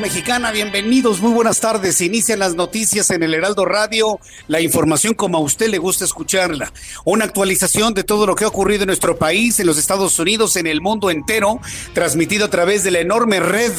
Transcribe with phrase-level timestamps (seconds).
[0.00, 0.50] Mexicana.
[0.50, 2.00] Bienvenidos, muy buenas tardes.
[2.00, 6.72] Inician las noticias en el Heraldo Radio, la información como a usted le gusta escucharla.
[7.04, 10.56] Una actualización de todo lo que ha ocurrido en nuestro país, en los Estados Unidos,
[10.56, 11.60] en el mundo entero,
[11.92, 13.72] transmitido a través de la enorme red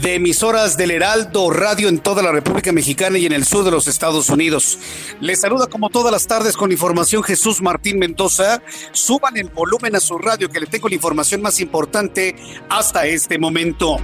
[0.00, 3.70] de emisoras del Heraldo Radio en toda la República Mexicana y en el sur de
[3.70, 4.78] los Estados Unidos.
[5.20, 8.62] Les saluda como todas las tardes con información Jesús Martín Mendoza.
[8.92, 12.34] Suban el volumen a su radio que le tengo la información más importante
[12.68, 13.98] hasta este momento.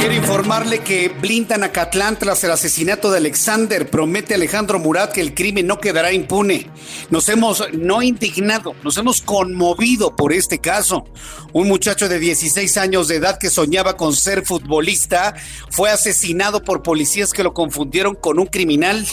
[0.00, 3.86] Quiero informarle que blindan a Catlán tras el asesinato de Alexander.
[3.90, 6.70] Promete Alejandro Murat que el crimen no quedará impune.
[7.10, 11.04] Nos hemos no indignado, nos hemos conmovido por este caso.
[11.52, 15.34] Un muchacho de 16 años de edad que soñaba con ser futbolista
[15.68, 19.06] fue asesinado por policías que lo confundieron con un criminal.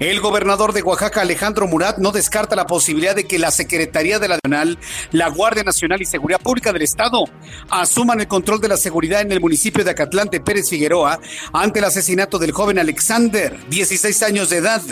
[0.00, 4.28] El gobernador de Oaxaca, Alejandro Murat, no descarta la posibilidad de que la Secretaría de
[4.28, 4.78] la Nacional,
[5.12, 7.24] la Guardia Nacional y Seguridad Pública del Estado
[7.70, 11.18] asuman el control de la seguridad en el municipio de Acatlán de Pérez Figueroa
[11.52, 14.82] ante el asesinato del joven Alexander, 16 años de edad,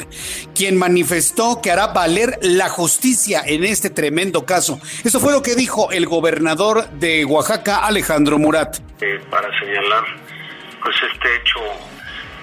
[0.55, 4.81] quien manifestó que hará valer la justicia en este tremendo caso.
[5.05, 8.79] Eso fue lo que dijo el gobernador de Oaxaca, Alejandro Murat.
[9.01, 10.05] eh, para señalar
[10.83, 11.61] pues este hecho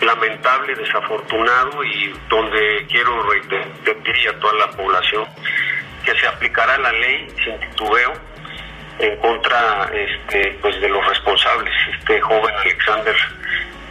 [0.01, 5.25] lamentable, desafortunado y donde quiero repetir a toda la población
[6.03, 8.30] que se aplicará la ley sin titubeo
[8.99, 11.73] en contra este, pues de los responsables.
[11.99, 13.15] Este joven Alexander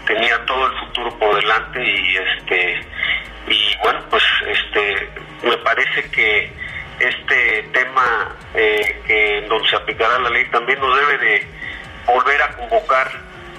[0.06, 2.80] tenía todo el futuro por delante y este
[3.46, 5.08] y bueno pues este
[5.42, 6.52] me parece que
[6.98, 11.46] este tema eh, que donde se aplicará la ley también nos debe de
[12.06, 13.10] volver a convocar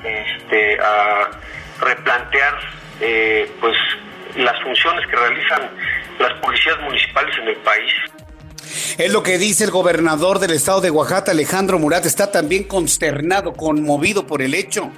[0.04, 1.30] este a
[1.80, 2.60] replantear
[3.00, 3.78] eh, pues
[4.36, 5.70] las funciones que realizan
[6.20, 7.94] las policías municipales en el país
[9.02, 13.54] Es lo que dice el gobernador del estado de Oaxaca, Alejandro Murat, está también consternado,
[13.54, 14.92] conmovido por el hecho.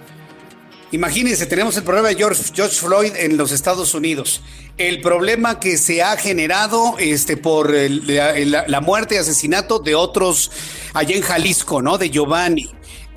[0.92, 4.42] Imagínense, tenemos el problema de George, George Floyd en los Estados Unidos.
[4.78, 8.34] El problema que se ha generado este, por la,
[8.68, 10.52] la- muerte y asesinato de otros
[10.94, 11.98] allá en Jalisco, ¿no?
[11.98, 12.70] De Giovanni.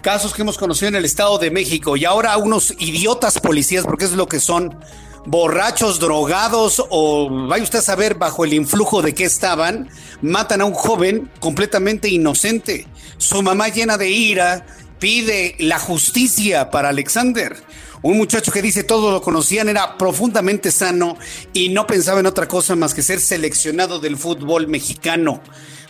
[0.03, 1.97] Casos que hemos conocido en el Estado de México.
[1.97, 4.79] Y ahora unos idiotas policías, porque es lo que son,
[5.27, 9.91] borrachos, drogados o vaya usted a saber bajo el influjo de qué estaban,
[10.23, 12.87] matan a un joven completamente inocente.
[13.19, 14.67] Su mamá llena de ira
[14.99, 17.57] pide la justicia para Alexander.
[18.03, 21.17] Un muchacho que dice todos lo conocían, era profundamente sano
[21.53, 25.41] y no pensaba en otra cosa más que ser seleccionado del fútbol mexicano.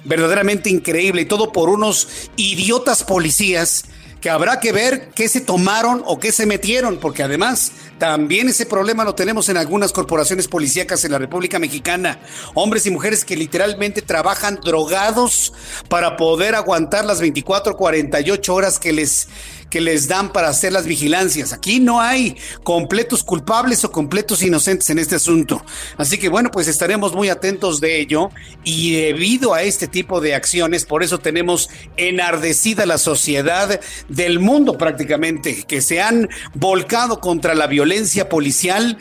[0.04, 3.84] Verdaderamente increíble y todo por unos idiotas policías
[4.20, 8.66] que habrá que ver qué se tomaron o qué se metieron, porque además también ese
[8.66, 12.20] problema lo tenemos en algunas corporaciones policíacas en la República Mexicana.
[12.54, 15.52] Hombres y mujeres que literalmente trabajan drogados
[15.88, 19.28] para poder aguantar las 24, 48 horas que les
[19.70, 21.52] que les dan para hacer las vigilancias.
[21.52, 25.64] Aquí no hay completos culpables o completos inocentes en este asunto.
[25.96, 28.30] Así que bueno, pues estaremos muy atentos de ello
[28.64, 34.78] y debido a este tipo de acciones, por eso tenemos enardecida la sociedad del mundo
[34.78, 38.98] prácticamente, que se han volcado contra la violencia policial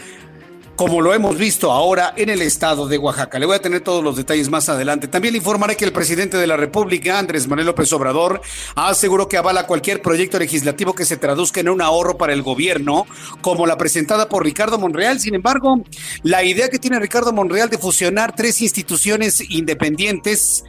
[0.76, 3.40] como lo hemos visto ahora en el estado de Oaxaca.
[3.40, 5.08] Le voy a tener todos los detalles más adelante.
[5.08, 8.42] También le informaré que el presidente de la República, Andrés Manuel López Obrador,
[8.76, 13.06] aseguró que avala cualquier proyecto legislativo que se traduzca en un ahorro para el gobierno,
[13.42, 15.20] como la presentada por Ricardo Monreal.
[15.20, 15.82] Sin embargo,
[16.24, 20.64] la idea que tiene Ricardo Monreal de fusionar tres instituciones independientes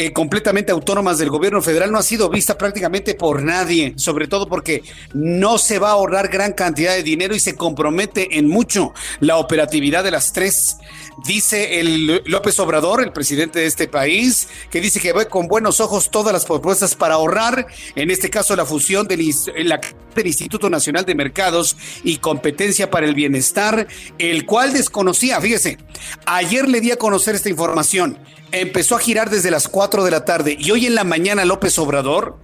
[0.00, 4.46] eh, completamente autónomas del gobierno federal no ha sido vista prácticamente por nadie, sobre todo
[4.48, 8.94] porque no se va a ahorrar gran cantidad de dinero y se compromete en mucho
[9.18, 10.76] la operatividad de las tres.
[11.24, 15.80] Dice el López Obrador, el presidente de este país, que dice que ve con buenos
[15.80, 17.66] ojos todas las propuestas para ahorrar,
[17.96, 23.14] en este caso la fusión del, del Instituto Nacional de Mercados y Competencia para el
[23.14, 23.88] Bienestar,
[24.18, 25.78] el cual desconocía, fíjese,
[26.26, 28.18] ayer le di a conocer esta información
[28.52, 31.78] empezó a girar desde las 4 de la tarde y hoy en la mañana López
[31.78, 32.38] Obrador,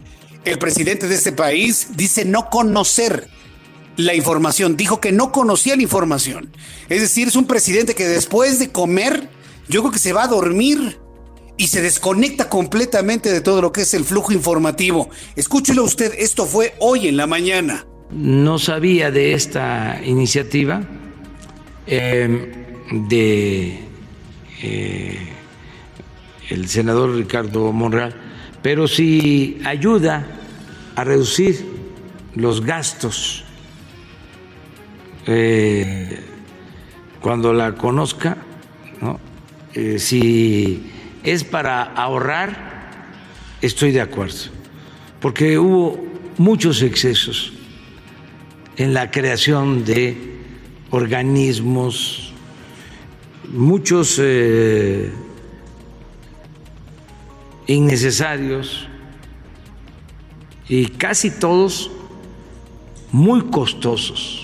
[0.45, 3.29] el presidente de este país, dice no conocer
[3.97, 6.51] la información, dijo que no conocía la información.
[6.89, 9.29] Es decir, es un presidente que después de comer,
[9.69, 10.99] yo creo que se va a dormir
[11.57, 15.09] y se desconecta completamente de todo lo que es el flujo informativo.
[15.37, 17.87] Escúchelo usted, esto fue hoy en la mañana.
[18.11, 20.83] No sabía de esta iniciativa
[21.87, 22.53] eh,
[23.09, 23.81] de...
[26.51, 28.15] El senador Ricardo Monreal,
[28.63, 30.27] pero si ayuda
[30.95, 31.65] a reducir
[32.35, 33.45] los gastos
[35.27, 36.21] eh,
[37.21, 38.37] cuando la conozca,
[39.75, 40.93] eh, si
[41.23, 42.75] es para ahorrar,
[43.63, 44.51] estoy de acuerdo,
[45.21, 46.05] porque hubo
[46.37, 47.53] muchos excesos
[48.77, 50.17] en la creación de
[50.91, 52.33] organismos,
[53.53, 55.11] muchos eh,
[57.67, 58.87] innecesarios
[60.69, 61.91] y casi todos
[63.13, 64.44] muy costosos.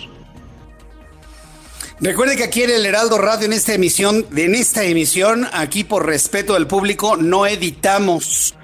[2.03, 6.07] Recuerde que aquí en el Heraldo Radio, en esta emisión, en esta emisión, aquí por
[6.07, 8.55] respeto del público, no editamos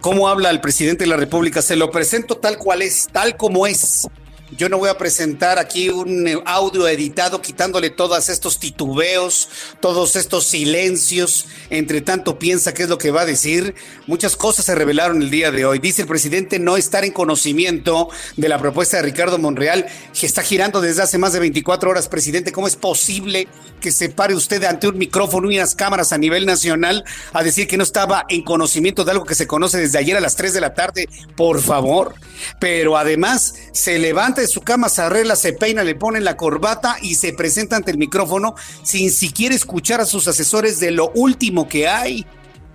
[0.00, 1.62] cómo habla el presidente de la República.
[1.62, 4.08] Se lo presento tal cual es, tal como es.
[4.54, 9.48] Yo no voy a presentar aquí un eh, audio editado quitándole todos estos titubeos,
[9.80, 11.46] todos estos silencios.
[11.70, 13.74] Entre tanto piensa qué es lo que va a decir.
[14.06, 15.78] Muchas cosas se revelaron el día de hoy.
[15.78, 19.86] Dice el presidente no estar en conocimiento de la propuesta de Ricardo Monreal,
[20.18, 22.08] que está girando desde hace más de 24 horas.
[22.08, 23.48] Presidente, ¿cómo es posible
[23.80, 27.66] que se pare usted ante un micrófono y unas cámaras a nivel nacional a decir
[27.66, 30.52] que no estaba en conocimiento de algo que se conoce desde ayer a las 3
[30.52, 31.08] de la tarde?
[31.36, 32.14] Por favor.
[32.60, 36.96] Pero además se levanta de su cama, se arregla, se peina, le pone la corbata
[37.00, 41.68] y se presenta ante el micrófono sin siquiera escuchar a sus asesores de lo último
[41.68, 42.26] que hay.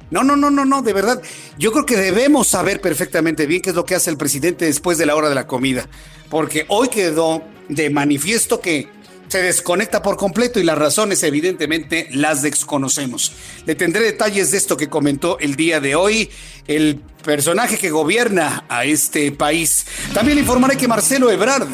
[0.10, 1.22] No, no, no, no, no, de verdad.
[1.58, 4.98] Yo creo que debemos saber perfectamente bien qué es lo que hace el presidente después
[4.98, 5.88] de la hora de la comida.
[6.30, 8.90] Porque hoy quedó de manifiesto que
[9.28, 13.34] se desconecta por completo y las razones evidentemente las desconocemos.
[13.66, 16.30] Le tendré detalles de esto que comentó el día de hoy
[16.68, 19.86] el personaje que gobierna a este país.
[20.14, 21.68] También informaré que Marcelo Ebrard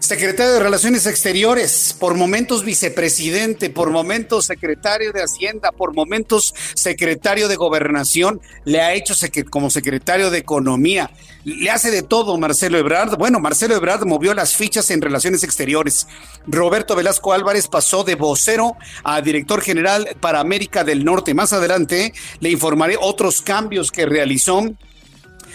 [0.00, 7.48] secretario de Relaciones Exteriores, por momentos vicepresidente, por momentos secretario de Hacienda, por momentos secretario
[7.48, 9.14] de Gobernación, le ha hecho
[9.50, 11.10] como secretario de Economía.
[11.44, 13.16] Le hace de todo Marcelo Ebrard.
[13.16, 16.08] Bueno, Marcelo Ebrard movió las fichas en Relaciones Exteriores.
[16.46, 21.34] Roberto Velasco Álvarez pasó de vocero a director general para América del Norte.
[21.34, 24.62] Más adelante le informaré otros cambios que realizó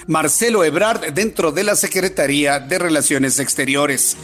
[0.07, 4.17] Marcelo Ebrard dentro de la Secretaría de Relaciones Exteriores.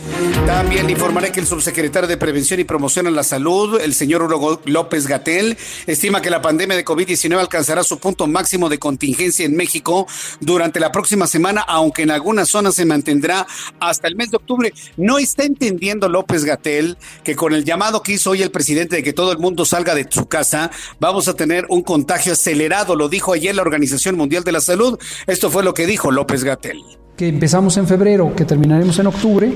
[0.46, 4.62] También informaré que el subsecretario de Prevención y Promoción a la Salud, el señor Hugo
[4.66, 9.56] López Gatel, estima que la pandemia de COVID-19 alcanzará su punto máximo de contingencia en
[9.56, 10.08] México
[10.40, 13.46] durante la próxima semana, aunque en algunas zonas se mantendrá
[13.80, 14.74] hasta el mes de octubre.
[14.96, 19.04] No está entendiendo López Gatel que con el llamado que hizo hoy el presidente de
[19.04, 23.10] que todo el mundo salga de su casa, vamos a tener un contagio acelerado, lo
[23.10, 25.00] dijo ayer la Organización Mundial de la Salud.
[25.28, 26.82] Esto fue lo que dijo López Gatel.
[27.16, 29.54] Que empezamos en febrero, que terminaremos en octubre,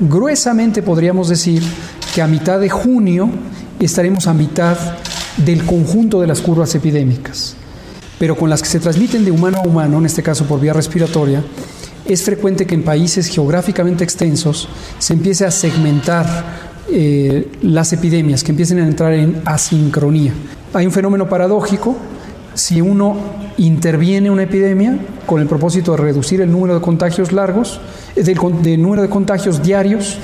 [0.00, 1.62] gruesamente podríamos decir
[2.14, 3.28] que a mitad de junio
[3.80, 4.76] estaremos a mitad
[5.36, 7.56] del conjunto de las curvas epidémicas.
[8.18, 10.72] Pero con las que se transmiten de humano a humano, en este caso por vía
[10.72, 11.42] respiratoria,
[12.06, 16.26] es frecuente que en países geográficamente extensos se empiece a segmentar
[16.90, 20.32] eh, las epidemias, que empiecen a entrar en asincronía.
[20.72, 21.96] Hay un fenómeno paradójico
[22.54, 23.16] si uno
[23.58, 27.80] interviene una epidemia con el propósito de reducir el número de contagios largos,
[28.14, 30.18] del, número de contagios diarios,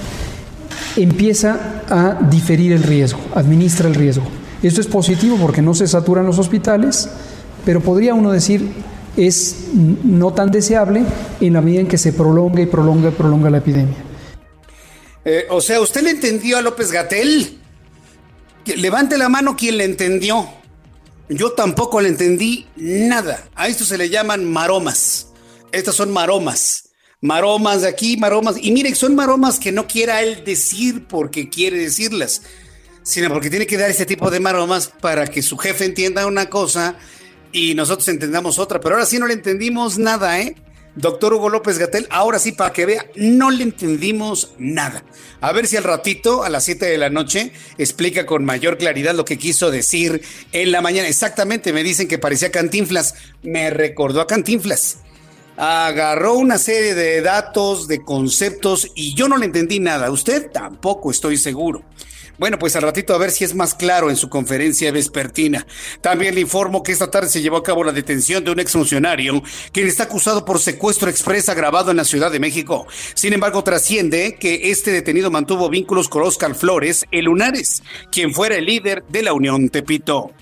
[0.96, 4.24] empieza a diferir el riesgo, administra el riesgo.
[4.62, 7.08] Esto es positivo porque no se saturan los hospitales,
[7.64, 8.68] pero podría uno decir
[9.16, 11.02] es no tan deseable
[11.40, 13.96] en la medida en que se prolonga y prolonga y prolonga la epidemia.
[15.24, 17.58] Eh, o sea, ¿usted le entendió a López Gatel?
[18.76, 20.59] Levante la mano quien le entendió.
[21.30, 23.48] Yo tampoco le entendí nada.
[23.54, 25.28] A esto se le llaman maromas.
[25.70, 26.90] Estas son maromas.
[27.20, 28.56] Maromas de aquí, maromas.
[28.60, 32.42] Y mire, son maromas que no quiera él decir porque quiere decirlas,
[33.04, 36.50] sino porque tiene que dar ese tipo de maromas para que su jefe entienda una
[36.50, 36.96] cosa
[37.52, 38.80] y nosotros entendamos otra.
[38.80, 40.56] Pero ahora sí no le entendimos nada, ¿eh?
[40.96, 45.04] Doctor Hugo López Gatel, ahora sí, para que vea, no le entendimos nada.
[45.40, 49.14] A ver si al ratito, a las 7 de la noche, explica con mayor claridad
[49.14, 51.08] lo que quiso decir en la mañana.
[51.08, 53.14] Exactamente, me dicen que parecía Cantinflas.
[53.42, 54.98] Me recordó a Cantinflas.
[55.56, 60.10] Agarró una serie de datos, de conceptos, y yo no le entendí nada.
[60.10, 61.84] Usted tampoco, estoy seguro.
[62.40, 65.66] Bueno, pues al ratito a ver si es más claro en su conferencia vespertina.
[66.00, 69.42] También le informo que esta tarde se llevó a cabo la detención de un exfuncionario
[69.72, 72.86] quien está acusado por secuestro expresa grabado en la Ciudad de México.
[73.12, 78.56] Sin embargo, trasciende que este detenido mantuvo vínculos con Oscar Flores, el Lunares, quien fuera
[78.56, 80.32] el líder de la Unión Tepito.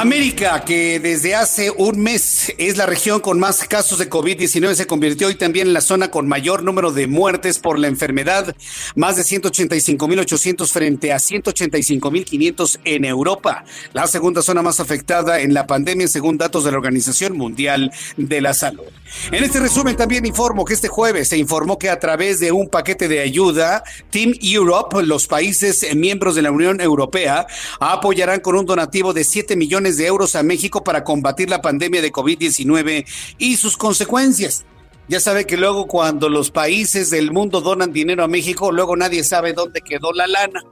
[0.00, 4.86] América, que desde hace un mes es la región con más casos de COVID-19, se
[4.86, 8.56] convirtió hoy también en la zona con mayor número de muertes por la enfermedad,
[8.96, 15.66] más de 185.800 frente a 185.500 en Europa, la segunda zona más afectada en la
[15.66, 18.84] pandemia según datos de la Organización Mundial de la Salud.
[19.30, 22.70] En este resumen también informo que este jueves se informó que a través de un
[22.70, 27.46] paquete de ayuda, Team Europe, los países miembros de la Unión Europea,
[27.78, 32.00] apoyarán con un donativo de 7 millones de euros a México para combatir la pandemia
[32.00, 33.06] de COVID-19
[33.38, 34.64] y sus consecuencias.
[35.08, 39.24] Ya sabe que luego cuando los países del mundo donan dinero a México, luego nadie
[39.24, 40.62] sabe dónde quedó la lana.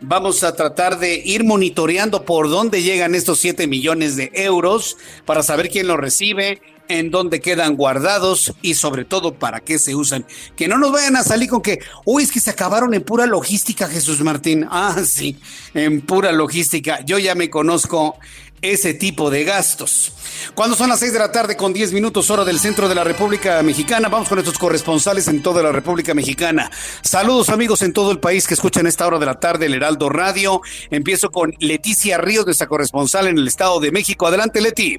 [0.00, 5.42] Vamos a tratar de ir monitoreando por dónde llegan estos 7 millones de euros para
[5.42, 6.60] saber quién los recibe,
[6.90, 10.26] en dónde quedan guardados y sobre todo para qué se usan.
[10.56, 13.26] Que no nos vayan a salir con que, uy, es que se acabaron en pura
[13.26, 14.66] logística, Jesús Martín.
[14.82, 15.36] Ah, sí,
[15.74, 17.04] en pura logística.
[17.04, 18.16] Yo ya me conozco
[18.62, 20.12] ese tipo de gastos.
[20.54, 23.04] Cuando son las 6 de la tarde con 10 minutos hora del centro de la
[23.04, 26.70] República Mexicana, vamos con nuestros corresponsales en toda la República Mexicana.
[27.02, 30.08] Saludos amigos en todo el país que escuchan esta hora de la tarde el Heraldo
[30.08, 30.62] Radio.
[30.90, 34.26] Empiezo con Leticia Ríos, nuestra corresponsal en el Estado de México.
[34.26, 34.98] Adelante, Leti.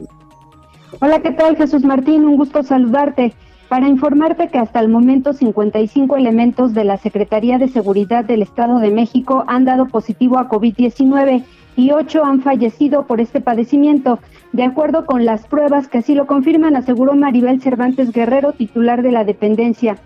[0.99, 2.25] Hola, ¿qué tal Jesús Martín?
[2.25, 3.33] Un gusto saludarte.
[3.69, 8.79] Para informarte que hasta el momento 55 elementos de la Secretaría de Seguridad del Estado
[8.79, 11.45] de México han dado positivo a COVID-19
[11.77, 14.19] y 8 han fallecido por este padecimiento.
[14.51, 19.13] De acuerdo con las pruebas que así lo confirman, aseguró Maribel Cervantes Guerrero, titular de
[19.13, 19.97] la dependencia.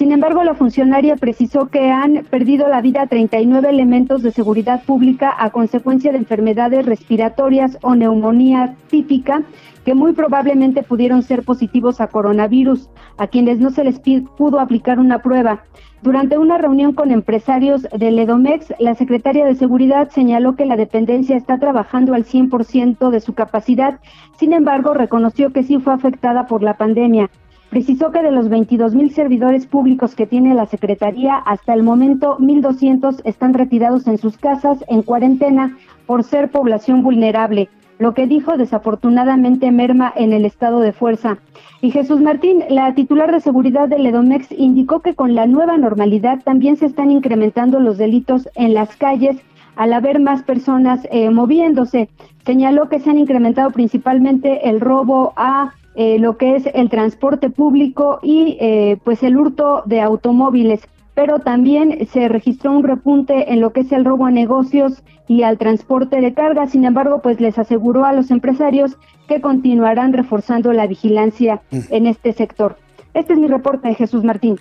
[0.00, 5.34] Sin embargo, la funcionaria precisó que han perdido la vida 39 elementos de seguridad pública
[5.38, 9.42] a consecuencia de enfermedades respiratorias o neumonía típica
[9.84, 12.88] que muy probablemente pudieron ser positivos a coronavirus,
[13.18, 15.64] a quienes no se les pudo aplicar una prueba.
[16.00, 21.36] Durante una reunión con empresarios del Edomex, la secretaria de Seguridad señaló que la dependencia
[21.36, 24.00] está trabajando al 100% de su capacidad,
[24.38, 27.28] sin embargo, reconoció que sí fue afectada por la pandemia.
[27.70, 32.36] Precisó que de los 22 mil servidores públicos que tiene la Secretaría, hasta el momento
[32.38, 37.68] 1.200 están retirados en sus casas en cuarentena por ser población vulnerable,
[38.00, 41.38] lo que dijo desafortunadamente merma en el estado de fuerza.
[41.80, 46.42] Y Jesús Martín, la titular de seguridad del Edomex, indicó que con la nueva normalidad
[46.42, 49.36] también se están incrementando los delitos en las calles
[49.76, 52.08] al haber más personas eh, moviéndose.
[52.44, 57.50] Señaló que se han incrementado principalmente el robo a eh, lo que es el transporte
[57.50, 60.80] público y eh, pues el hurto de automóviles.
[61.14, 65.42] Pero también se registró un repunte en lo que es el robo a negocios y
[65.42, 66.66] al transporte de carga.
[66.68, 68.96] Sin embargo, pues les aseguró a los empresarios
[69.28, 71.78] que continuarán reforzando la vigilancia mm.
[71.90, 72.76] en este sector.
[73.12, 74.60] Este es mi reporte, Jesús Martín.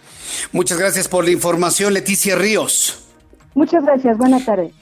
[0.52, 3.06] Muchas gracias por la información, Leticia Ríos.
[3.54, 4.74] Muchas gracias, buenas tardes.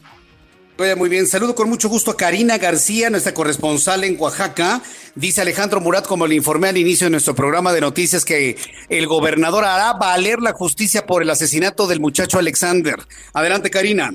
[0.78, 4.80] Muy bien, saludo con mucho gusto a Karina García, nuestra corresponsal en Oaxaca.
[5.16, 8.58] Dice Alejandro Murat, como le informé al inicio de nuestro programa de noticias, que
[8.88, 12.96] el gobernador hará valer la justicia por el asesinato del muchacho Alexander.
[13.34, 14.12] Adelante, Karina.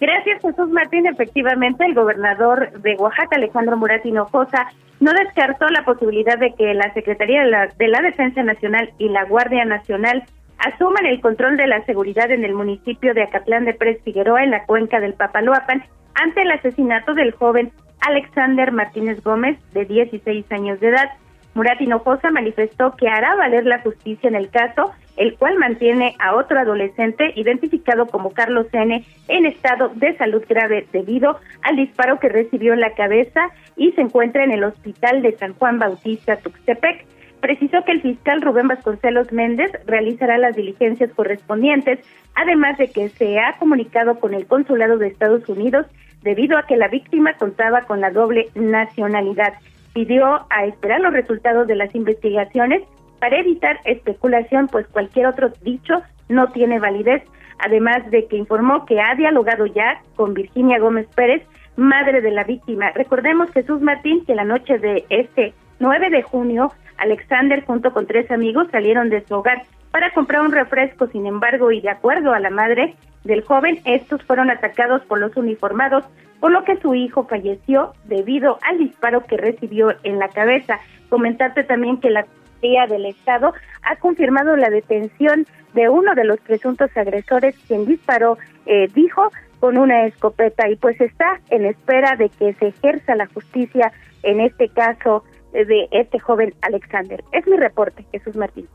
[0.00, 1.06] Gracias, Jesús Martín.
[1.06, 4.66] Efectivamente, el gobernador de Oaxaca, Alejandro Murat Hinojosa,
[5.00, 9.64] no descartó la posibilidad de que la Secretaría de la Defensa Nacional y la Guardia
[9.64, 10.24] Nacional
[10.64, 14.50] asuman el control de la seguridad en el municipio de Acatlán de Pres Figueroa, en
[14.50, 20.80] la cuenca del Papaloapan, ante el asesinato del joven Alexander Martínez Gómez, de 16 años
[20.80, 21.10] de edad.
[21.54, 26.34] Murat Hinojosa manifestó que hará valer la justicia en el caso, el cual mantiene a
[26.34, 29.04] otro adolescente identificado como Carlos N.
[29.28, 34.00] en estado de salud grave debido al disparo que recibió en la cabeza y se
[34.00, 37.06] encuentra en el hospital de San Juan Bautista Tuxtepec.
[37.44, 41.98] Precisó que el fiscal Rubén Vasconcelos Méndez realizará las diligencias correspondientes,
[42.34, 45.84] además de que se ha comunicado con el consulado de Estados Unidos
[46.22, 49.52] debido a que la víctima contaba con la doble nacionalidad.
[49.92, 52.82] Pidió a esperar los resultados de las investigaciones
[53.20, 57.24] para evitar especulación, pues cualquier otro dicho no tiene validez,
[57.58, 61.42] además de que informó que ha dialogado ya con Virginia Gómez Pérez,
[61.76, 62.90] madre de la víctima.
[62.92, 68.30] Recordemos, Jesús Martín, que la noche de este 9 de junio, Alexander junto con tres
[68.30, 72.40] amigos salieron de su hogar para comprar un refresco, sin embargo, y de acuerdo a
[72.40, 76.04] la madre del joven, estos fueron atacados por los uniformados,
[76.40, 80.80] por lo que su hijo falleció debido al disparo que recibió en la cabeza.
[81.08, 86.40] Comentarte también que la Policía del Estado ha confirmado la detención de uno de los
[86.40, 88.36] presuntos agresores quien disparó,
[88.66, 93.26] eh, dijo, con una escopeta y pues está en espera de que se ejerza la
[93.26, 95.24] justicia en este caso
[95.54, 97.22] de este joven Alexander.
[97.32, 98.68] Es mi reporte, Jesús Martín.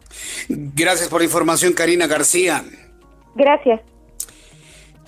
[0.47, 2.63] Gracias por la información, Karina García.
[3.35, 3.81] Gracias.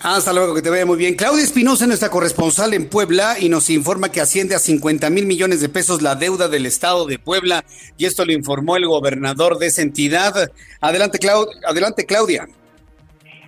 [0.00, 1.14] Hasta luego, que te vaya muy bien.
[1.14, 5.60] Claudia Espinosa, nuestra corresponsal en Puebla, y nos informa que asciende a 50 mil millones
[5.60, 7.64] de pesos la deuda del Estado de Puebla,
[7.96, 10.50] y esto lo informó el gobernador de esa entidad.
[10.80, 11.20] Adelante,
[11.64, 12.48] Adelante Claudia.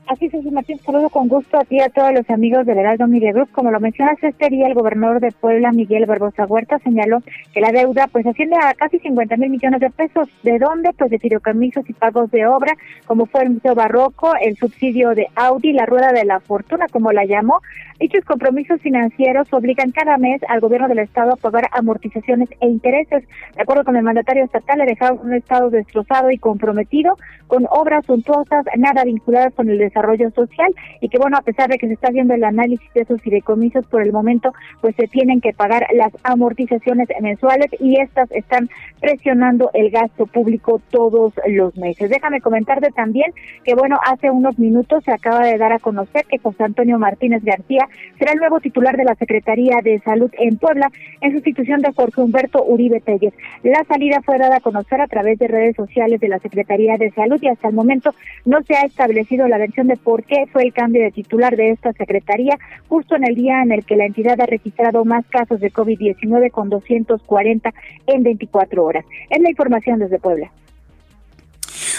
[0.07, 3.33] Así es, Martín, saludo con gusto a ti a todos los amigos del Heraldo Media
[3.33, 3.51] Group.
[3.53, 7.21] Como lo mencionas este día, el gobernador de Puebla, Miguel Barbosa Huerta, señaló
[7.55, 10.29] que la deuda pues asciende a casi 50 mil millones de pesos.
[10.43, 10.91] ¿De dónde?
[10.99, 12.75] Pues de fideicomisos y pagos de obra,
[13.07, 17.11] como fue el Museo Barroco, el subsidio de Audi, la Rueda de la Fortuna, como
[17.11, 17.63] la llamó.
[17.99, 23.25] Dichos compromisos financieros obligan cada mes al gobierno del Estado a pagar amortizaciones e intereses.
[23.57, 28.05] De acuerdo con el mandatario estatal, le dejaron un Estado destrozado y comprometido con obras
[28.05, 31.95] suntuosas, nada vinculadas con el desarrollo social y que bueno, a pesar de que se
[31.95, 35.87] está haciendo el análisis de esos fideicomisos por el momento, pues se tienen que pagar
[35.95, 38.69] las amortizaciones mensuales y estas están
[39.01, 42.11] presionando el gasto público todos los meses.
[42.11, 43.33] Déjame comentarte también
[43.65, 47.45] que bueno, hace unos minutos se acaba de dar a conocer que José Antonio Martínez
[47.45, 47.87] García
[48.19, 52.21] será el nuevo titular de la Secretaría de Salud en Puebla en sustitución de Jorge
[52.21, 53.35] Humberto Uribe Telles.
[53.63, 57.11] La salida fue dada a conocer a través de redes sociales de la Secretaría de
[57.11, 60.62] Salud y hasta el momento no se ha establecido la versión de por qué fue
[60.64, 64.07] el cambio de titular de esta secretaría justo en el día en el que la
[64.07, 67.73] entidad ha registrado más casos de COVID-19 con 240
[68.07, 69.05] en 24 horas.
[69.31, 70.51] Es la información desde Puebla.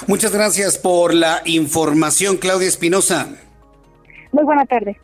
[0.07, 3.27] Muchas gracias por la información, Claudia Espinosa.
[4.31, 4.97] Muy buena tarde.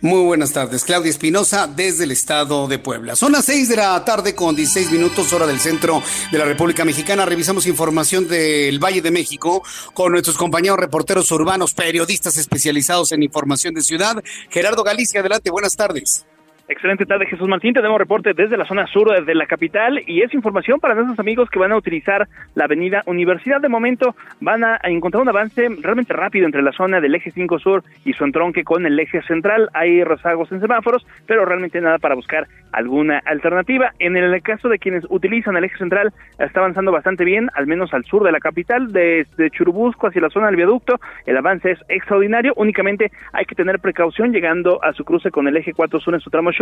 [0.00, 3.16] Muy buenas tardes, Claudia Espinosa desde el estado de Puebla.
[3.16, 6.84] Son las 6 de la tarde con 16 minutos hora del centro de la República
[6.84, 7.26] Mexicana.
[7.26, 9.62] Revisamos información del Valle de México
[9.94, 14.22] con nuestros compañeros reporteros urbanos, periodistas especializados en información de ciudad.
[14.48, 16.24] Gerardo Galicia, adelante, buenas tardes.
[16.70, 17.74] Excelente tarde, Jesús Martín.
[17.74, 21.50] Tenemos reporte desde la zona sur de la capital y es información para nuestros amigos
[21.50, 23.60] que van a utilizar la avenida Universidad.
[23.60, 27.58] De momento van a encontrar un avance realmente rápido entre la zona del eje 5
[27.58, 29.68] sur y su entronque con el eje central.
[29.74, 33.90] Hay rezagos en semáforos, pero realmente nada para buscar alguna alternativa.
[33.98, 37.92] En el caso de quienes utilizan el eje central, está avanzando bastante bien, al menos
[37.92, 41.00] al sur de la capital, desde Churubusco hacia la zona del viaducto.
[41.26, 42.52] El avance es extraordinario.
[42.54, 46.20] Únicamente hay que tener precaución llegando a su cruce con el eje 4 sur en
[46.20, 46.52] su tramo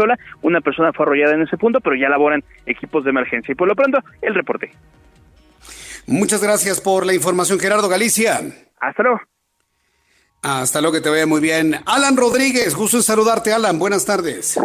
[0.43, 3.53] una persona fue arrollada en ese punto, pero ya laboran equipos de emergencia.
[3.53, 4.71] Y por lo pronto, el reporte.
[6.07, 8.41] Muchas gracias por la información, Gerardo Galicia.
[8.81, 9.21] Hasta luego.
[10.43, 11.77] Hasta luego, que te vaya muy bien.
[11.85, 13.79] Alan Rodríguez, gusto en saludarte, Alan.
[13.79, 14.59] Buenas tardes.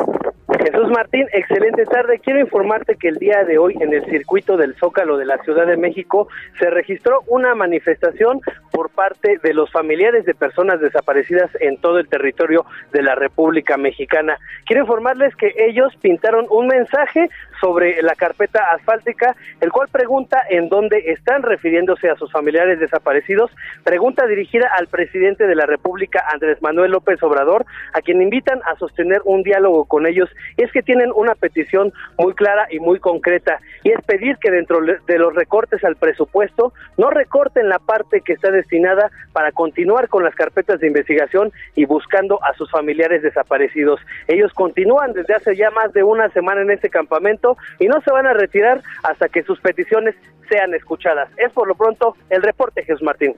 [0.64, 2.20] Jesús Martín, excelente tarde.
[2.20, 5.68] Quiero informarte que el día de hoy en el circuito del Zócalo de la Ciudad
[5.68, 8.40] de México se registró una manifestación
[8.72, 13.76] por parte de los familiares de personas desaparecidas en todo el territorio de la República
[13.76, 14.38] Mexicana.
[14.66, 17.30] Quiero informarles que ellos pintaron un mensaje
[17.64, 23.52] sobre la carpeta asfáltica, el cual pregunta en dónde están refiriéndose a sus familiares desaparecidos,
[23.86, 28.76] pregunta dirigida al presidente de la República, Andrés Manuel López Obrador, a quien invitan a
[28.76, 33.00] sostener un diálogo con ellos, y es que tienen una petición muy clara y muy
[33.00, 38.20] concreta, y es pedir que dentro de los recortes al presupuesto no recorten la parte
[38.20, 43.22] que está destinada para continuar con las carpetas de investigación y buscando a sus familiares
[43.22, 44.02] desaparecidos.
[44.28, 48.12] Ellos continúan desde hace ya más de una semana en este campamento y no se
[48.12, 50.16] van a retirar hasta que sus peticiones
[50.50, 51.30] sean escuchadas.
[51.38, 53.36] Es por lo pronto el reporte, Jesús Martín.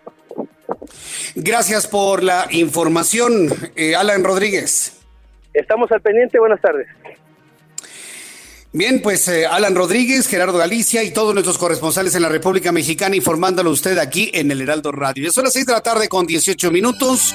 [1.35, 5.01] Gracias por la información, eh, Alan Rodríguez.
[5.53, 6.87] Estamos al pendiente, buenas tardes.
[8.71, 13.15] Bien, pues eh, Alan Rodríguez, Gerardo Galicia y todos nuestros corresponsales en la República Mexicana
[13.15, 15.31] informándolo usted aquí en el Heraldo Radio.
[15.31, 17.33] Son las 6 de la tarde con 18 minutos.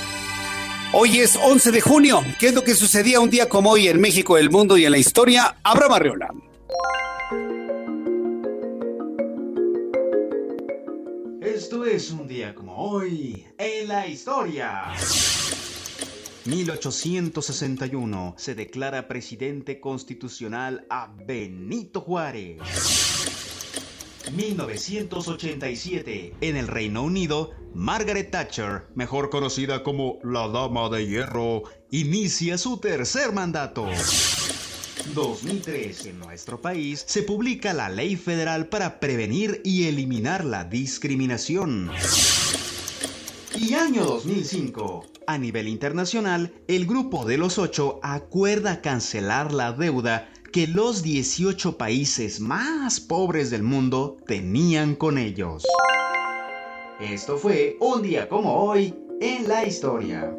[0.92, 2.22] Hoy es 11 de junio.
[2.38, 4.90] ¿Qué es lo que sucedía un día como hoy en México, el mundo y en
[4.90, 5.56] la historia?
[5.62, 6.30] Abraham Arreola.
[11.40, 14.84] Esto es un día como hoy en la historia.
[16.46, 22.60] 1861 se declara presidente constitucional a Benito Juárez.
[24.32, 32.58] 1987, en el Reino Unido, Margaret Thatcher, mejor conocida como la Dama de Hierro, inicia
[32.58, 33.88] su tercer mandato.
[35.14, 41.90] 2003, en nuestro país, se publica la Ley Federal para prevenir y eliminar la discriminación.
[43.56, 50.28] Y año 2005, a nivel internacional, el Grupo de los Ocho acuerda cancelar la deuda
[50.52, 55.64] que los 18 países más pobres del mundo tenían con ellos.
[57.00, 60.34] Esto fue un día como hoy en la historia.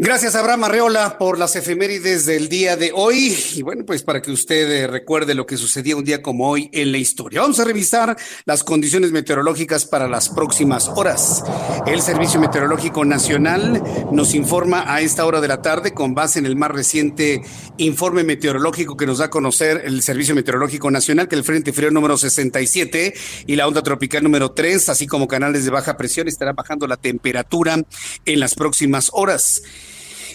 [0.00, 4.30] Gracias Abraham Arreola por las efemérides del día de hoy y bueno pues para que
[4.30, 7.40] usted eh, recuerde lo que sucedía un día como hoy en la historia.
[7.40, 11.42] Vamos a revisar las condiciones meteorológicas para las próximas horas.
[11.84, 13.82] El Servicio Meteorológico Nacional
[14.12, 17.42] nos informa a esta hora de la tarde con base en el más reciente
[17.78, 21.90] informe meteorológico que nos da a conocer el Servicio Meteorológico Nacional que el Frente Frío
[21.90, 23.14] número 67
[23.48, 26.98] y la onda tropical número 3 así como canales de baja presión estará bajando la
[26.98, 27.82] temperatura
[28.24, 29.60] en las próximas horas.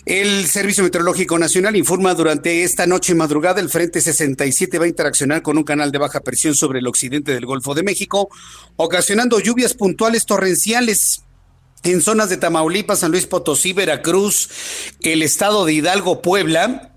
[0.05, 4.89] El Servicio Meteorológico Nacional informa durante esta noche y madrugada el Frente 67 va a
[4.89, 8.29] interaccionar con un canal de baja presión sobre el occidente del Golfo de México,
[8.75, 11.23] ocasionando lluvias puntuales torrenciales
[11.83, 14.49] en zonas de Tamaulipas, San Luis Potosí, Veracruz,
[15.01, 16.92] el estado de Hidalgo, Puebla,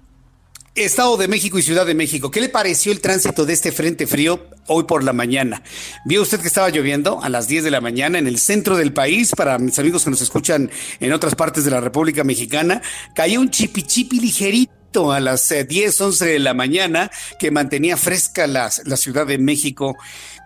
[0.76, 2.30] Estado de México y Ciudad de México.
[2.30, 5.62] ¿Qué le pareció el tránsito de este frente frío hoy por la mañana?
[6.04, 8.92] ¿Vio usted que estaba lloviendo a las 10 de la mañana en el centro del
[8.92, 9.32] país?
[9.34, 12.82] Para mis amigos que nos escuchan en otras partes de la República Mexicana,
[13.14, 17.96] cayó un chipi chipi ligerito a las 10, eh, 11 de la mañana que mantenía
[17.96, 19.96] fresca la, la Ciudad de México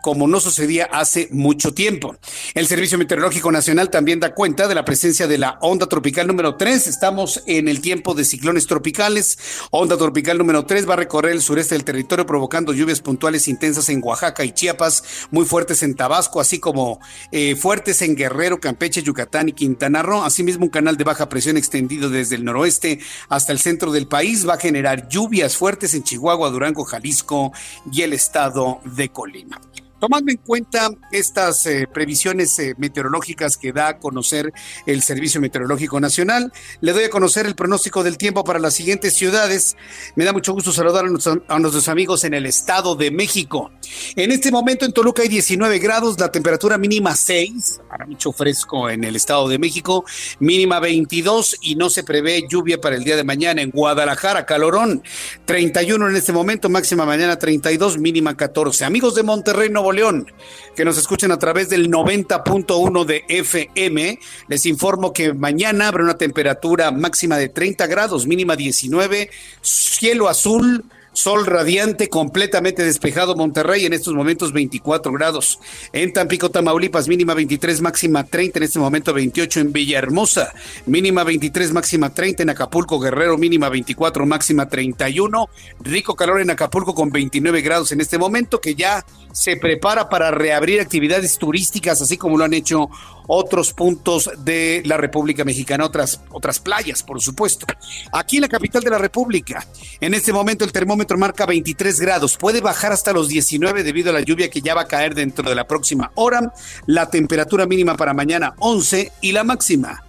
[0.03, 2.17] como no sucedía hace mucho tiempo.
[2.55, 6.57] El Servicio Meteorológico Nacional también da cuenta de la presencia de la onda tropical número
[6.57, 6.87] 3.
[6.87, 9.39] Estamos en el tiempo de ciclones tropicales.
[9.71, 13.89] Onda tropical número 3 va a recorrer el sureste del territorio provocando lluvias puntuales intensas
[13.89, 17.01] en Oaxaca y Chiapas, muy fuertes en Tabasco, así como
[17.33, 20.23] eh, fuertes en Guerrero, Campeche, Yucatán y Quintana Roo.
[20.23, 24.49] Asimismo, un canal de baja presión extendido desde el noroeste hasta el centro del país
[24.49, 27.53] va a generar lluvias fuertes en Chihuahua, Durango, Jalisco
[27.91, 29.61] y el estado de Colima.
[30.01, 34.51] Tomando en cuenta estas eh, previsiones eh, meteorológicas que da a conocer
[34.87, 39.13] el Servicio Meteorológico Nacional, le doy a conocer el pronóstico del tiempo para las siguientes
[39.13, 39.77] ciudades.
[40.17, 43.71] Me da mucho gusto saludar a nuestros, amigos en el Estado de México.
[44.17, 48.89] En este momento en Toluca hay 19 grados, la temperatura mínima 6, para mucho fresco
[48.89, 50.07] en el Estado de México,
[50.39, 55.03] mínima 22 y no se prevé lluvia para el día de mañana en Guadalajara, calorón,
[55.45, 58.87] 31 en este momento, máxima mañana 32, mínima 14.
[58.87, 60.31] Amigos de Monterrey, Nuevo León,
[60.76, 64.18] que nos escuchen a través del 90.1 de FM.
[64.48, 70.85] Les informo que mañana habrá una temperatura máxima de 30 grados, mínima 19, cielo azul
[71.12, 75.59] Sol radiante, completamente despejado Monterrey, en estos momentos 24 grados.
[75.92, 80.53] En Tampico, Tamaulipas, mínima 23, máxima 30, en este momento 28 en Villahermosa,
[80.87, 85.49] mínima 23, máxima 30 en Acapulco, Guerrero, mínima 24, máxima 31.
[85.81, 90.31] Rico calor en Acapulco con 29 grados en este momento, que ya se prepara para
[90.31, 92.88] reabrir actividades turísticas, así como lo han hecho
[93.33, 97.66] otros puntos de la República Mexicana, otras, otras playas, por supuesto.
[98.12, 99.64] Aquí en la capital de la República,
[100.01, 104.13] en este momento el termómetro marca 23 grados, puede bajar hasta los 19 debido a
[104.13, 106.53] la lluvia que ya va a caer dentro de la próxima hora,
[106.87, 110.05] la temperatura mínima para mañana 11 y la máxima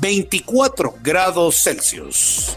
[0.00, 2.56] 24 grados Celsius.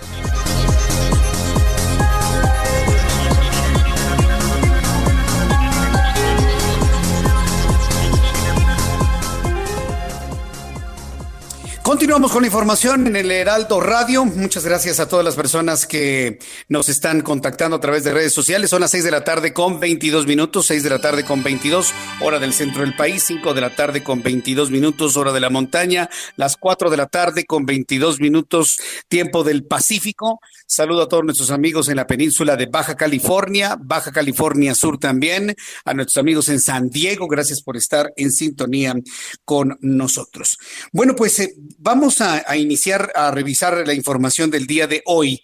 [11.85, 14.25] Continuamos con la información en el Heraldo Radio.
[14.25, 18.71] Muchas gracias a todas las personas que nos están contactando a través de redes sociales.
[18.71, 21.93] Son las seis de la tarde con 22 minutos, seis de la tarde con 22,
[22.21, 25.51] hora del centro del país, cinco de la tarde con 22 minutos, hora de la
[25.51, 30.39] montaña, las cuatro de la tarde con 22 minutos, tiempo del Pacífico.
[30.67, 35.55] Saludo a todos nuestros amigos en la península de Baja California, Baja California Sur también,
[35.83, 37.27] a nuestros amigos en San Diego.
[37.27, 38.95] Gracias por estar en sintonía
[39.43, 40.57] con nosotros.
[40.91, 45.43] Bueno, pues eh, Vamos a, iniciar a revisar la información del día de hoy.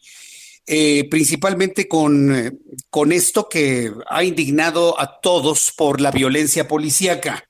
[0.66, 2.52] Eh, principalmente con, eh,
[2.90, 7.44] con esto que ha indignado a todos por la violencia policíaca.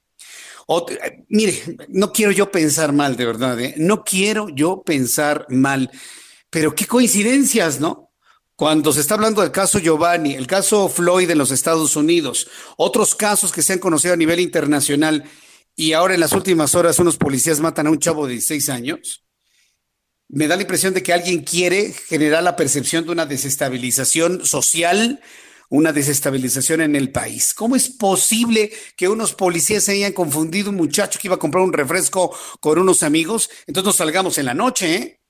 [1.27, 5.91] Mire, no quiero yo pensar mal, de verdad, no quiero yo pensar mal,
[6.51, 8.11] pero qué coincidencias, ¿no?
[8.61, 13.15] cuando se está hablando del caso Giovanni, el caso Floyd en los Estados Unidos, otros
[13.15, 15.23] casos que se han conocido a nivel internacional,
[15.75, 19.25] y ahora en las últimas horas unos policías matan a un chavo de 16 años,
[20.29, 25.19] me da la impresión de que alguien quiere generar la percepción de una desestabilización social,
[25.69, 27.55] una desestabilización en el país.
[27.55, 31.63] ¿Cómo es posible que unos policías se hayan confundido un muchacho que iba a comprar
[31.63, 33.49] un refresco con unos amigos?
[33.65, 35.20] Entonces nos salgamos en la noche, ¿eh?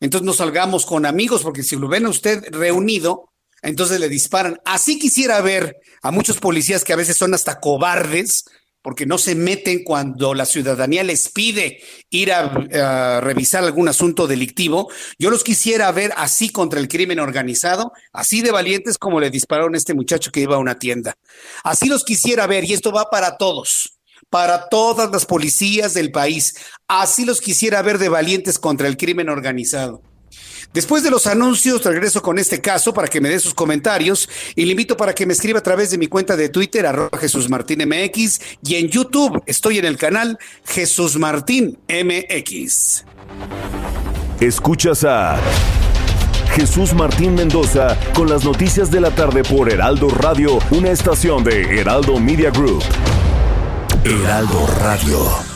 [0.00, 3.32] Entonces no salgamos con amigos, porque si lo ven a usted reunido,
[3.62, 4.58] entonces le disparan.
[4.64, 8.44] Así quisiera ver a muchos policías que a veces son hasta cobardes,
[8.86, 14.88] porque no se meten cuando la ciudadanía les pide ir a, revisar algún asunto delictivo.
[15.18, 19.74] Yo los quisiera ver así contra el crimen organizado, así de valientes como le dispararon
[19.74, 21.14] a este muchacho que iba a una tienda.
[21.64, 23.95] Así los quisiera ver, y esto va para todos,
[24.30, 26.54] para todas las policías del país.
[26.88, 30.02] Así los quisiera ver de valientes contra el crimen organizado.
[30.72, 34.64] Después de los anuncios, regreso con este caso para que me dé sus comentarios y
[34.64, 37.48] le invito para que me escriba a través de mi cuenta de Twitter, arroba Jesús
[37.48, 43.04] Martín MX, y en YouTube estoy en el canal Jesús Martín MX.
[44.40, 45.40] Escuchas a
[46.54, 51.80] Jesús Martín Mendoza con las noticias de la tarde por Heraldo Radio, una estación de
[51.80, 52.82] Heraldo Media Group.
[54.06, 55.55] Heraldo Radio.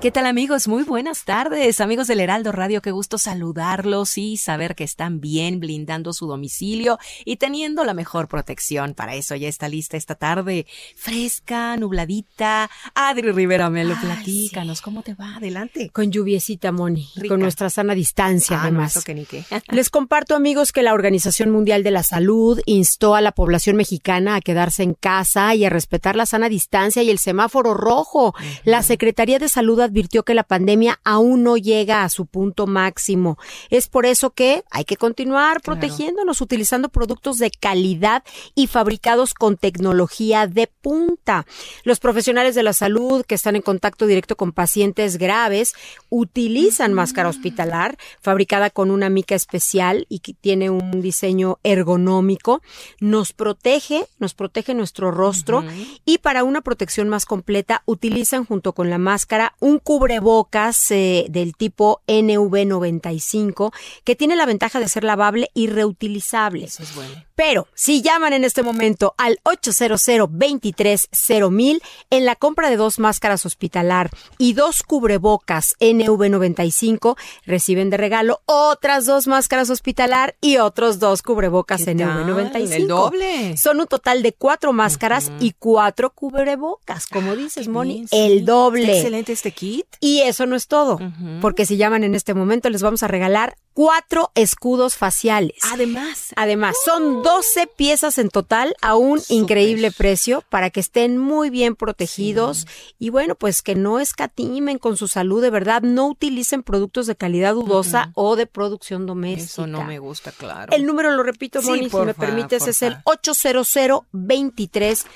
[0.00, 0.66] ¿Qué tal amigos?
[0.66, 5.60] Muy buenas tardes, amigos del Heraldo Radio, qué gusto saludarlos y saber que están bien
[5.60, 8.94] blindando su domicilio y teniendo la mejor protección.
[8.94, 10.64] Para eso ya está lista esta tarde,
[10.96, 12.70] fresca, nubladita.
[12.94, 15.36] Adri Rivera, me lo platícanos, ¿cómo te va?
[15.36, 15.90] Adelante.
[15.90, 19.04] Con lluviecita, Moni, con nuestra sana distancia ah, además.
[19.04, 19.44] que ni qué.
[19.68, 24.36] Les comparto amigos que la Organización Mundial de la Salud instó a la población mexicana
[24.36, 28.34] a quedarse en casa y a respetar la sana distancia y el semáforo rojo.
[28.64, 33.38] La Secretaría de Salud advirtió que la pandemia aún no llega a su punto máximo.
[33.68, 38.22] Es por eso que hay que continuar protegiéndonos utilizando productos de calidad
[38.54, 41.46] y fabricados con tecnología de punta.
[41.84, 45.74] Los profesionales de la salud que están en contacto directo con pacientes graves
[46.08, 52.62] utilizan máscara hospitalar fabricada con una mica especial y que tiene un diseño ergonómico.
[53.00, 55.64] Nos protege, nos protege nuestro rostro
[56.04, 61.54] y para una protección más completa utilizan junto con la máscara un cubrebocas eh, del
[61.54, 63.72] tipo NV95
[64.04, 66.64] que tiene la ventaja de ser lavable y reutilizable.
[66.64, 67.24] Eso es bueno.
[67.40, 73.46] Pero si llaman en este momento al 800 mil en la compra de dos máscaras
[73.46, 81.22] hospitalar y dos cubrebocas NV95, reciben de regalo otras dos máscaras hospitalar y otros dos
[81.22, 82.72] cubrebocas NV95.
[82.72, 83.56] El doble.
[83.56, 87.06] Son un total de cuatro máscaras y cuatro cubrebocas.
[87.06, 88.98] Como dices, Moni, el doble.
[88.98, 89.86] excelente este kit.
[89.98, 91.00] Y eso no es todo,
[91.40, 95.56] porque si llaman en este momento les vamos a regalar cuatro escudos faciales.
[95.72, 96.32] Además.
[96.36, 101.76] Además, son 12 piezas en total a un increíble precio para que estén muy bien
[101.76, 102.66] protegidos
[102.98, 107.16] y bueno, pues que no escatimen con su salud, de verdad, no utilicen productos de
[107.16, 109.44] calidad dudosa o de producción doméstica.
[109.44, 110.72] Eso no me gusta, claro.
[110.72, 113.68] El número lo repito, Moni, si me permites, es el 800
[114.12, 115.06] 23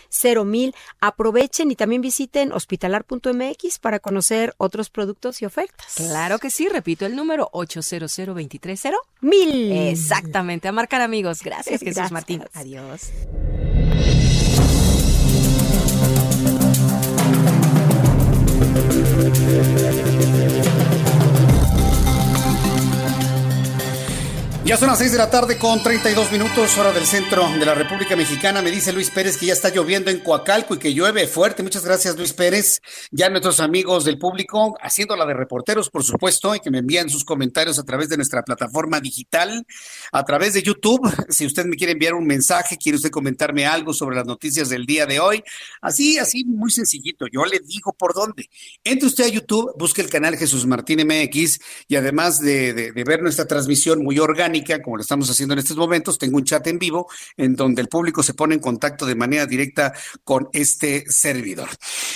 [0.44, 0.74] mil.
[1.00, 5.94] Aprovechen y también visiten hospitalar.mx para conocer otros productos y ofertas.
[5.96, 9.72] Claro que sí, repito el número 800 230 mil.
[9.72, 11.42] Exactamente, a marcar amigos.
[11.42, 12.42] Gracias, Jesús Martín.
[12.54, 13.10] Adiós.
[24.64, 27.74] Ya son las 6 de la tarde con 32 minutos, hora del centro de la
[27.74, 28.62] República Mexicana.
[28.62, 31.62] Me dice Luis Pérez que ya está lloviendo en Coacalco y que llueve fuerte.
[31.62, 32.80] Muchas gracias, Luis Pérez.
[33.10, 37.10] Ya nuestros amigos del público, haciendo la de reporteros, por supuesto, y que me envían
[37.10, 39.66] sus comentarios a través de nuestra plataforma digital,
[40.12, 41.02] a través de YouTube.
[41.28, 44.86] Si usted me quiere enviar un mensaje, quiere usted comentarme algo sobre las noticias del
[44.86, 45.44] día de hoy,
[45.82, 47.26] así, así, muy sencillito.
[47.30, 48.48] Yo le digo por dónde.
[48.82, 53.20] Entre usted a YouTube, busque el canal Jesús Martín MX y además de, de ver
[53.20, 56.18] nuestra transmisión muy orgánica, como lo estamos haciendo en estos momentos.
[56.18, 59.46] Tengo un chat en vivo en donde el público se pone en contacto de manera
[59.46, 61.68] directa con este servidor.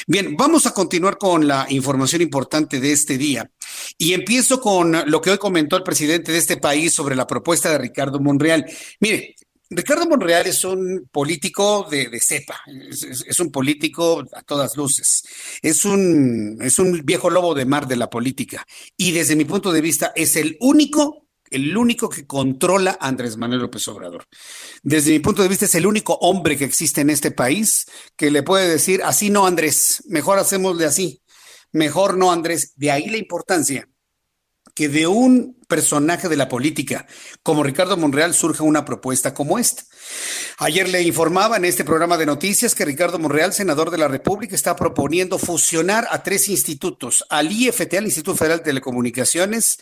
[0.07, 3.51] Bien, vamos a continuar con la información importante de este día.
[3.97, 7.71] Y empiezo con lo que hoy comentó el presidente de este país sobre la propuesta
[7.71, 8.65] de Ricardo Monreal.
[9.01, 9.35] Mire,
[9.71, 15.23] Ricardo Monreal es un político de, cepa, es, un político a todas luces,
[15.61, 19.71] es un, es un viejo lobo de mar de la política y desde mi punto
[19.71, 24.27] de vista es el único, el único que controla Andrés Manuel López Obrador.
[24.83, 28.31] Desde mi punto de vista es el único hombre que existe en este país que
[28.31, 31.23] le puede decir, así no Andrés, mejor hacemos de así,
[31.73, 33.89] mejor no Andrés, de ahí la importancia
[34.79, 37.05] que de un personaje de la política
[37.43, 39.83] como Ricardo Monreal surja una propuesta como esta.
[40.59, 44.55] Ayer le informaba en este programa de noticias que Ricardo Monreal, senador de la República,
[44.55, 49.79] está proponiendo fusionar a tres institutos, al IFT, al Instituto Federal de Telecomunicaciones,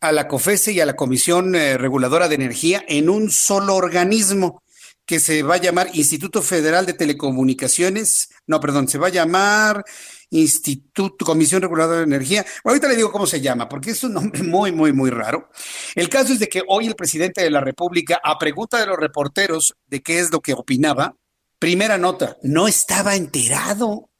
[0.00, 4.62] a la COFESE y a la Comisión eh, Reguladora de Energía en un solo organismo
[5.06, 9.84] que se va a llamar Instituto Federal de Telecomunicaciones, no, perdón, se va a llamar
[10.30, 12.44] Instituto, Comisión Reguladora de Energía.
[12.64, 15.48] ahorita le digo cómo se llama, porque es un nombre muy, muy, muy raro.
[15.94, 18.98] El caso es de que hoy el presidente de la República, a pregunta de los
[18.98, 21.14] reporteros de qué es lo que opinaba,
[21.60, 24.10] primera nota, no estaba enterado.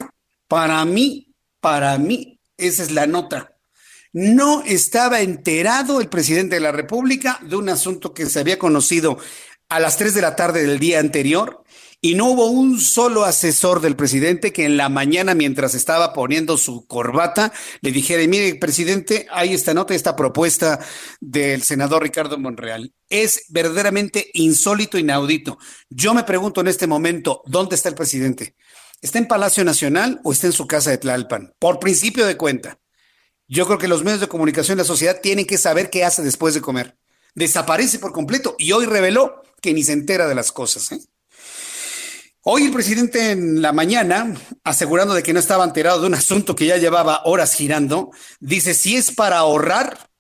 [0.47, 3.56] Para mí, para mí, esa es la nota.
[4.19, 9.19] No estaba enterado el presidente de la República de un asunto que se había conocido
[9.69, 11.63] a las 3 de la tarde del día anterior
[12.01, 16.57] y no hubo un solo asesor del presidente que en la mañana, mientras estaba poniendo
[16.57, 17.53] su corbata,
[17.83, 20.81] le dijera, mire, presidente, hay esta nota, esta propuesta
[21.21, 22.95] del senador Ricardo Monreal.
[23.11, 25.59] Es verdaderamente insólito, inaudito.
[25.91, 28.57] Yo me pregunto en este momento, ¿dónde está el presidente?
[29.03, 31.53] ¿Está en Palacio Nacional o está en su casa de Tlalpan?
[31.59, 32.79] Por principio de cuenta.
[33.49, 36.55] Yo creo que los medios de comunicación la sociedad tienen que saber qué hace después
[36.55, 36.97] de comer.
[37.35, 40.91] Desaparece por completo y hoy reveló que ni se entera de las cosas.
[40.93, 41.01] ¿eh?
[42.43, 46.57] Hoy el presidente en la mañana, asegurando de que no estaba enterado de un asunto
[46.57, 50.11] que ya llevaba horas girando, dice, si es para ahorrar,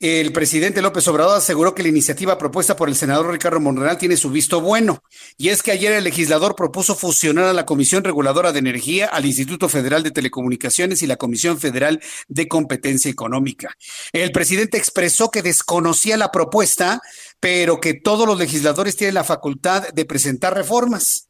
[0.00, 4.16] el presidente López Obrador aseguró que la iniciativa propuesta por el senador Ricardo Monreal tiene
[4.16, 5.04] su visto bueno.
[5.36, 9.26] Y es que ayer el legislador propuso fusionar a la Comisión Reguladora de Energía, al
[9.26, 13.76] Instituto Federal de Telecomunicaciones y la Comisión Federal de Competencia Económica.
[14.14, 17.02] El presidente expresó que desconocía la propuesta,
[17.38, 21.28] pero que todos los legisladores tienen la facultad de presentar reformas.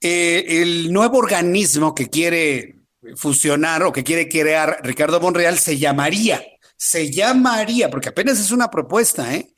[0.00, 2.78] Eh, el nuevo organismo que quiere
[3.16, 6.42] fusionar o que quiere crear Ricardo Monreal se llamaría,
[6.78, 9.52] se llamaría, porque apenas es una propuesta, ¿eh?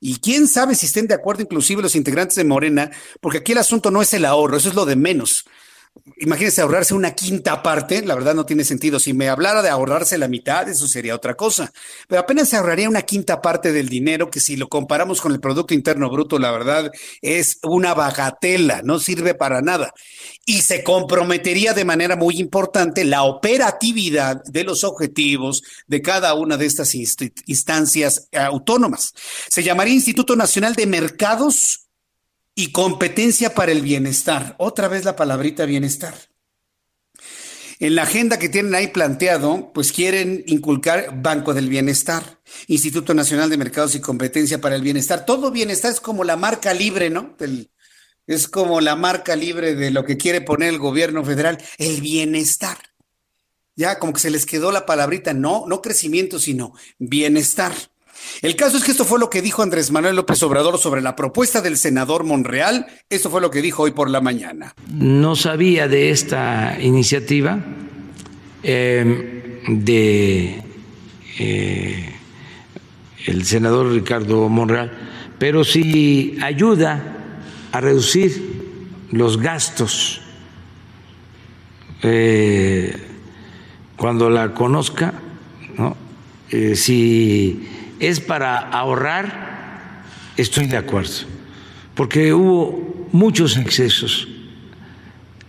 [0.00, 3.58] Y quién sabe si estén de acuerdo inclusive los integrantes de Morena, porque aquí el
[3.58, 5.44] asunto no es el ahorro, eso es lo de menos
[6.18, 8.98] imagínense ahorrarse una quinta parte, la verdad no tiene sentido.
[8.98, 11.72] Si me hablara de ahorrarse la mitad, eso sería otra cosa.
[12.08, 15.40] Pero apenas se ahorraría una quinta parte del dinero que si lo comparamos con el
[15.40, 16.90] Producto Interno Bruto, la verdad
[17.22, 19.92] es una bagatela, no sirve para nada.
[20.46, 26.56] Y se comprometería de manera muy importante la operatividad de los objetivos de cada una
[26.56, 29.12] de estas instancias autónomas.
[29.48, 31.87] Se llamaría Instituto Nacional de Mercados
[32.58, 34.56] y competencia para el bienestar.
[34.58, 36.16] Otra vez la palabrita bienestar.
[37.78, 43.48] En la agenda que tienen ahí planteado, pues quieren inculcar Banco del Bienestar, Instituto Nacional
[43.48, 45.24] de Mercados y Competencia para el Bienestar.
[45.24, 47.36] Todo bienestar es como la marca libre, ¿no?
[48.26, 52.78] es como la marca libre de lo que quiere poner el gobierno federal, el bienestar.
[53.76, 57.72] Ya como que se les quedó la palabrita, no, no crecimiento, sino bienestar.
[58.40, 61.16] El caso es que esto fue lo que dijo Andrés Manuel López Obrador sobre la
[61.16, 62.86] propuesta del senador Monreal.
[63.10, 64.74] Esto fue lo que dijo hoy por la mañana.
[64.92, 67.58] No sabía de esta iniciativa
[68.62, 70.62] eh, de
[71.38, 72.14] eh,
[73.26, 74.92] el senador Ricardo Monreal,
[75.38, 77.16] pero si ayuda
[77.72, 80.20] a reducir los gastos
[82.02, 82.96] eh,
[83.96, 85.14] cuando la conozca,
[85.76, 85.96] ¿no?
[86.74, 87.68] si
[88.00, 90.04] es para ahorrar,
[90.36, 91.26] estoy de acuerdo,
[91.94, 94.28] porque hubo muchos excesos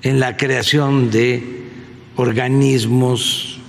[0.01, 1.65] en la creación de
[2.15, 3.59] organismos,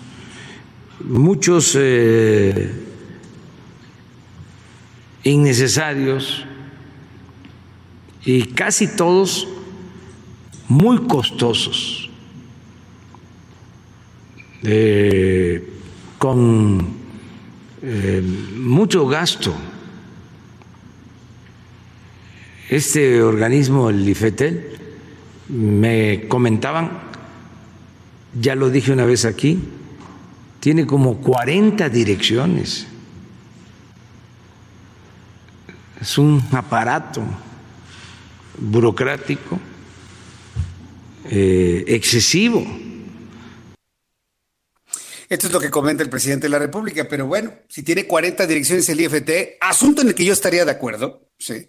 [1.04, 2.72] muchos eh,
[5.24, 6.44] innecesarios
[8.24, 9.48] y casi todos
[10.68, 12.10] muy costosos,
[14.62, 15.68] eh,
[16.18, 16.99] con
[17.82, 19.54] eh, mucho gasto.
[22.68, 24.78] Este organismo, el IFETEL,
[25.48, 26.90] me comentaban,
[28.40, 29.58] ya lo dije una vez aquí,
[30.60, 32.86] tiene como 40 direcciones.
[36.00, 37.22] es un aparato
[38.58, 39.58] burocrático
[41.26, 42.66] eh, excesivo.
[45.30, 48.48] Esto es lo que comenta el presidente de la República, pero bueno, si tiene 40
[48.48, 51.68] direcciones el IFT, asunto en el que yo estaría de acuerdo, sí.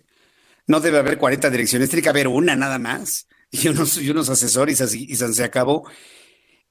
[0.66, 4.30] No debe haber 40 direcciones, tiene que haber una nada más y unos, y unos
[4.30, 5.88] asesores y, se acabó.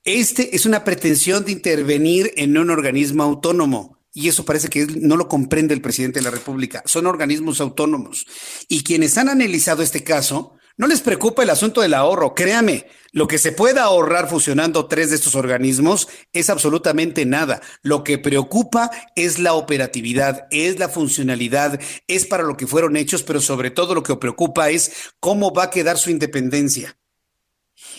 [0.03, 4.01] Este es una pretensión de intervenir en un organismo autónomo.
[4.13, 6.83] Y eso parece que no lo comprende el presidente de la República.
[6.87, 8.27] Son organismos autónomos.
[8.67, 12.35] Y quienes han analizado este caso, no les preocupa el asunto del ahorro.
[12.35, 17.61] Créame, lo que se pueda ahorrar fusionando tres de estos organismos es absolutamente nada.
[17.83, 23.23] Lo que preocupa es la operatividad, es la funcionalidad, es para lo que fueron hechos,
[23.23, 26.97] pero sobre todo lo que preocupa es cómo va a quedar su independencia.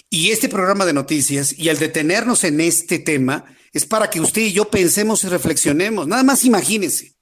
[0.10, 4.42] Y este programa de noticias y al detenernos en este tema es para que usted
[4.42, 6.08] y yo pensemos y reflexionemos.
[6.08, 7.16] Nada más imagínense,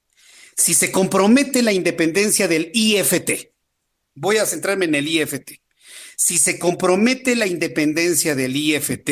[0.55, 3.51] si se compromete la independencia del IFT,
[4.15, 5.61] voy a centrarme en el IFT,
[6.19, 9.09] si se compromete la independencia del IFT,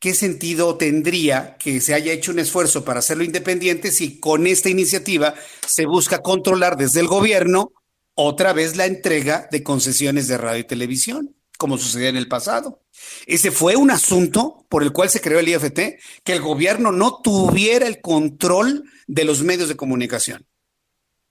[0.00, 4.68] ¿qué sentido tendría que se haya hecho un esfuerzo para hacerlo independiente si con esta
[4.68, 7.72] iniciativa se busca controlar desde el gobierno
[8.14, 11.36] otra vez la entrega de concesiones de radio y televisión?
[11.58, 12.82] como sucedía en el pasado.
[13.26, 17.22] Ese fue un asunto por el cual se creó el IFT, que el gobierno no
[17.22, 20.46] tuviera el control de los medios de comunicación.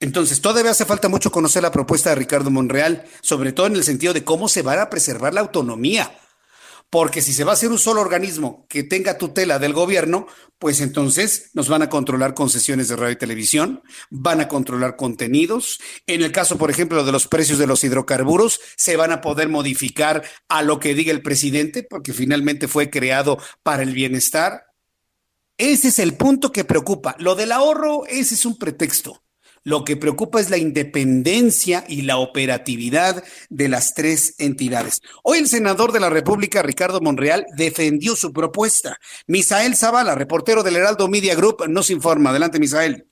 [0.06, 3.84] Entonces, todavía hace falta mucho conocer la propuesta de Ricardo Monreal, sobre todo en el
[3.84, 6.12] sentido de cómo se va a preservar la autonomía
[6.91, 10.28] porque si se va a hacer un solo organismo que tenga tutela del gobierno,
[10.60, 13.82] pues entonces nos van a controlar concesiones de radio y televisión,
[14.12, 15.80] van a controlar contenidos.
[16.06, 19.49] En el caso, por ejemplo, de los precios de los hidrocarburos, se van a poder
[19.49, 24.68] modificar a lo que diga el presidente, porque finalmente fue creado para el bienestar.
[25.58, 27.16] Ese es el punto que preocupa.
[27.18, 29.24] Lo del ahorro, ese es un pretexto.
[29.68, 35.01] Lo que preocupa es la independencia y la operatividad de las tres entidades.
[35.24, 38.97] Hoy el senador de la República, Ricardo Monreal, defendió su propuesta.
[39.26, 42.30] Misael Zavala, reportero del Heraldo Media Group, nos informa.
[42.30, 43.05] Adelante, Misael.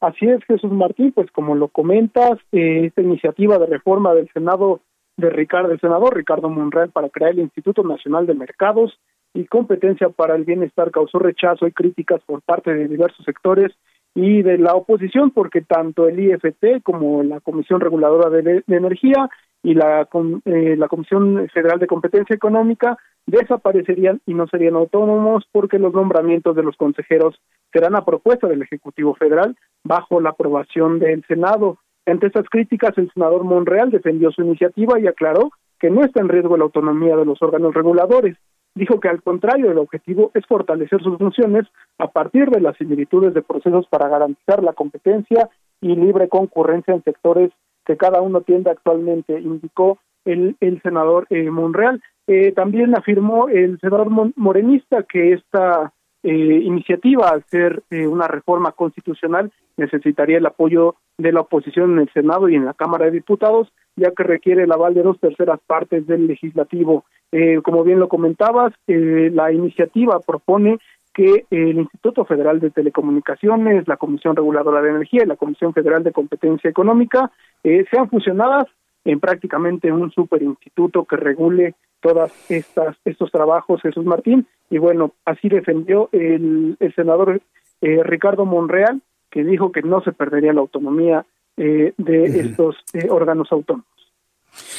[0.00, 4.80] Así es, Jesús Martín, pues como lo comentas, eh, esta iniciativa de reforma del Senado
[5.18, 8.98] de Ricardo, del senador Ricardo Monreal para crear el Instituto Nacional de Mercados
[9.34, 13.72] y Competencia para el Bienestar causó rechazo y críticas por parte de diversos sectores
[14.14, 19.28] y de la oposición, porque tanto el IFT como la Comisión Reguladora de, Energía
[19.62, 20.08] y la,
[20.44, 22.96] eh, la Comisión Federal de Competencia Económica
[23.26, 27.40] desaparecerían y no serían autónomos porque los nombramientos de los consejeros
[27.72, 31.78] serán a propuesta del Ejecutivo Federal bajo la aprobación del Senado.
[32.06, 35.50] Ante estas críticas, el senador Monreal defendió su iniciativa y aclaró
[35.80, 38.36] que no está en riesgo la autonomía de los órganos reguladores
[38.74, 41.66] dijo que al contrario el objetivo es fortalecer sus funciones
[41.98, 45.48] a partir de las similitudes de procesos para garantizar la competencia
[45.80, 47.50] y libre concurrencia en sectores
[47.84, 52.02] que cada uno tiende actualmente, indicó el, el senador eh, Monreal.
[52.26, 55.92] Eh, también afirmó el senador morenista que esta
[56.26, 61.98] eh, iniciativa, al ser eh, una reforma constitucional, necesitaría el apoyo de la oposición en
[61.98, 65.20] el Senado y en la Cámara de Diputados, ya que requiere el aval de dos
[65.20, 67.04] terceras partes del legislativo.
[67.36, 70.78] Eh, como bien lo comentabas, eh, la iniciativa propone
[71.12, 76.04] que el Instituto Federal de Telecomunicaciones, la Comisión Reguladora de Energía y la Comisión Federal
[76.04, 77.32] de Competencia Económica
[77.64, 78.66] eh, sean fusionadas
[79.04, 84.46] en prácticamente un superinstituto que regule todas estas estos trabajos Jesús Martín.
[84.70, 87.40] Y bueno así defendió el, el senador
[87.80, 91.26] Ricardo Monreal que dijo que no se perdería la autonomía
[91.56, 92.76] de estos
[93.10, 93.93] órganos autónomos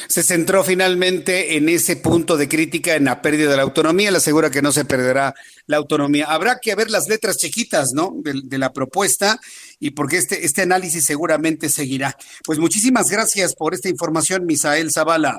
[0.08, 4.18] se centró finalmente en ese punto de crítica en la pérdida de la autonomía, le
[4.18, 5.34] asegura que no se perderá
[5.66, 6.26] la autonomía.
[6.26, 8.12] Habrá que ver las letras chiquitas, ¿no?
[8.16, 9.38] De, la propuesta
[9.78, 12.16] y porque este, este análisis seguramente seguirá.
[12.44, 15.38] Pues muchísimas gracias por esta información, Misael Zavala.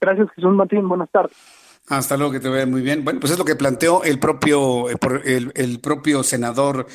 [0.00, 0.88] Gracias, Jesús Martín.
[0.88, 1.36] Buenas tardes.
[1.88, 3.04] Hasta luego, que te vea muy bien.
[3.04, 4.96] Bueno, pues es lo que planteó el propio, eh,
[5.54, 6.86] el, propio senador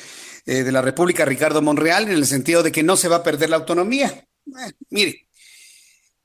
[0.46, 3.22] eh, de la República, Ricardo Monreal, en el sentido de que no se va a
[3.22, 4.08] perder la autonomía.
[4.08, 5.28] Eh, mire,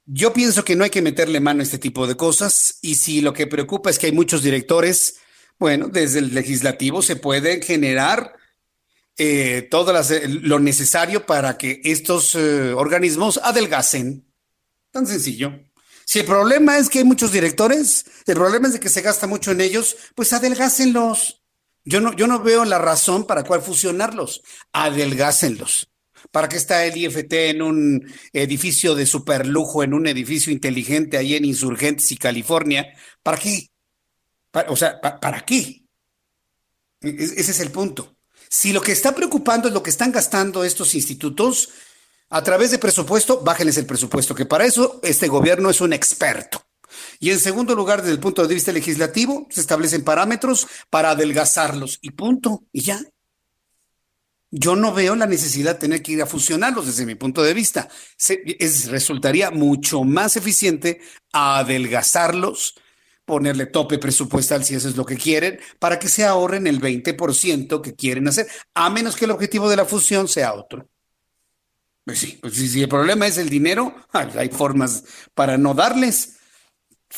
[0.06, 3.22] yo pienso que no hay que meterle mano a este tipo de cosas y si
[3.22, 5.18] lo que preocupa es que hay muchos directores,
[5.58, 8.36] bueno, desde el legislativo se puede generar
[9.18, 9.93] eh, todo
[10.43, 14.26] lo necesario para que estos eh, organismos adelgacen.
[14.91, 15.53] Tan sencillo.
[16.06, 19.26] Si el problema es que hay muchos directores, el problema es de que se gasta
[19.26, 21.41] mucho en ellos, pues adelgácenlos.
[21.84, 24.43] Yo no, yo no veo la razón para cuál fusionarlos.
[24.72, 25.89] Adelgácenlos.
[26.36, 31.34] ¿Para qué está el IFT en un edificio de superlujo, en un edificio inteligente ahí
[31.34, 32.94] en Insurgentes y California?
[33.24, 33.70] ¿Para qué?
[34.68, 35.86] o sea, ¿para qué?
[37.00, 38.18] E-, ese es el punto.
[38.50, 41.70] Si lo que está preocupando es lo que están gastando estos institutos,
[42.28, 46.68] A través de presupuesto, bájenles el presupuesto, que para eso este gobierno es un experto.
[47.18, 52.00] Y en segundo lugar, desde el punto de vista legislativo, se establecen parámetros para adelgazarlos
[52.02, 53.00] y punto, y ya.
[54.52, 57.54] Yo no veo la necesidad de tener que ir a fusionarlos desde mi punto de
[57.54, 57.89] vista.
[58.89, 61.02] resultaría mucho más eficiente
[61.34, 62.76] adelgazarlos,
[63.26, 67.82] ponerle tope presupuestal si eso es lo que quieren, para que se ahorren el 20%
[67.82, 70.88] que quieren hacer, a menos que el objetivo de la fusión sea otro.
[72.06, 76.38] Pues sí, pues si el problema es el dinero, hay formas para no darles.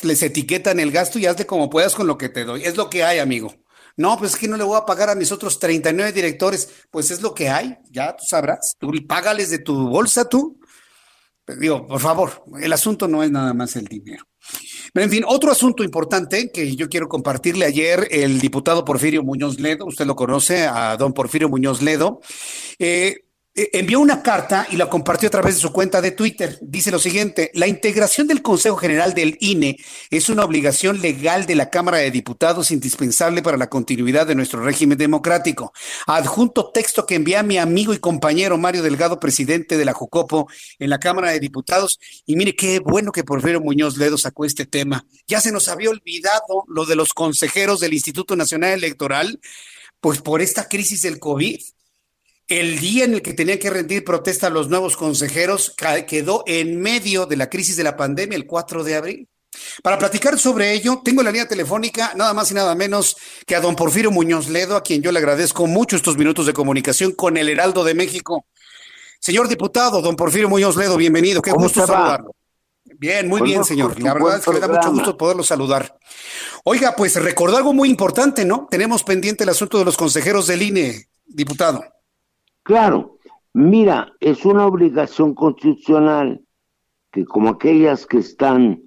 [0.02, 2.64] Les etiquetan el gasto y hazle como puedas con lo que te doy.
[2.64, 3.54] Es lo que hay, amigo.
[3.98, 6.68] No, pues es que no le voy a pagar a mis otros 39 directores.
[6.88, 8.74] Pues es lo que hay, ya tú sabrás.
[8.78, 10.60] Tú págales de tu bolsa tú.
[11.44, 14.24] Pero digo, por favor, el asunto no es nada más el dinero.
[14.92, 19.58] Pero en fin, otro asunto importante que yo quiero compartirle ayer, el diputado Porfirio Muñoz
[19.58, 22.20] Ledo, usted lo conoce, a don Porfirio Muñoz Ledo,
[22.78, 23.24] eh,
[23.72, 26.58] envió una carta y la compartió a través de su cuenta de Twitter.
[26.60, 29.76] Dice lo siguiente, la integración del Consejo General del INE
[30.10, 34.62] es una obligación legal de la Cámara de Diputados indispensable para la continuidad de nuestro
[34.62, 35.72] régimen democrático.
[36.06, 40.48] Adjunto texto que envía mi amigo y compañero Mario Delgado, presidente de la Jucopo
[40.78, 41.98] en la Cámara de Diputados.
[42.26, 45.04] Y mire qué bueno que Porfirio Muñoz Ledo sacó este tema.
[45.26, 49.40] Ya se nos había olvidado lo de los consejeros del Instituto Nacional Electoral,
[50.00, 51.58] pues por esta crisis del COVID
[52.48, 55.74] el día en el que tenían que rendir protesta a los nuevos consejeros
[56.06, 59.28] quedó en medio de la crisis de la pandemia el 4 de abril.
[59.82, 63.60] Para platicar sobre ello, tengo la línea telefónica nada más y nada menos que a
[63.60, 67.36] don Porfirio Muñoz Ledo, a quien yo le agradezco mucho estos minutos de comunicación con
[67.36, 68.46] el Heraldo de México.
[69.20, 71.42] Señor diputado, don Porfirio Muñoz Ledo, bienvenido.
[71.42, 72.34] Qué gusto saludarlo.
[72.98, 74.00] Bien, muy bien, señor.
[74.00, 75.98] La verdad es que me da mucho gusto poderlo saludar.
[76.64, 78.66] Oiga, pues recordó algo muy importante, ¿no?
[78.70, 81.84] Tenemos pendiente el asunto de los consejeros del INE, diputado.
[82.68, 83.16] Claro,
[83.54, 86.44] mira, es una obligación constitucional
[87.10, 88.82] que como aquellas que están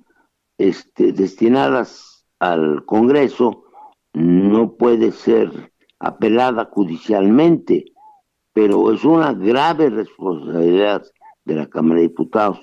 [0.59, 3.63] este, destinadas al Congreso,
[4.13, 7.85] no puede ser apelada judicialmente,
[8.53, 11.03] pero es una grave responsabilidad
[11.45, 12.59] de la Cámara de Diputados.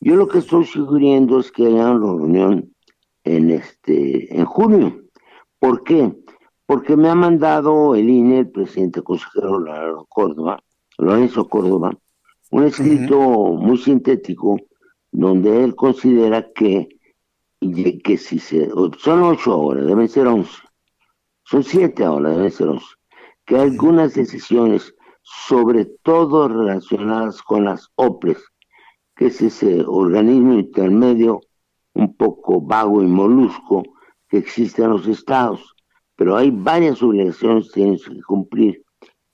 [0.00, 2.74] Yo lo que estoy sugiriendo es que haya una reunión
[3.22, 4.98] en este en junio.
[5.58, 6.10] ¿Por qué?
[6.68, 10.62] Porque me ha mandado el INE, el presidente consejero Córdoba,
[10.98, 11.96] Lorenzo Córdoba,
[12.50, 14.58] un escrito muy sintético
[15.10, 16.90] donde él considera que,
[17.58, 20.58] que si se, son ocho horas, deben ser once,
[21.42, 22.86] son siete horas, deben ser once,
[23.46, 28.44] que algunas decisiones, sobre todo relacionadas con las OPRES,
[29.16, 31.40] que es ese organismo intermedio
[31.94, 33.84] un poco vago y molusco
[34.28, 35.74] que existe en los estados,
[36.18, 38.82] pero hay varias obligaciones que tienes que cumplir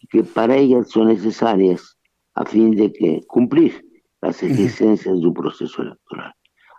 [0.01, 1.97] y que para ellas son necesarias
[2.35, 3.82] a fin de que cumplir
[4.20, 6.35] las exigencias de un proceso electoral.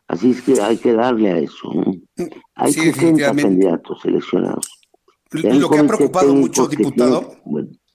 [0.08, 1.72] Así es que hay que darle a eso.
[2.54, 4.70] Hay 60 candidatos seleccionados.
[5.32, 7.38] Lo que ha preocupado mucho, diputado.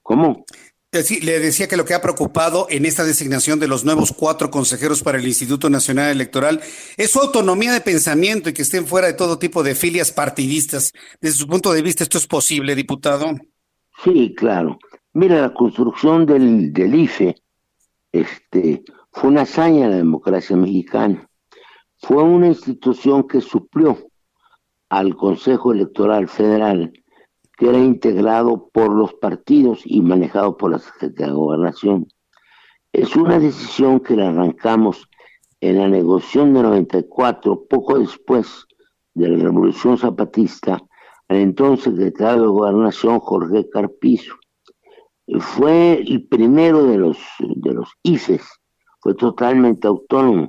[0.02, 0.44] ¿Cómo?
[0.92, 5.04] Le decía que lo que ha preocupado en esta designación de los nuevos cuatro consejeros
[5.04, 6.60] para el Instituto Nacional Electoral
[6.96, 10.92] es su autonomía de pensamiento y que estén fuera de todo tipo de filias partidistas.
[11.20, 13.36] Desde su punto de vista, ¿esto es posible, diputado?
[14.02, 14.80] Sí, claro.
[15.12, 17.36] Mira, la construcción del, del IFE
[18.10, 18.82] este,
[19.12, 21.28] fue una hazaña de la democracia mexicana.
[21.98, 23.96] Fue una institución que suplió
[24.88, 26.92] al Consejo Electoral Federal
[27.60, 32.08] que era integrado por los partidos y manejado por la Secretaría de Gobernación.
[32.90, 35.10] Es una decisión que la arrancamos
[35.60, 38.66] en la negociación de 94, poco después
[39.12, 40.80] de la Revolución Zapatista,
[41.28, 44.36] al entonces secretario de Gobernación Jorge Carpizo.
[45.38, 48.58] Fue el primero de los, de los IFES,
[49.00, 50.48] fue totalmente autónomo,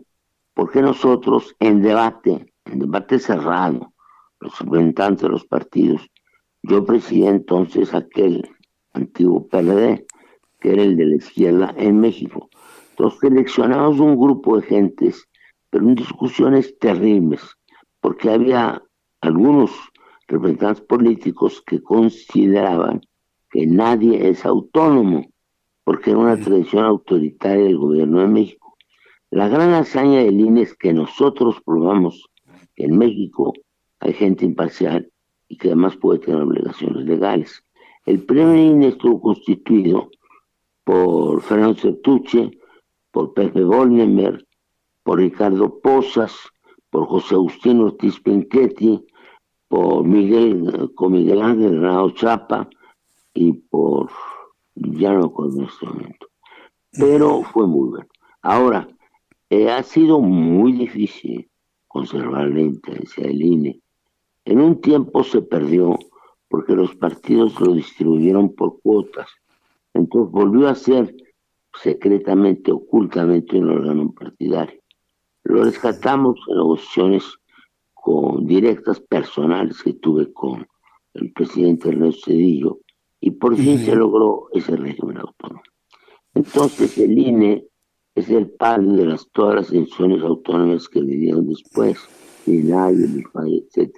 [0.53, 3.91] porque nosotros en debate, en debate cerrado,
[4.39, 6.09] los representantes de los partidos,
[6.63, 8.47] yo presidí entonces aquel
[8.93, 10.05] antiguo PLD,
[10.59, 12.49] que era el de la izquierda en México.
[12.91, 15.27] Entonces seleccionamos un grupo de gentes,
[15.69, 17.41] pero en discusiones terribles,
[17.99, 18.81] porque había
[19.21, 19.71] algunos
[20.27, 23.01] representantes políticos que consideraban
[23.49, 25.25] que nadie es autónomo,
[25.83, 28.77] porque era una tradición autoritaria del gobierno de México.
[29.29, 32.29] La gran hazaña del INE es que nosotros probamos
[32.75, 33.53] que en México
[33.99, 35.11] hay gente imparcial
[35.51, 37.61] y que además puede tener obligaciones legales.
[38.05, 40.09] El primer INE estuvo constituido
[40.85, 42.57] por Fernando Certuche,
[43.11, 44.47] por Pepe Bolnemer,
[45.03, 46.33] por Ricardo Posas,
[46.89, 49.05] por José Agustín Ortiz Pinchetti,
[49.67, 52.69] por Miguel, con Miguel Ángel Chapa
[53.33, 54.09] y por,
[54.75, 56.27] ya no con este momento.
[56.93, 58.07] Pero fue muy bueno.
[58.41, 58.87] Ahora,
[59.49, 61.49] eh, ha sido muy difícil
[61.89, 63.81] conservar la intendencia del INE.
[64.45, 65.97] En un tiempo se perdió
[66.49, 69.29] porque los partidos lo distribuyeron por cuotas.
[69.93, 71.15] Entonces volvió a ser
[71.73, 74.81] secretamente, ocultamente un órgano partidario.
[75.43, 77.23] Lo rescatamos en negociaciones
[77.93, 80.67] con directas personales que tuve con
[81.13, 82.79] el presidente Ernesto Cedillo
[83.19, 85.61] y por fin se logró ese régimen autónomo.
[86.33, 87.67] Entonces el INE
[88.15, 91.97] es el padre de las, todas las instituciones autónomas que vinieron después,
[92.47, 93.93] el IFAI, etc.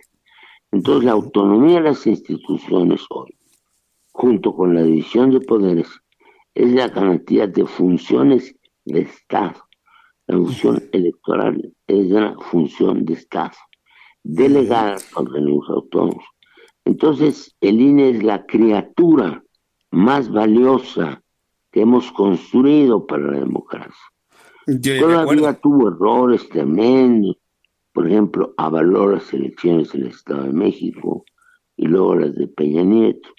[0.74, 3.38] Entonces la autonomía de las instituciones hoy,
[4.12, 5.88] junto con la división de poderes,
[6.56, 9.68] es la cantidad de funciones de Estado.
[10.26, 13.56] La función electoral es una función de Estado,
[14.24, 16.26] delegada a organismos autónomos.
[16.86, 19.44] Entonces, el INE es la criatura
[19.92, 21.22] más valiosa
[21.72, 23.94] que hemos construido para la democracia.
[25.00, 27.38] Todavía tuvo errores tremendos,
[27.94, 31.26] por ejemplo, avaló las elecciones del Estado de México
[31.78, 33.30] y luego las de Peña Nieto.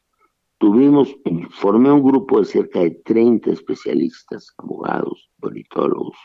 [0.59, 1.15] Tuvimos,
[1.51, 6.17] formé un grupo de cerca de 30 especialistas, abogados, politólogos,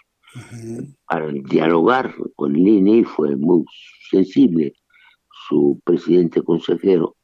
[1.08, 3.66] para dialogar con el INE y fue muy
[4.12, 4.74] sensible
[5.48, 7.16] su presidente consejero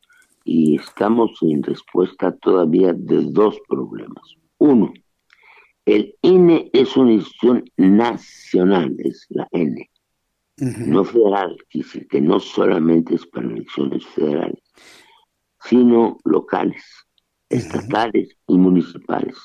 [0.43, 4.35] y estamos en respuesta todavía de dos problemas.
[4.57, 4.91] Uno,
[5.85, 9.89] el INE es una institución nacional, es la N,
[10.57, 14.63] no federal, decir que no solamente es para elecciones federales,
[15.61, 16.83] sino locales,
[17.49, 19.37] estatales y municipales.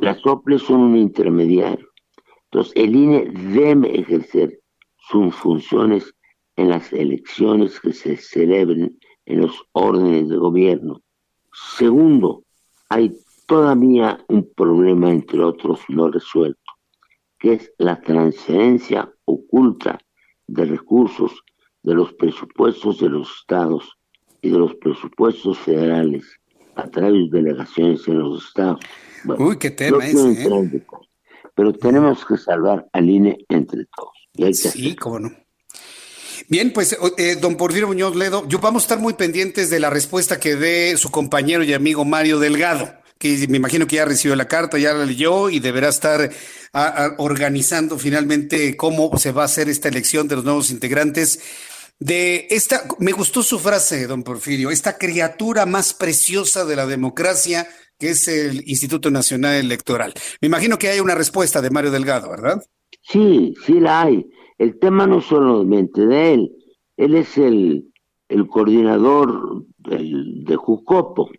[0.00, 1.88] Las OPLES son un intermediario.
[2.44, 4.60] Entonces, el INE debe ejercer
[4.98, 6.14] sus funciones
[6.56, 11.02] en las elecciones que se celebren en los órdenes de gobierno.
[11.52, 12.44] Segundo,
[12.88, 13.12] hay
[13.46, 16.65] todavía un problema, entre otros, no resuelto,
[17.38, 19.98] que es la transferencia oculta
[20.46, 21.32] de recursos
[21.82, 23.98] de los presupuestos de los estados
[24.40, 26.24] y de los presupuestos federales
[26.74, 28.80] a través de delegaciones en los estados.
[29.38, 30.84] Uy, qué tema ese, ¿eh?
[31.54, 34.12] Pero tenemos que salvar al INE entre todos.
[34.34, 35.30] Y sí, cómo no.
[36.48, 39.88] Bien, pues, eh, don Porfirio Muñoz Ledo, yo vamos a estar muy pendientes de la
[39.88, 44.36] respuesta que dé su compañero y amigo Mario Delgado que me imagino que ya recibió
[44.36, 46.30] la carta, ya la leyó y deberá estar
[47.18, 51.40] organizando finalmente cómo se va a hacer esta elección de los nuevos integrantes.
[51.98, 57.66] De esta, me gustó su frase, don Porfirio, esta criatura más preciosa de la democracia
[57.98, 60.12] que es el Instituto Nacional Electoral.
[60.40, 62.62] Me imagino que hay una respuesta de Mario Delgado, ¿verdad?
[63.02, 64.26] Sí, sí la hay.
[64.58, 66.52] El tema no solamente de él,
[66.96, 67.92] él es el,
[68.28, 71.30] el coordinador del, de Jucopo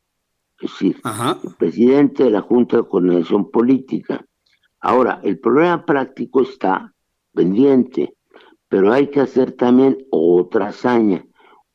[0.60, 1.02] es decir,
[1.44, 4.26] el presidente de la Junta de Coordinación Política.
[4.80, 6.94] Ahora, el problema práctico está
[7.34, 8.16] pendiente,
[8.68, 11.26] pero hay que hacer también otra hazaña,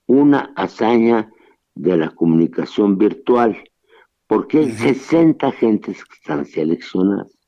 [0.06, 1.30] una hazaña
[1.74, 3.56] de la comunicación virtual,
[4.26, 7.38] porque hay 60 gentes que están seleccionadas.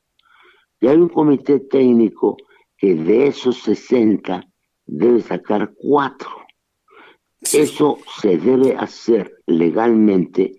[0.80, 2.36] Y hay un comité técnico
[2.76, 4.44] que de esos 60
[4.86, 6.30] debe sacar cuatro.
[7.40, 10.52] Eso se debe hacer legalmente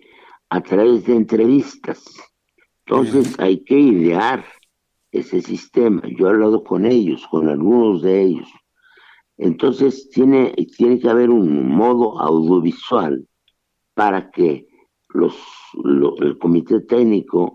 [0.55, 2.01] a través de entrevistas.
[2.85, 4.45] Entonces hay que idear
[5.11, 6.01] ese sistema.
[6.17, 8.47] Yo he hablado con ellos, con algunos de ellos.
[9.37, 13.27] Entonces tiene, tiene que haber un modo audiovisual
[13.95, 14.65] para que
[15.09, 15.35] los,
[16.21, 17.53] el comité técnico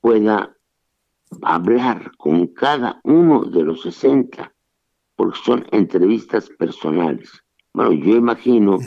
[0.00, 0.56] pueda
[1.42, 4.54] hablar con cada uno de los 60,
[5.16, 7.32] porque son entrevistas personales.
[7.74, 8.78] Bueno, yo imagino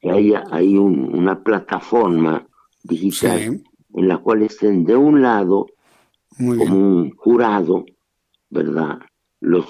[0.00, 2.46] que haya hay una plataforma
[2.82, 3.62] digital
[3.94, 5.66] en la cual estén de un lado
[6.36, 7.84] como un jurado,
[8.48, 8.98] ¿verdad?
[9.40, 9.66] Los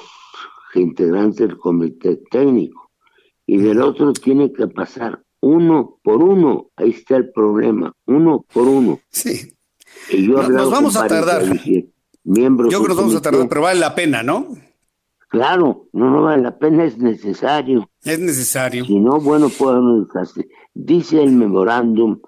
[0.75, 2.91] integrantes del comité técnico
[3.47, 6.71] y del otro tiene que pasar uno por uno.
[6.77, 9.01] Ahí está el problema, uno por uno.
[9.11, 9.55] Sí.
[10.11, 11.43] Y yo nos vamos a tardar.
[12.23, 14.47] Miembros yo creo que nos vamos a tardar, pero vale la pena, ¿no?
[15.29, 17.89] Claro, no, no vale la pena, es necesario.
[18.03, 18.85] Es necesario.
[18.85, 20.09] Si no, bueno, podemos
[20.75, 22.21] Dice el memorándum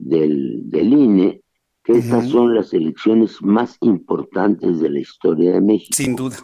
[0.00, 1.40] del, del INE
[1.82, 5.94] que estas son las elecciones más importantes de la historia de México.
[5.94, 6.36] Sin duda.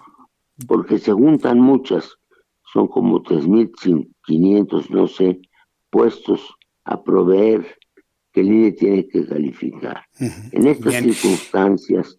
[0.67, 2.17] Porque se juntan muchas,
[2.73, 5.41] son como 3.500, no sé,
[5.91, 6.55] puestos
[6.85, 7.67] a proveer
[8.33, 10.03] que el INE tiene que calificar.
[10.19, 12.19] En estas circunstancias,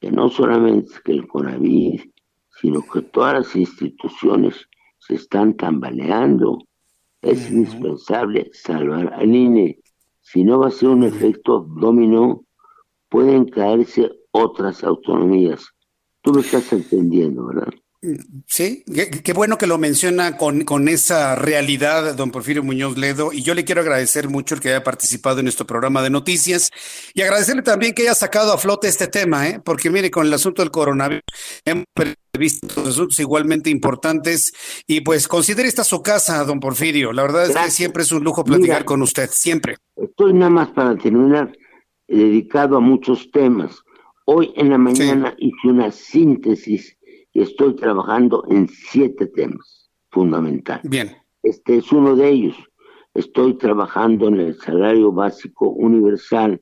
[0.00, 2.00] que no solamente que el CONAVID,
[2.60, 4.66] sino que todas las instituciones
[4.98, 6.58] se están tambaleando,
[7.22, 9.78] es indispensable salvar al INE
[10.30, 12.44] si no va a ser un efecto dominó,
[13.08, 15.74] pueden caerse otras autonomías
[16.22, 17.72] Tú me estás entendiendo, ¿verdad?
[18.46, 18.82] Sí,
[19.22, 23.54] qué, bueno que lo menciona con, con, esa realidad, don Porfirio Muñoz Ledo, y yo
[23.54, 26.70] le quiero agradecer mucho el que haya participado en nuestro programa de noticias
[27.12, 29.60] y agradecerle también que haya sacado a flote este tema, ¿eh?
[29.62, 31.20] porque mire, con el asunto del coronavirus
[31.66, 31.84] hemos
[32.38, 34.54] visto asuntos igualmente importantes
[34.86, 37.12] y pues considere esta su casa, don Porfirio.
[37.12, 39.76] La verdad es que siempre es un lujo platicar con usted, siempre.
[39.96, 41.52] Estoy nada más para terminar
[42.08, 43.82] dedicado a muchos temas.
[44.24, 46.96] Hoy en la mañana hice una síntesis
[47.34, 50.88] estoy trabajando en siete temas fundamentales.
[50.88, 51.16] Bien.
[51.42, 52.56] Este es uno de ellos.
[53.14, 56.60] Estoy trabajando en el salario básico universal.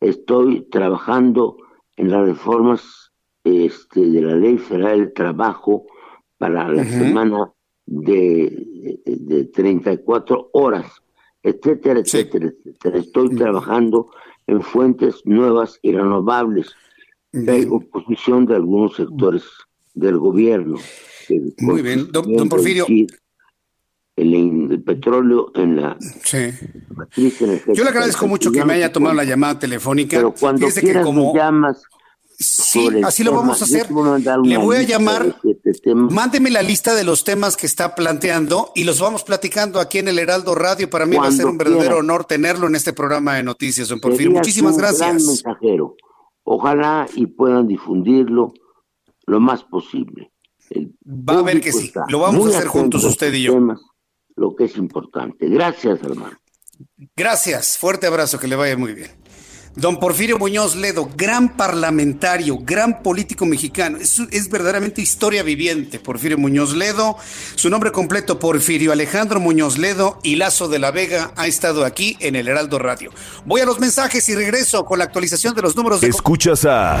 [0.00, 1.56] Estoy trabajando
[1.96, 3.12] en las reformas
[3.44, 5.86] este, de la Ley Federal del Trabajo
[6.38, 7.52] para la semana
[7.86, 11.02] de, de, 34 horas,
[11.42, 12.98] etcétera, etcétera, etcétera.
[12.98, 14.10] Estoy trabajando
[14.46, 16.74] en fuentes nuevas y renovables.
[17.32, 19.44] Hay oposición de algunos sectores
[19.94, 20.78] del gobierno.
[21.58, 22.86] Muy bien, don, Porfirio.
[24.14, 25.96] El, petróleo en la
[26.94, 30.18] matriz Yo le agradezco mucho que me haya tomado la llamada telefónica.
[30.18, 31.82] Pero cuando quieras como, llamas.
[32.38, 33.88] Sí, así lo vamos a hacer.
[34.44, 35.36] Le voy a llamar.
[35.94, 40.08] Mándeme la lista de los temas que está planteando y los vamos platicando aquí en
[40.08, 40.90] el Heraldo Radio.
[40.90, 44.00] Para mí va a ser un verdadero honor tenerlo en este programa de noticias, don
[44.00, 44.32] Porfirio.
[44.32, 45.24] Muchísimas gracias.
[45.24, 45.96] mensajero.
[46.44, 48.52] Ojalá y puedan difundirlo
[49.26, 50.32] lo más posible.
[51.06, 53.58] Va a ver que sí, lo vamos a hacer juntos usted y yo.
[54.36, 55.48] lo que es importante.
[55.48, 56.38] Gracias, hermano.
[57.14, 59.10] Gracias, fuerte abrazo, que le vaya muy bien.
[59.74, 65.98] Don Porfirio Muñoz Ledo, gran parlamentario, gran político mexicano, es, es, verdaderamente historia viviente.
[65.98, 67.16] Porfirio Muñoz Ledo,
[67.54, 72.18] su nombre completo, Porfirio Alejandro Muñoz Ledo y Lazo de la Vega, ha estado aquí
[72.20, 73.12] en el Heraldo Radio.
[73.46, 76.08] Voy a los mensajes y regreso con la actualización de los números de.
[76.08, 77.00] Escuchas a.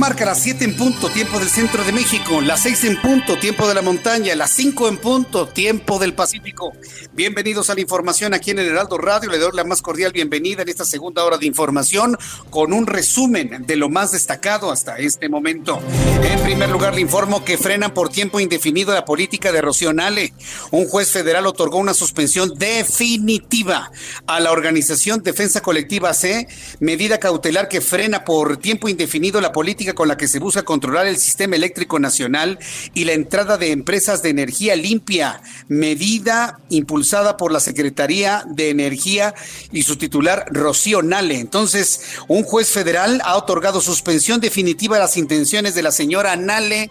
[0.00, 3.68] Marca las 7 en punto, tiempo del centro de México, las 6 en punto, tiempo
[3.68, 6.72] de la montaña, las 5 en punto, tiempo del Pacífico.
[7.12, 9.28] Bienvenidos a la información aquí en el Heraldo Radio.
[9.28, 12.16] Le doy la más cordial bienvenida en esta segunda hora de información
[12.48, 15.82] con un resumen de lo más destacado hasta este momento.
[16.22, 20.32] En primer lugar, le informo que frenan por tiempo indefinido la política de Rocío Nale.
[20.70, 23.92] Un juez federal otorgó una suspensión definitiva
[24.26, 26.48] a la organización Defensa Colectiva C,
[26.78, 31.06] medida cautelar que frena por tiempo indefinido la política con la que se busca controlar
[31.06, 32.58] el sistema eléctrico nacional
[32.94, 39.34] y la entrada de empresas de energía limpia, medida impulsada por la Secretaría de Energía
[39.72, 41.38] y su titular Rocío Nale.
[41.38, 46.90] Entonces, un juez federal ha otorgado suspensión definitiva a las intenciones de la señora Nale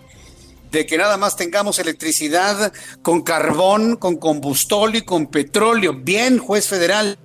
[0.71, 2.71] de que nada más tengamos electricidad
[3.01, 5.93] con carbón, con combustóleo y con petróleo.
[5.93, 7.17] Bien, juez federal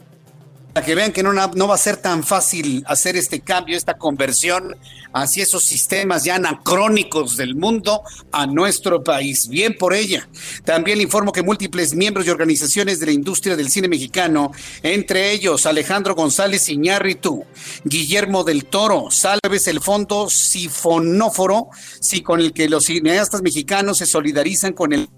[0.74, 3.96] para que vean que no, no va a ser tan fácil hacer este cambio, esta
[3.96, 4.76] conversión
[5.12, 8.02] hacia esos sistemas ya anacrónicos del mundo
[8.32, 9.46] a nuestro país.
[9.48, 10.28] Bien por ella.
[10.64, 14.50] También le informo que múltiples miembros y organizaciones de la industria del cine mexicano,
[14.82, 17.44] entre ellos Alejandro González Iñárritu,
[17.84, 21.68] Guillermo del Toro, Salves el Fondo Sifonóforo,
[22.00, 25.08] sí, con el que los cineastas mexicanos se solidarizan con el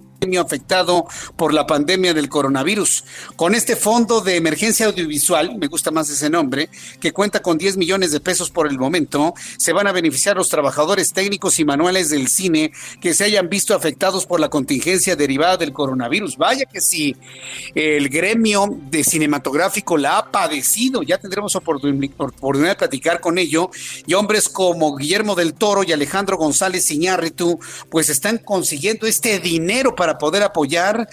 [0.41, 1.07] afectado
[1.37, 3.05] por la pandemia del coronavirus.
[3.37, 6.69] Con este fondo de emergencia audiovisual, me gusta más ese nombre,
[7.01, 10.49] que cuenta con 10 millones de pesos por el momento, se van a beneficiar los
[10.49, 15.57] trabajadores técnicos y manuales del cine que se hayan visto afectados por la contingencia derivada
[15.57, 16.37] del coronavirus.
[16.37, 17.17] Vaya que si
[17.75, 23.71] el gremio de cinematográfico la ha padecido, ya tendremos oportunidad de platicar con ello,
[24.07, 27.59] y hombres como Guillermo del Toro y Alejandro González Iñárritu,
[27.91, 31.09] pues están consiguiendo este dinero para para poder apoyar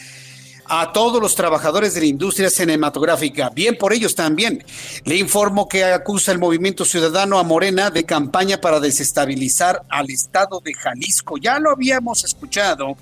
[0.65, 3.49] a todos los trabajadores de la industria cinematográfica.
[3.49, 4.63] Bien por ellos también.
[5.03, 10.61] Le informo que acusa el movimiento ciudadano a Morena de campaña para desestabilizar al estado
[10.63, 11.37] de Jalisco.
[11.37, 12.95] Ya lo habíamos escuchado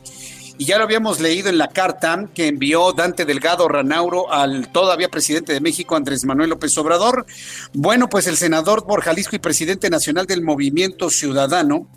[0.58, 5.10] y ya lo habíamos leído en la carta que envió Dante Delgado Ranauro al todavía
[5.10, 7.26] presidente de México, Andrés Manuel López Obrador.
[7.74, 11.88] Bueno, pues el senador por Jalisco y presidente nacional del Movimiento Ciudadano,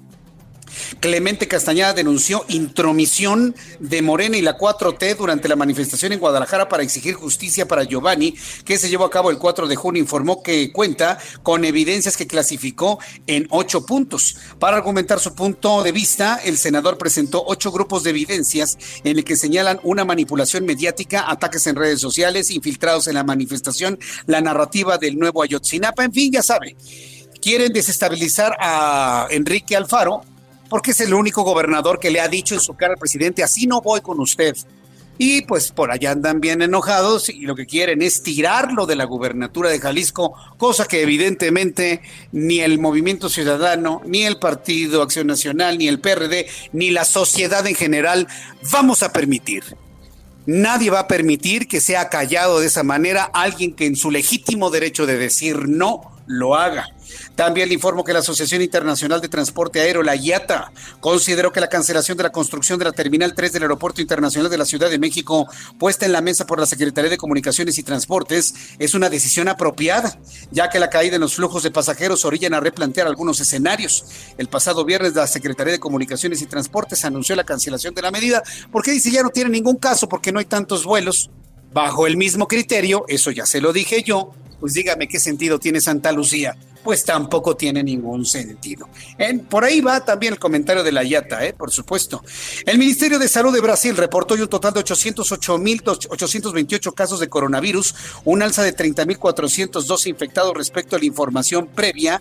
[1.00, 6.82] Clemente Castañeda denunció intromisión de Morena y la 4T durante la manifestación en Guadalajara para
[6.82, 10.02] exigir justicia para Giovanni, que se llevó a cabo el 4 de junio.
[10.02, 14.36] Informó que cuenta con evidencias que clasificó en ocho puntos.
[14.58, 19.24] Para argumentar su punto de vista, el senador presentó ocho grupos de evidencias en el
[19.24, 24.98] que señalan una manipulación mediática, ataques en redes sociales, infiltrados en la manifestación, la narrativa
[24.98, 26.76] del nuevo Ayotzinapa, en fin, ya sabe.
[27.40, 30.22] Quieren desestabilizar a Enrique Alfaro,
[30.68, 33.66] porque es el único gobernador que le ha dicho en su cara al presidente, así
[33.66, 34.56] no voy con usted.
[35.16, 39.04] Y pues por allá andan bien enojados y lo que quieren es tirarlo de la
[39.04, 42.02] gubernatura de Jalisco, cosa que evidentemente
[42.32, 47.64] ni el Movimiento Ciudadano, ni el Partido Acción Nacional, ni el PRD, ni la sociedad
[47.66, 48.26] en general
[48.72, 49.62] vamos a permitir.
[50.46, 54.70] Nadie va a permitir que sea callado de esa manera alguien que en su legítimo
[54.70, 56.88] derecho de decir no lo haga.
[57.34, 61.68] También le informo que la Asociación Internacional de Transporte Aéreo, la IATA, consideró que la
[61.68, 64.98] cancelación de la construcción de la Terminal 3 del Aeropuerto Internacional de la Ciudad de
[64.98, 65.48] México,
[65.78, 70.18] puesta en la mesa por la Secretaría de Comunicaciones y Transportes, es una decisión apropiada,
[70.50, 74.04] ya que la caída en los flujos de pasajeros orillan a replantear algunos escenarios.
[74.38, 78.42] El pasado viernes, la Secretaría de Comunicaciones y Transportes anunció la cancelación de la medida,
[78.70, 81.30] porque dice ya no tiene ningún caso, porque no hay tantos vuelos.
[81.72, 84.30] Bajo el mismo criterio, eso ya se lo dije yo,
[84.60, 88.88] pues dígame qué sentido tiene Santa Lucía pues tampoco tiene ningún sentido.
[89.48, 91.54] por ahí va también el comentario de la IATA, ¿eh?
[91.54, 92.22] por supuesto.
[92.66, 97.94] El Ministerio de Salud de Brasil reportó hoy un total de 808.828 casos de coronavirus,
[98.24, 102.20] un alza de 30.412 infectados respecto a la información previa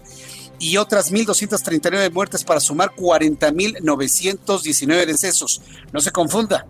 [0.60, 5.62] y otras 1.239 muertes para sumar 40.919 decesos.
[5.92, 6.66] No se confunda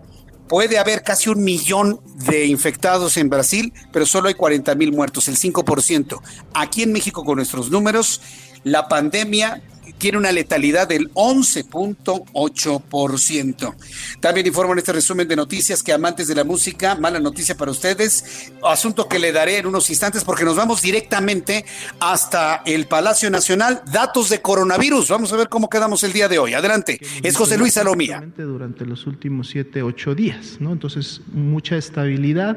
[0.48, 5.28] puede haber casi un millón de infectados en Brasil, pero solo hay 40 mil muertos,
[5.28, 6.20] el 5%.
[6.54, 8.20] Aquí en México, con nuestros números,
[8.62, 9.62] la pandemia
[9.98, 13.74] tiene una letalidad del 11.8%.
[14.20, 17.70] También informo en este resumen de noticias que amantes de la música, mala noticia para
[17.70, 21.64] ustedes, asunto que le daré en unos instantes porque nos vamos directamente
[22.00, 25.08] hasta el Palacio Nacional, datos de coronavirus.
[25.08, 26.54] Vamos a ver cómo quedamos el día de hoy.
[26.54, 28.24] Adelante, es José Luis Salomía.
[28.36, 30.72] Durante los últimos siete, ocho días, ¿no?
[30.72, 32.56] Entonces, mucha estabilidad,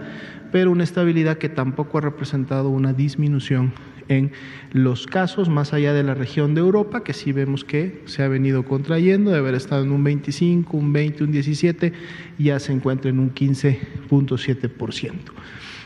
[0.52, 3.74] pero una estabilidad que tampoco ha representado una disminución
[4.10, 4.32] en
[4.72, 8.28] los casos más allá de la región de Europa, que sí vemos que se ha
[8.28, 11.94] venido contrayendo, de haber estado en un 25, un 20, un 17,
[12.38, 15.14] ya se encuentra en un 15.7%.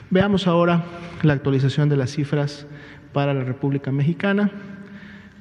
[0.09, 0.83] Veamos ahora
[1.23, 2.67] la actualización de las cifras
[3.13, 4.51] para la República Mexicana.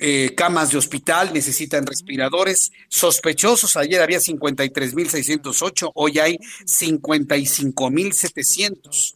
[0.00, 2.72] eh, camas de hospital, necesitan respiradores.
[2.88, 9.14] Sospechosos, ayer había 53.608, hoy hay 55.700.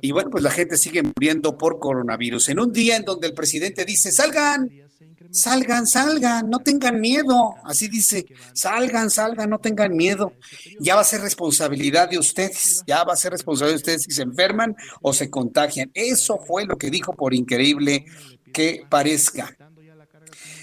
[0.00, 2.48] Y bueno, pues la gente sigue muriendo por coronavirus.
[2.48, 4.68] En un día en donde el presidente dice, salgan,
[5.30, 7.54] salgan, salgan, no tengan miedo.
[7.64, 10.32] Así dice, salgan, salgan, no tengan miedo.
[10.80, 14.10] Ya va a ser responsabilidad de ustedes, ya va a ser responsabilidad de ustedes si
[14.10, 15.90] se enferman o se contagian.
[15.94, 18.04] Eso fue lo que dijo, por increíble
[18.52, 19.56] que parezca.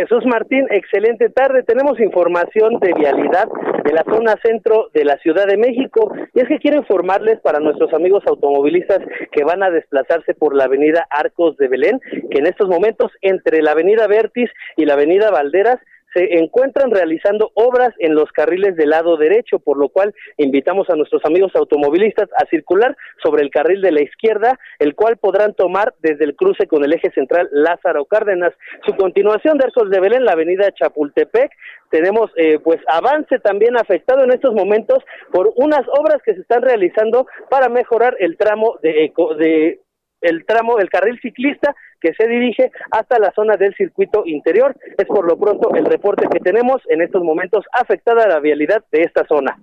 [0.02, 1.62] Jesús Martín, excelente tarde.
[1.62, 3.48] Tenemos información de vialidad
[3.84, 6.12] de la zona centro de la Ciudad de México.
[6.34, 8.98] Y es que quiero informarles para nuestros amigos automovilistas
[9.32, 12.00] que van a desplazarse por la avenida Arcos de Belén,
[12.32, 15.78] que en estos momentos entre la avenida Vertis y la avenida Valderas
[16.14, 20.96] se encuentran realizando obras en los carriles del lado derecho, por lo cual invitamos a
[20.96, 25.94] nuestros amigos automovilistas a circular sobre el carril de la izquierda, el cual podrán tomar
[26.00, 28.54] desde el cruce con el eje central Lázaro Cárdenas.
[28.86, 31.52] Su continuación de Arcos de Belén, la avenida Chapultepec,
[31.90, 36.62] tenemos eh, pues avance también afectado en estos momentos por unas obras que se están
[36.62, 39.80] realizando para mejorar el tramo de, de
[40.22, 44.76] el tramo del carril ciclista que se dirige hasta la zona del circuito interior.
[44.98, 49.04] Es por lo pronto el reporte que tenemos en estos momentos afectada la vialidad de
[49.04, 49.60] esta zona.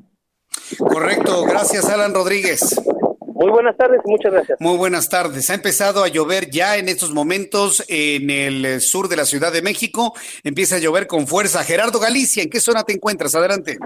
[0.78, 2.80] Correcto, gracias Alan Rodríguez.
[3.38, 4.60] Muy buenas tardes, muchas gracias.
[4.60, 5.48] Muy buenas tardes.
[5.50, 9.62] Ha empezado a llover ya en estos momentos en el sur de la Ciudad de
[9.62, 10.12] México.
[10.42, 11.62] Empieza a llover con fuerza.
[11.62, 13.36] Gerardo Galicia, ¿en qué zona te encuentras?
[13.36, 13.78] Adelante.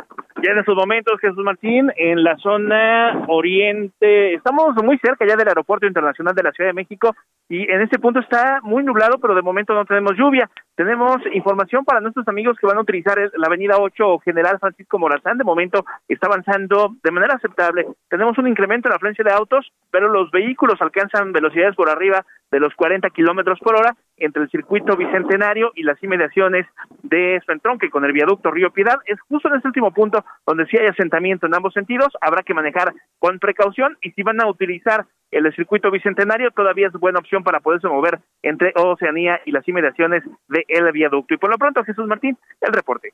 [0.42, 5.46] Ya en estos momentos, Jesús Martín, en la zona oriente, estamos muy cerca ya del
[5.46, 7.14] Aeropuerto Internacional de la Ciudad de México
[7.48, 10.50] y en este punto está muy nublado, pero de momento no tenemos lluvia.
[10.74, 15.38] Tenemos información para nuestros amigos que van a utilizar la avenida 8 General Francisco Morazán.
[15.38, 17.86] De momento está avanzando de manera aceptable.
[18.08, 22.24] Tenemos un incremento en la afluencia de autos, pero los vehículos alcanzan velocidades por arriba
[22.50, 26.66] de los 40 kilómetros por hora entre el circuito bicentenario y las inmediaciones
[27.02, 28.98] de su entronque con el viaducto Río Piedad.
[29.06, 32.54] Es justo en este último punto donde si hay asentamiento en ambos sentidos, habrá que
[32.54, 37.42] manejar con precaución y si van a utilizar el circuito bicentenario todavía es buena opción
[37.42, 41.34] para poderse mover entre Oceanía y las inmediaciones de el viaducto.
[41.34, 43.12] Y por lo pronto, Jesús Martín, el reporte.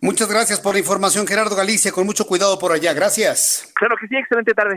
[0.00, 2.94] Muchas gracias por la información, Gerardo Galicia, con mucho cuidado por allá.
[2.94, 3.72] Gracias.
[3.74, 4.76] Claro que sí, excelente tarde.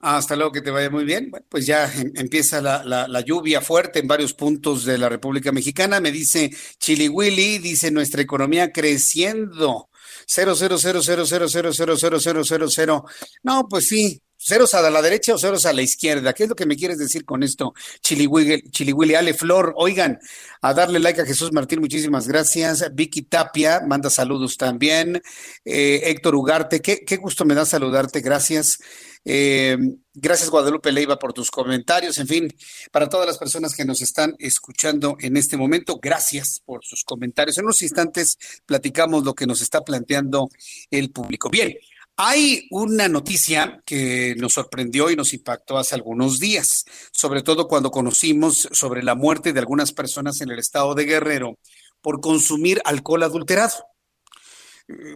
[0.00, 1.30] Hasta luego, que te vaya muy bien.
[1.30, 5.52] Bueno, pues ya em, empieza la, la, lluvia fuerte en varios puntos de la República
[5.52, 6.00] Mexicana.
[6.00, 9.88] Me dice Chiliwili, dice nuestra economía creciendo.
[10.26, 13.02] 00000000000.
[13.42, 16.32] No, pues sí, ceros a la derecha o ceros a la izquierda.
[16.32, 19.14] ¿Qué es lo que me quieres decir con esto, Chili Willy?
[19.14, 20.18] Ale Flor, oigan,
[20.60, 22.84] a darle like a Jesús Martín, muchísimas gracias.
[22.92, 25.22] Vicky Tapia, manda saludos también.
[25.64, 28.78] Eh, Héctor Ugarte, qué, qué gusto me da saludarte, gracias.
[29.24, 29.76] Eh,
[30.14, 32.18] gracias Guadalupe Leiva por tus comentarios.
[32.18, 32.54] En fin,
[32.90, 37.58] para todas las personas que nos están escuchando en este momento, gracias por sus comentarios.
[37.58, 40.48] En unos instantes platicamos lo que nos está planteando
[40.90, 41.48] el público.
[41.50, 41.74] Bien,
[42.16, 47.90] hay una noticia que nos sorprendió y nos impactó hace algunos días, sobre todo cuando
[47.90, 51.58] conocimos sobre la muerte de algunas personas en el estado de Guerrero
[52.02, 53.91] por consumir alcohol adulterado.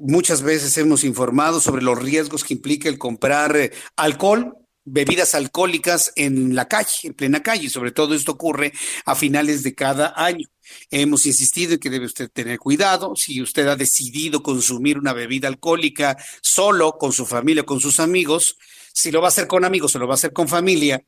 [0.01, 4.55] Muchas veces hemos informado sobre los riesgos que implica el comprar eh, alcohol,
[4.85, 7.69] bebidas alcohólicas en la calle, en plena calle.
[7.69, 8.73] Sobre todo esto ocurre
[9.05, 10.47] a finales de cada año.
[10.91, 13.17] Hemos insistido en que debe usted tener cuidado.
[13.17, 18.57] Si usted ha decidido consumir una bebida alcohólica solo, con su familia, con sus amigos,
[18.93, 21.05] si lo va a hacer con amigos o lo va a hacer con familia,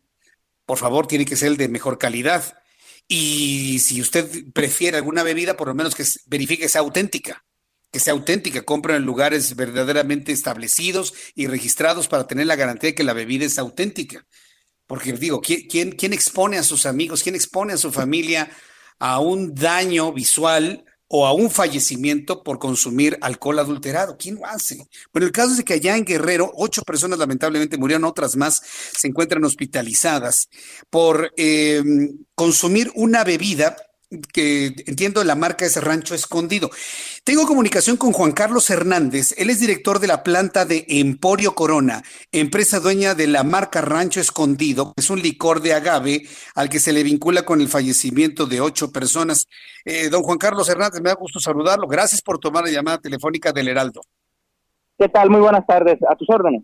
[0.67, 2.59] por favor, tiene que ser el de mejor calidad.
[3.07, 7.45] Y si usted prefiere alguna bebida, por lo menos que verifique que sea auténtica
[7.91, 12.95] que sea auténtica, compren en lugares verdaderamente establecidos y registrados para tener la garantía de
[12.95, 14.26] que la bebida es auténtica.
[14.86, 18.51] Porque digo, ¿quién, quién expone a sus amigos, quién expone a su familia
[18.99, 24.16] a un daño visual o a un fallecimiento por consumir alcohol adulterado.
[24.18, 24.86] ¿Quién lo hace?
[25.12, 28.62] Bueno, el caso es que allá en Guerrero, ocho personas lamentablemente murieron, otras más
[28.97, 30.49] se encuentran hospitalizadas
[30.91, 31.82] por eh,
[32.34, 33.76] consumir una bebida
[34.33, 36.71] que entiendo la marca es Rancho Escondido.
[37.25, 39.35] Tengo comunicación con Juan Carlos Hernández.
[39.37, 42.03] Él es director de la planta de Emporio Corona,
[42.33, 46.23] empresa dueña de la marca Rancho Escondido, es un licor de agave
[46.55, 49.47] al que se le vincula con el fallecimiento de ocho personas.
[49.85, 51.87] Eh, don Juan Carlos Hernández, me da gusto saludarlo.
[51.87, 54.01] Gracias por tomar la llamada telefónica del Heraldo.
[54.99, 55.31] ¿Qué tal?
[55.31, 55.99] Muy buenas tardes.
[56.09, 56.63] A tus órdenes.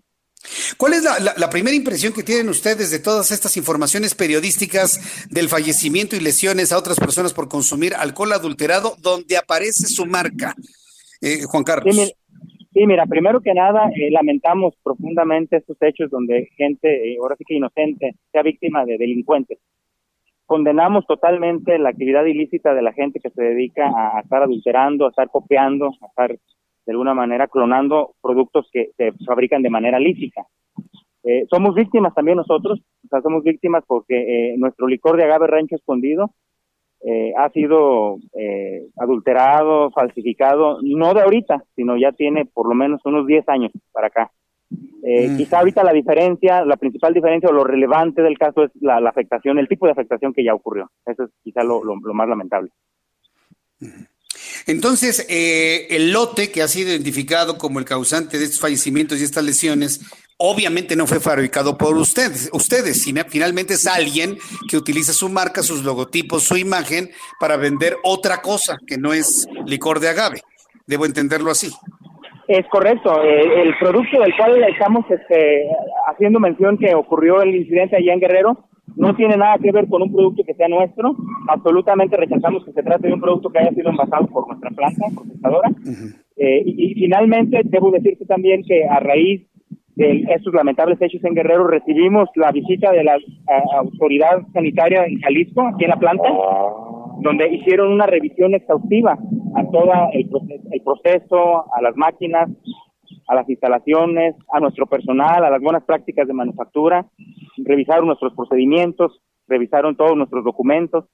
[0.76, 6.16] ¿Cuál es la, primera impresión que tienen ustedes de todas estas informaciones periodísticas del fallecimiento
[6.16, 10.55] y lesiones a otras personas por consumir alcohol adulterado donde aparece su marca?
[11.20, 12.14] Eh, Juan Carlos.
[12.74, 17.45] Sí, mira, primero que nada, eh, lamentamos profundamente estos hechos donde gente, eh, ahora sí
[17.47, 19.59] que inocente, sea víctima de delincuentes.
[20.45, 25.11] Condenamos totalmente la actividad ilícita de la gente que se dedica a estar adulterando, a
[25.11, 26.36] estar copiando, a estar
[26.87, 30.47] de alguna manera clonando productos que se fabrican de manera lícita.
[31.24, 34.14] Eh, somos víctimas también nosotros, o sea, somos víctimas porque
[34.53, 36.32] eh, nuestro licor de agave rancho escondido
[37.03, 38.18] eh, ha sido
[38.99, 44.09] adulterado, falsificado, no de ahorita, sino ya tiene por lo menos unos 10 años para
[44.09, 44.30] acá.
[44.70, 45.37] Mm.
[45.37, 49.59] Quizá ahorita la diferencia, la principal diferencia o lo relevante del caso es la, afectación,
[49.59, 50.91] el tipo de afectación que ya ocurrió.
[51.05, 52.70] Eso es quizá lo, lo más lamentable.
[54.66, 59.24] Entonces, eh, el lote que ha sido identificado como el causante de estos fallecimientos y
[59.24, 60.00] estas lesiones,
[60.38, 64.38] obviamente no fue fabricado por ustedes, ustedes, sino finalmente es alguien
[64.68, 69.46] que utiliza su marca, sus logotipos, su imagen para vender otra cosa que no es
[69.66, 70.40] licor de agave.
[70.86, 71.70] Debo entenderlo así.
[72.48, 73.22] Es correcto.
[73.22, 75.66] Eh, el producto del cual estamos este,
[76.08, 80.03] haciendo mención que ocurrió el incidente allá en Guerrero no tiene nada que ver con
[80.03, 81.16] un producto que sea nuestro.
[81.49, 85.07] Absolutamente rechazamos que se trate de un producto que haya sido envasado por nuestra planta
[85.14, 85.70] procesadora.
[86.37, 89.47] Eh, y, finalmente, debo decirte también que a raíz
[89.97, 93.16] de estos lamentables hechos en Guerrero, recibimos la visita de la
[93.78, 96.28] autoridad sanitaria en Jalisco, aquí en la planta,
[97.20, 99.16] donde hicieron una revisión exhaustiva
[99.55, 100.28] a todo el,
[100.72, 102.51] el proceso, a las máquinas,
[103.26, 107.06] a las instalaciones, a nuestro personal, a las buenas prácticas de manufactura,
[107.56, 111.06] revisaron nuestros procedimientos, revisaron todos nuestros documentos,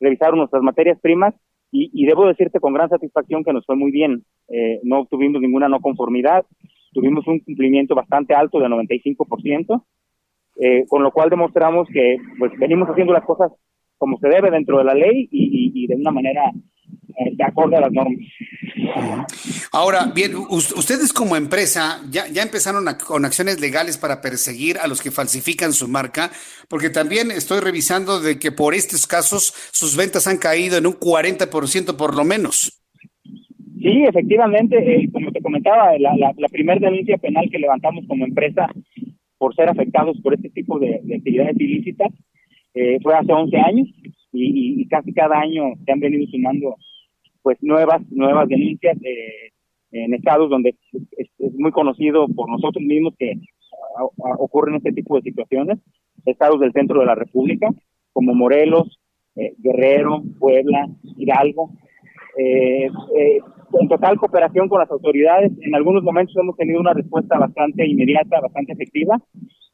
[0.00, 1.34] revisaron nuestras materias primas
[1.72, 4.24] y, debo decirte con gran satisfacción que nos fue muy bien.
[4.48, 6.46] Eh, no tuvimos ninguna no conformidad,
[6.92, 9.84] tuvimos un cumplimiento bastante alto de 95%,
[10.58, 13.52] eh, con lo cual demostramos que pues venimos haciendo las cosas
[13.98, 16.52] como se debe dentro de la ley y de una manera
[17.32, 18.18] de acuerdo a las normas.
[19.72, 25.02] Ahora, bien, ustedes como empresa ya, ya empezaron con acciones legales para perseguir a los
[25.02, 26.30] que falsifican su marca,
[26.68, 30.94] porque también estoy revisando de que por estos casos sus ventas han caído en un
[30.94, 32.82] 40% por lo menos.
[33.86, 38.66] Sí, efectivamente, eh, como te comentaba, la, la, primera denuncia penal que levantamos como empresa
[39.38, 42.10] por ser afectados por este tipo de, actividades ilícitas
[42.74, 43.88] eh, fue hace 11 años
[44.32, 46.76] y, y, casi cada año se han venido sumando
[47.46, 49.52] pues nuevas nuevas denuncias eh,
[49.92, 53.34] en estados donde es, muy conocido por nosotros mismos que
[54.18, 55.78] ocurren este tipo de situaciones,
[56.24, 57.68] estados del centro de la República,
[58.12, 58.98] como Morelos,
[59.36, 61.70] eh, Guerrero, Puebla, Hidalgo.
[62.36, 62.88] Eh,
[63.80, 68.40] en total cooperación con las autoridades, en algunos momentos hemos tenido una respuesta bastante inmediata,
[68.40, 69.22] bastante efectiva,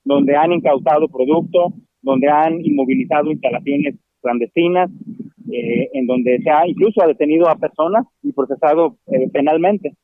[0.05, 1.73] donde han incautado producto,
[2.03, 4.91] donde han inmovilizado instalaciones clandestinas,
[5.51, 9.95] eh, en donde se ha incluso ha detenido a personas y procesado eh, penalmente.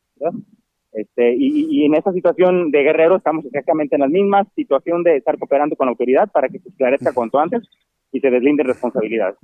[0.92, 5.38] Este, y, en esta situación de Guerrero estamos exactamente en la misma situación de estar
[5.38, 7.62] cooperando con la autoridad para que se esclarezca cuanto antes
[8.10, 9.36] y se deslinden responsabilidades.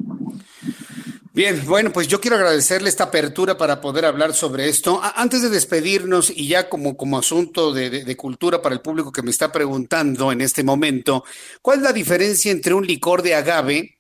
[1.35, 5.01] Bien, bueno, pues yo quiero agradecerle esta apertura para poder hablar sobre esto.
[5.17, 9.31] Antes de despedirnos y ya como, como asunto de, cultura para el público que me
[9.31, 11.25] está preguntando en este momento,
[11.61, 13.94] ¿cuál es la diferencia entre un licor de agave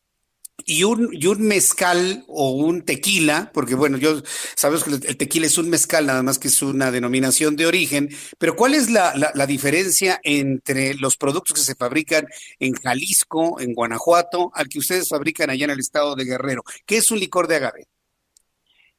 [0.66, 4.20] y un, y un mezcal o un tequila, porque bueno, yo
[4.56, 8.08] sabemos que el tequila es un mezcal, nada más que es una denominación de origen,
[8.38, 12.26] pero ¿cuál es la, la, diferencia entre los productos que se fabrican
[12.58, 16.62] en Jalisco, en Guanajuato, al que ustedes fabrican allá en el estado de Guerrero?
[16.86, 17.84] ¿Qué es un licor de agave?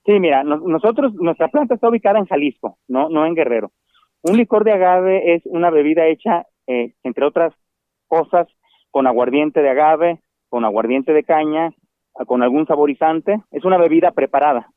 [0.05, 3.71] Sí, mira, nosotros, nuestra planta está ubicada en Jalisco, no, no en Guerrero.
[4.21, 7.53] Un licor de agave es una bebida hecha, eh, entre otras
[8.07, 8.47] cosas,
[8.91, 10.19] con aguardiente de agave,
[10.49, 11.71] con aguardiente de caña,
[12.27, 13.41] con algún saborizante.
[13.51, 14.69] Es una bebida preparada.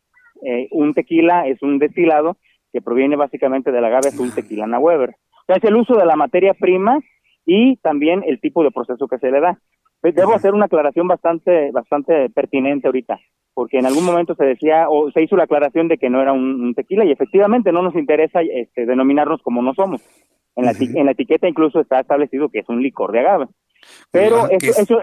[0.42, 2.36] Eh, un tequila es un destilado
[2.72, 5.10] que proviene básicamente del agave azul tequilana Weber.
[5.10, 6.98] O sea, es el uso de la materia prima
[7.46, 9.58] y también el tipo de proceso que se le da.
[10.02, 13.18] Debo hacer una aclaración bastante, bastante pertinente ahorita,
[13.52, 16.32] porque en algún momento se decía o se hizo la aclaración de que no era
[16.32, 20.02] un, tequila y efectivamente no nos interesa este, denominarnos como no somos.
[20.54, 23.46] En la, en la etiqueta incluso está establecido que es un licor de agave.
[24.10, 25.02] Pero eso, eso,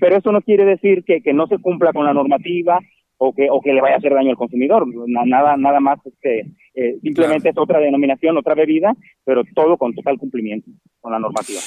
[0.00, 2.80] pero eso no quiere decir que, que no se cumpla con la normativa
[3.16, 4.86] o que, o que le vaya a hacer daño al consumidor.
[5.06, 8.94] Nada, nada más, este, eh, simplemente es otra denominación, otra bebida,
[9.24, 10.70] pero todo con total cumplimiento
[11.00, 11.60] con la normativa.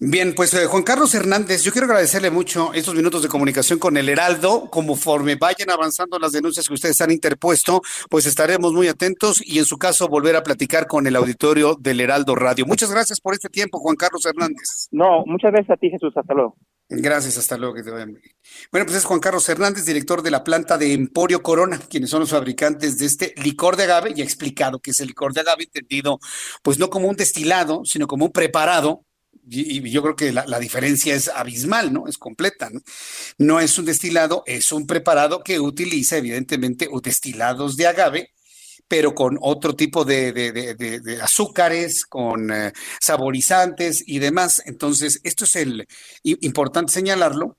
[0.00, 3.96] Bien, pues eh, Juan Carlos Hernández, yo quiero agradecerle mucho estos minutos de comunicación con
[3.96, 4.68] el Heraldo.
[4.68, 7.80] Conforme vayan avanzando las denuncias que ustedes han interpuesto,
[8.10, 12.00] pues estaremos muy atentos y en su caso volver a platicar con el auditorio del
[12.00, 12.66] Heraldo Radio.
[12.66, 14.88] Muchas gracias por este tiempo, Juan Carlos Hernández.
[14.90, 16.12] No, muchas gracias a ti, Jesús.
[16.16, 16.56] Hasta luego.
[16.88, 17.74] Gracias, hasta luego.
[17.74, 21.78] Que te Bueno, pues es Juan Carlos Hernández, director de la planta de Emporio Corona,
[21.88, 25.06] quienes son los fabricantes de este licor de agave y ha explicado que es el
[25.06, 26.18] licor de agave entendido,
[26.64, 29.04] pues no como un destilado, sino como un preparado
[29.48, 32.06] y, yo creo que la, diferencia es abismal, ¿no?
[32.08, 32.80] Es completa, ¿no?
[33.38, 38.30] No es un destilado, es un preparado que utiliza, evidentemente, destilados de agave,
[38.88, 44.62] pero con otro tipo de, azúcares, con eh, saborizantes y demás.
[44.66, 45.86] Entonces, esto es el
[46.22, 47.58] importante señalarlo.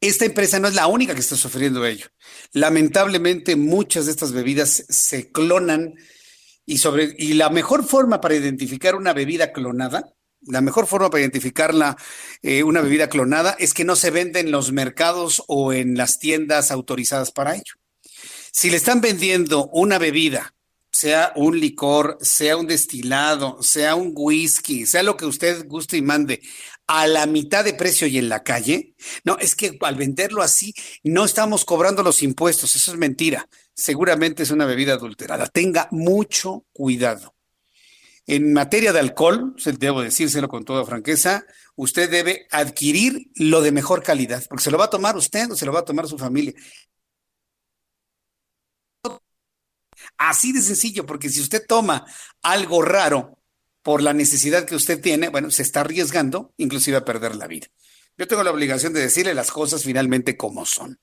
[0.00, 2.06] Esta empresa no es la única que está sufriendo ello.
[2.52, 5.94] Lamentablemente, muchas de estas bebidas se clonan
[6.66, 10.12] y sobre y la mejor forma para identificar una bebida clonada
[10.46, 11.96] la mejor forma para identificarla,
[12.42, 16.18] eh, una bebida clonada, es que no se vende en los mercados o en las
[16.18, 17.74] tiendas autorizadas para ello.
[18.52, 20.54] Si le están vendiendo una bebida,
[20.90, 26.02] sea un licor, sea un destilado, sea un whisky, sea lo que usted guste y
[26.02, 26.42] mande,
[26.86, 28.94] a la mitad de precio y en la calle,
[29.24, 33.48] no, es que al venderlo así no estamos cobrando los impuestos, eso es mentira.
[33.74, 35.46] Seguramente es una bebida adulterada.
[35.46, 37.31] Tenga mucho cuidado.
[38.26, 41.44] En materia de alcohol, debo decírselo con toda franqueza,
[41.74, 45.56] usted debe adquirir lo de mejor calidad, porque se lo va a tomar usted o
[45.56, 46.54] se lo va a tomar su familia.
[50.16, 52.06] Así de sencillo, porque si usted toma
[52.42, 53.38] algo raro
[53.82, 57.66] por la necesidad que usted tiene, bueno, se está arriesgando inclusive a perder la vida.
[58.16, 61.00] Yo tengo la obligación de decirle las cosas finalmente como son.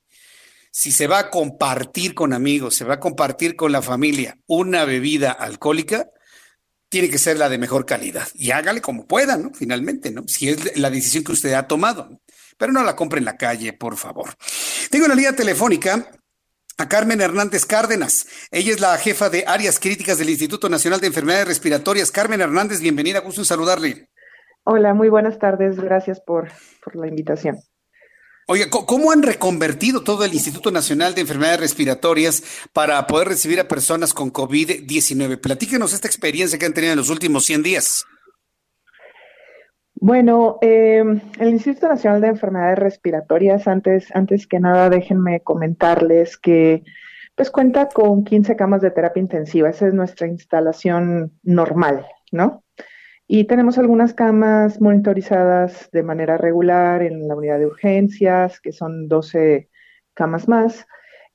[0.72, 4.86] Si se va a compartir con amigos, se va a compartir con la familia una
[4.86, 6.10] bebida alcohólica,
[6.90, 8.28] tiene que ser la de mejor calidad.
[8.34, 9.52] Y hágale como pueda, ¿no?
[9.54, 10.28] Finalmente, ¿no?
[10.28, 12.20] Si es la decisión que usted ha tomado.
[12.58, 14.30] Pero no la compre en la calle, por favor.
[14.90, 16.12] Tengo una línea telefónica
[16.78, 18.28] a Carmen Hernández Cárdenas.
[18.52, 22.12] Ella es la jefa de áreas críticas del Instituto Nacional de Enfermedades Respiratorias.
[22.12, 24.10] Carmen Hernández, bienvenida, gusto en saludarle.
[24.64, 26.50] Hola, muy buenas tardes, gracias por,
[26.84, 27.60] por la invitación.
[28.52, 32.42] Oye, ¿cómo han reconvertido todo el Instituto Nacional de Enfermedades Respiratorias
[32.74, 35.40] para poder recibir a personas con COVID-19?
[35.40, 38.06] Platíquenos esta experiencia que han tenido en los últimos 100 días.
[39.94, 41.04] Bueno, eh,
[41.38, 46.82] el Instituto Nacional de Enfermedades Respiratorias, antes, antes que nada, déjenme comentarles que
[47.36, 49.70] pues cuenta con 15 camas de terapia intensiva.
[49.70, 52.64] Esa es nuestra instalación normal, ¿no?
[53.32, 59.08] Y tenemos algunas camas monitorizadas de manera regular en la unidad de urgencias, que son
[59.08, 59.70] 12
[60.16, 60.88] camas más,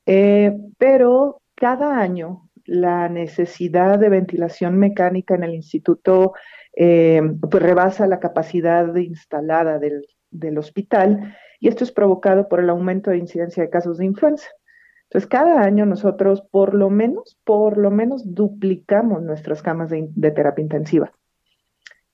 [0.05, 6.33] eh, pero cada año la necesidad de ventilación mecánica en el instituto
[6.75, 12.71] eh, pues rebasa la capacidad instalada del, del hospital y esto es provocado por el
[12.71, 14.49] aumento de incidencia de casos de influenza.
[15.05, 20.63] Entonces, cada año nosotros por lo menos, por lo menos duplicamos nuestras camas de terapia
[20.65, 21.13] intensiva.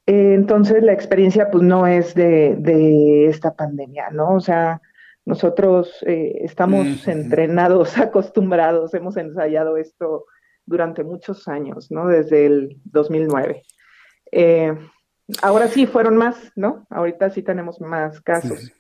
[0.07, 4.35] Eh, entonces la experiencia pues no es de, esta pandemia, ¿no?
[4.35, 4.81] O sea,
[5.25, 10.27] nosotros eh, estamos entrenados, acostumbrados, hemos ensayado esto
[10.67, 12.07] durante muchos años, ¿no?
[12.07, 13.63] Desde el 2009.
[14.33, 14.75] Eh,
[15.43, 16.87] ahora sí fueron más, ¿no?
[16.91, 18.73] Ahorita sí tenemos más casos.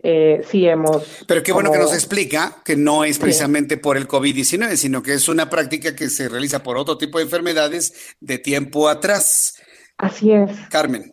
[0.00, 1.24] Eh, sí hemos...
[1.26, 5.14] Pero qué bueno que nos explica que no es precisamente por el COVID-19, sino que
[5.14, 9.57] es una práctica que se realiza por otro tipo de enfermedades de tiempo atrás.
[9.98, 10.68] Así es.
[10.68, 11.12] Carmen.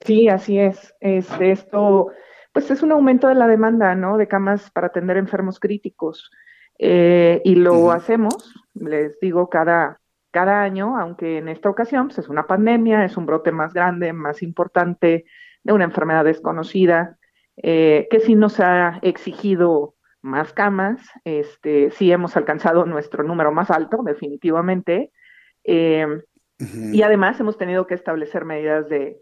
[0.00, 0.94] Sí, así es.
[1.00, 2.10] Este, esto,
[2.52, 4.16] pues es un aumento de la demanda, ¿no?
[4.18, 6.30] De camas para atender enfermos críticos.
[6.78, 12.28] Eh, y lo hacemos, les digo, cada, cada año, aunque en esta ocasión pues, es
[12.28, 15.24] una pandemia, es un brote más grande, más importante
[15.62, 17.18] de una enfermedad desconocida
[17.56, 23.70] eh, que sí nos ha exigido más camas, este, sí hemos alcanzado nuestro número más
[23.70, 25.12] alto, definitivamente,
[25.64, 26.06] eh,
[26.92, 29.18] y además hemos tenido que establecer medidas de,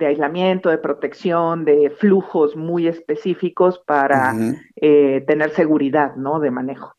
[0.00, 4.34] aislamiento, de protección, de flujos muy específicos para
[4.76, 6.40] eh, tener seguridad, ¿no?
[6.40, 6.93] De manejo.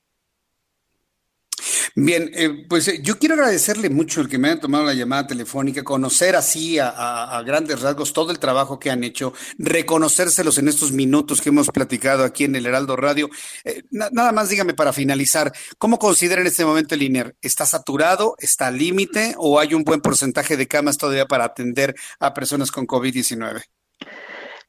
[1.97, 5.27] Bien, eh, pues eh, yo quiero agradecerle mucho el que me haya tomado la llamada
[5.27, 10.91] telefónica, conocer así a, grandes rasgos todo el trabajo que han hecho, reconocérselos en estos
[10.91, 13.30] minutos que hemos platicado aquí en el Heraldo Radio.
[13.63, 17.38] Eh, nada más dígame para finalizar, ¿cómo considera en este momento el INER?
[17.41, 18.35] ¿Está saturado?
[18.39, 19.34] ¿Está al límite?
[19.38, 23.63] ¿O hay un buen porcentaje de camas todavía para atender a personas con COVID-19?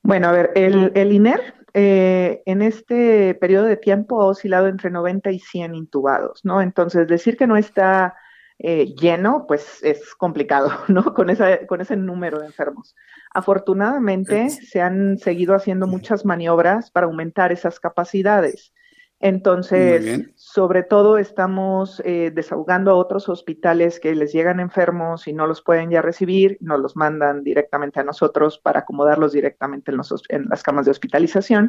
[0.01, 4.89] Bueno, a ver, el, el INER eh, en este periodo de tiempo ha oscilado entre
[4.89, 6.63] 90 y 100 intubados, ¿no?
[6.63, 8.15] Entonces, decir que no está
[8.59, 11.13] eh, lleno, pues es complicado, ¿no?
[11.13, 12.97] Con, esa, con ese número de enfermos.
[13.35, 18.73] Afortunadamente, se han seguido haciendo muchas maniobras para aumentar esas capacidades.
[19.19, 25.47] Entonces, sobre todo estamos eh, desahogando a otros hospitales que les llegan enfermos y no
[25.47, 30.45] los pueden ya recibir, nos los mandan directamente a nosotros para acomodarlos directamente en, en
[30.49, 31.69] las camas de hospitalización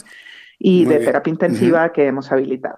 [0.59, 2.77] y de terapia intensiva que hemos habilitado.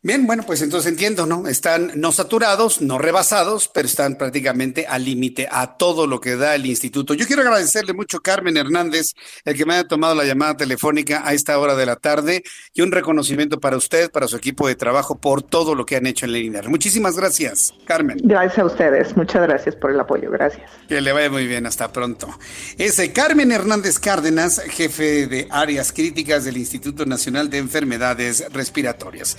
[0.00, 1.48] Bien, bueno, pues entonces entiendo, ¿no?
[1.48, 6.54] Están no saturados, no rebasados, pero están prácticamente al límite a todo lo que da
[6.54, 7.14] el instituto.
[7.14, 9.14] Yo quiero agradecerle mucho a Carmen Hernández,
[9.44, 12.44] el que me haya tomado la llamada telefónica a esta hora de la tarde,
[12.74, 16.06] y un reconocimiento para usted, para su equipo de trabajo, por todo lo que han
[16.06, 16.68] hecho en la INER.
[16.68, 18.18] Muchísimas gracias, Carmen.
[18.22, 20.70] Gracias a ustedes, muchas gracias por el apoyo, gracias.
[20.88, 22.28] Que le vaya muy bien, hasta pronto.
[22.76, 29.36] Ese Carmen Hernández Cárdenas, jefe de áreas críticas del Instituto Nacional de Enfermedades Respiratorias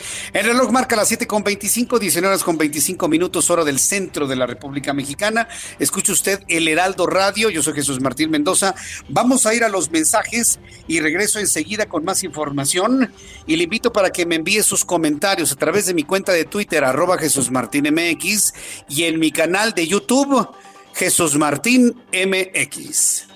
[0.50, 4.36] reloj marca las 7 con 25, 19 horas con 25 minutos, hora del centro de
[4.36, 5.48] la República Mexicana.
[5.78, 7.52] Escuche usted el Heraldo Radio.
[7.52, 8.74] Yo soy Jesús Martín Mendoza.
[9.10, 13.14] Vamos a ir a los mensajes y regreso enseguida con más información.
[13.46, 16.46] Y le invito para que me envíe sus comentarios a través de mi cuenta de
[16.46, 18.54] Twitter, arroba Jesús Martín MX,
[18.88, 20.50] y en mi canal de YouTube,
[20.96, 23.28] Jesús Martín MX.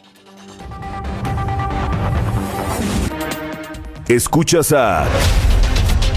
[4.08, 5.08] Escuchas a.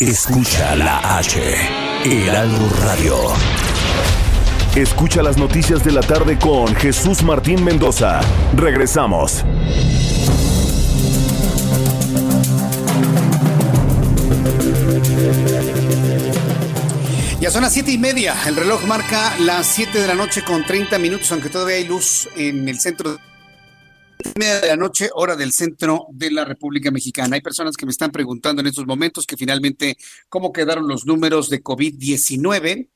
[0.00, 1.40] Escucha la H,
[2.04, 3.16] Heraldo Radio.
[4.76, 8.20] Escucha las noticias de la tarde con Jesús Martín Mendoza.
[8.54, 9.44] Regresamos.
[17.40, 18.36] Ya son las siete y media.
[18.46, 22.28] El reloj marca las 7 de la noche con 30 minutos, aunque todavía hay luz
[22.36, 23.27] en el centro de
[24.38, 27.36] media de la noche, hora del centro de la República Mexicana.
[27.36, 29.96] Hay personas que me están preguntando en estos momentos que finalmente
[30.28, 32.88] cómo quedaron los números de COVID-19.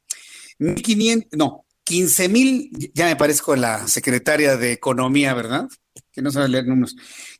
[0.58, 5.68] 1.500, no, 15 mil, ya me parezco la secretaria de Economía, ¿verdad?
[6.12, 6.96] Que no sabe leer números.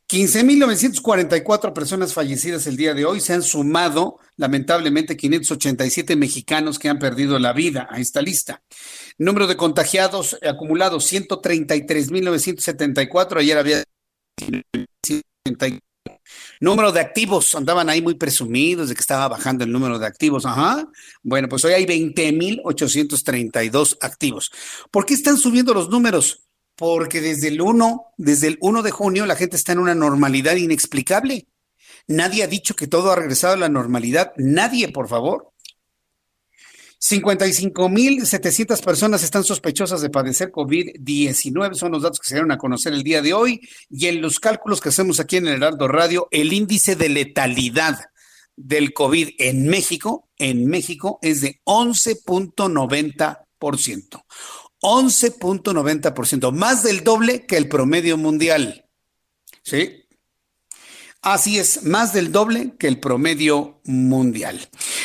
[0.09, 3.19] 15.944 personas fallecidas el día de hoy.
[3.19, 8.61] Se han sumado, lamentablemente, 587 mexicanos que han perdido la vida a esta lista.
[9.17, 13.39] Número de contagiados acumulados, 133.974.
[13.39, 13.83] Ayer había...
[16.59, 20.45] Número de activos, andaban ahí muy presumidos de que estaba bajando el número de activos.
[20.45, 20.87] Ajá.
[21.21, 24.51] Bueno, pues hoy hay 20.832 activos.
[24.91, 26.43] ¿Por qué están subiendo los números?
[26.75, 30.55] porque desde el 1, desde el 1 de junio la gente está en una normalidad
[30.55, 31.47] inexplicable.
[32.07, 34.33] Nadie ha dicho que todo ha regresado a la normalidad.
[34.37, 35.52] Nadie, por favor.
[37.03, 42.93] 55.700 personas están sospechosas de padecer COVID-19, son los datos que se dieron a conocer
[42.93, 43.59] el día de hoy.
[43.89, 47.99] Y en los cálculos que hacemos aquí en el Heraldo Radio, el índice de letalidad
[48.55, 54.23] del COVID en México, en México es de 11.90%.
[54.81, 58.85] 11.90%, más del doble que el promedio mundial.
[59.61, 60.02] ¿Sí?
[61.23, 64.59] Así es, más del doble que el promedio mundial.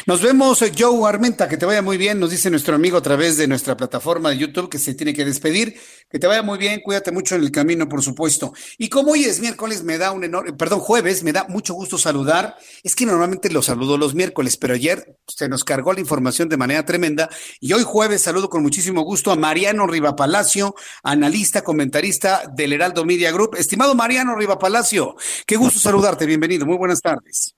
[0.05, 3.03] Nos vemos, eh, Joe Armenta, que te vaya muy bien, nos dice nuestro amigo a
[3.03, 5.77] través de nuestra plataforma de YouTube que se tiene que despedir.
[6.11, 8.55] Que te vaya muy bien, cuídate mucho en el camino, por supuesto.
[8.79, 11.99] Y como hoy es miércoles, me da un enorme, perdón, jueves, me da mucho gusto
[11.99, 12.55] saludar.
[12.83, 16.57] Es que normalmente lo saludo los miércoles, pero ayer se nos cargó la información de
[16.57, 17.29] manera tremenda.
[17.61, 23.31] Y hoy jueves saludo con muchísimo gusto a Mariano Rivapalacio, analista, comentarista del Heraldo Media
[23.31, 23.57] Group.
[23.57, 25.15] Estimado Mariano Rivapalacio,
[25.47, 27.55] qué gusto saludarte, bienvenido, muy buenas tardes.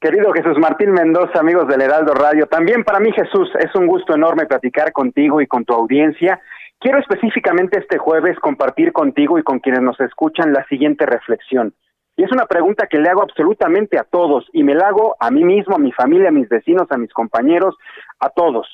[0.00, 4.14] Querido Jesús Martín Mendoza, amigos del Heraldo Radio, también para mí Jesús es un gusto
[4.14, 6.40] enorme platicar contigo y con tu audiencia
[6.80, 11.74] Quiero específicamente este jueves compartir contigo y con quienes nos escuchan la siguiente reflexión.
[12.16, 15.30] Y es una pregunta que le hago absolutamente a todos y me la hago a
[15.30, 17.76] mí mismo, a mi familia, a mis vecinos, a mis compañeros,
[18.18, 18.66] a todos.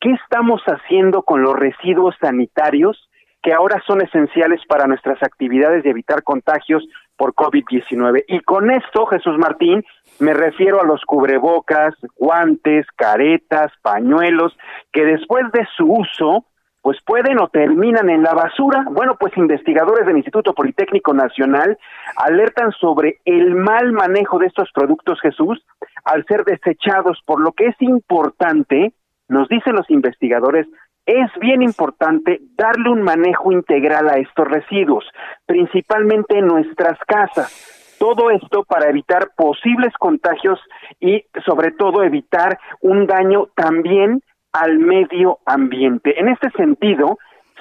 [0.00, 3.10] ¿Qué estamos haciendo con los residuos sanitarios
[3.42, 6.88] que ahora son esenciales para nuestras actividades de evitar contagios
[7.18, 8.24] por COVID-19?
[8.26, 9.84] Y con esto, Jesús Martín,
[10.18, 14.56] me refiero a los cubrebocas, guantes, caretas, pañuelos,
[14.92, 16.46] que después de su uso
[16.82, 18.84] pues pueden o terminan en la basura.
[18.90, 21.78] Bueno, pues investigadores del Instituto Politécnico Nacional
[22.16, 25.64] alertan sobre el mal manejo de estos productos, Jesús,
[26.04, 28.92] al ser desechados, por lo que es importante,
[29.28, 30.66] nos dicen los investigadores,
[31.06, 35.04] es bien importante darle un manejo integral a estos residuos,
[35.46, 37.96] principalmente en nuestras casas.
[37.98, 40.58] Todo esto para evitar posibles contagios
[41.00, 46.18] y sobre todo evitar un daño también al medio ambiente.
[46.18, 47.18] En este sentido,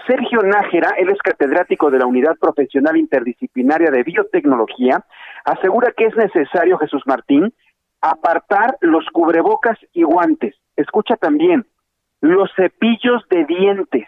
[0.08, 5.04] Sergio Nájera, él es catedrático de la Unidad Profesional Interdisciplinaria de Biotecnología,
[5.46, 7.54] asegura que es necesario, Jesús Martín,
[8.02, 10.56] apartar los cubrebocas y guantes.
[10.76, 11.66] Escucha también,
[12.22, 14.08] los cepillos de dientes,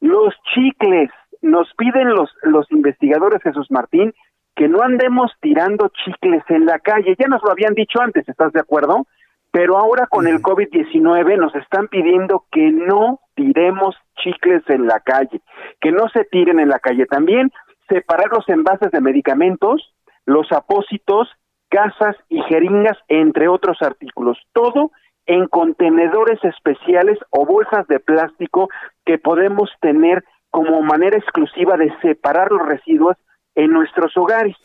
[0.00, 1.10] los chicles.
[1.42, 4.14] Nos piden los, los investigadores, Jesús Martín,
[4.54, 7.14] que no andemos tirando chicles en la calle.
[7.18, 9.06] Ya nos lo habían dicho antes, ¿estás de acuerdo?
[9.50, 15.40] Pero ahora con el COVID-19 nos están pidiendo que no tiremos chicles en la calle,
[15.80, 17.06] que no se tiren en la calle.
[17.06, 17.50] También
[17.88, 19.94] separar los envases de medicamentos,
[20.24, 21.28] los apósitos,
[21.68, 24.38] casas y jeringas, entre otros artículos.
[24.52, 24.90] Todo
[25.26, 28.68] en contenedores especiales o bolsas de plástico
[29.04, 33.16] que podemos tener como manera exclusiva de separar los residuos
[33.54, 34.56] en nuestros hogares.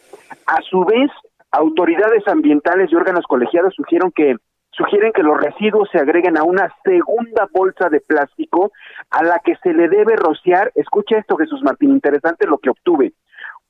[0.45, 1.09] A su vez,
[1.51, 4.35] autoridades ambientales y órganos colegiados sugieren que
[4.71, 8.71] sugieren que los residuos se agreguen a una segunda bolsa de plástico
[9.09, 13.13] a la que se le debe rociar, escucha esto Jesús Martín, interesante lo que obtuve,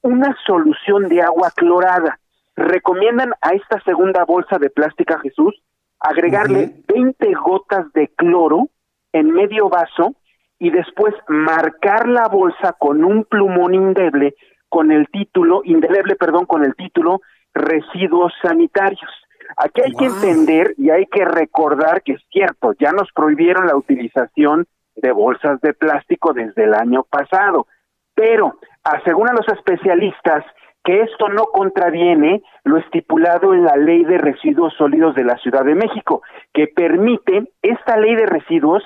[0.01, 2.19] una solución de agua clorada.
[2.55, 5.61] Recomiendan a esta segunda bolsa de plástico Jesús
[5.99, 8.69] agregarle 20 gotas de cloro
[9.13, 10.15] en medio vaso
[10.59, 14.35] y después marcar la bolsa con un plumón indeleble
[14.71, 17.21] con el título, indeleble, perdón, con el título
[17.53, 19.11] residuos sanitarios.
[19.57, 23.75] Aquí hay que entender y hay que recordar que es cierto, ya nos prohibieron la
[23.75, 24.65] utilización
[24.95, 27.67] de bolsas de plástico desde el año pasado,
[28.13, 30.43] pero aseguran los especialistas
[30.83, 35.63] que esto no contraviene lo estipulado en la Ley de Residuos Sólidos de la Ciudad
[35.63, 36.23] de México,
[36.53, 38.83] que permite, esta ley de residuos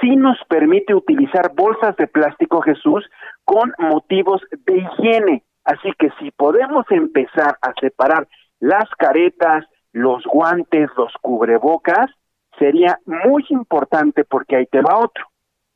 [0.00, 3.04] sí nos permite utilizar bolsas de plástico, Jesús,
[3.44, 5.42] con motivos de higiene.
[5.64, 8.26] Así que si podemos empezar a separar
[8.60, 12.10] las caretas, los guantes, los cubrebocas,
[12.58, 15.24] sería muy importante porque ahí te va otro.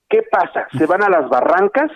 [0.08, 0.66] ¿Qué pasa?
[0.76, 1.90] Se van a las barrancas,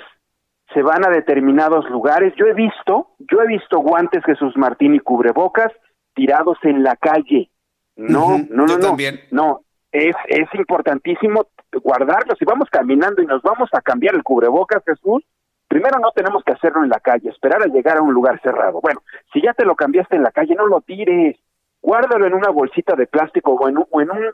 [0.72, 2.32] se van a determinados lugares.
[2.36, 5.72] Yo he visto, yo he visto guantes Jesús Martín y cubrebocas
[6.14, 7.50] tirados en la calle.
[7.96, 8.96] No, no, no, no.
[9.32, 11.48] No, es, es importantísimo
[11.82, 12.38] guardarlos.
[12.38, 15.24] Si vamos caminando y nos vamos a cambiar el cubrebocas, Jesús,
[15.66, 18.80] primero no tenemos que hacerlo en la calle, esperar a llegar a un lugar cerrado.
[18.80, 21.36] Bueno, si ya te lo cambiaste en la calle, no lo tires
[21.82, 23.76] guárdalo en una bolsita de plástico o en,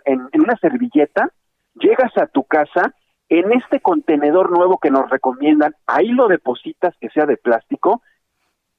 [0.04, 1.30] en, en, una servilleta,
[1.74, 2.94] llegas a tu casa,
[3.30, 8.02] en este contenedor nuevo que nos recomiendan, ahí lo depositas que sea de plástico,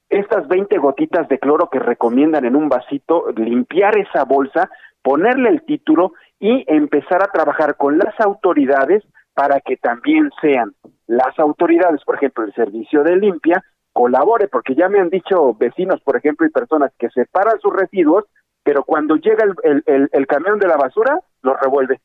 [0.08, 4.68] estas 20 gotitas de cloro que recomiendan en un vasito, limpiar esa bolsa,
[5.02, 10.74] ponerle el título y empezar a trabajar con las autoridades para que también sean
[11.06, 16.00] las autoridades, por ejemplo, el servicio de limpia, colabore, porque ya me han dicho vecinos,
[16.02, 18.24] por ejemplo, y personas que separan sus residuos,
[18.70, 21.98] pero cuando llega el, el, camión de la basura, los revuelve.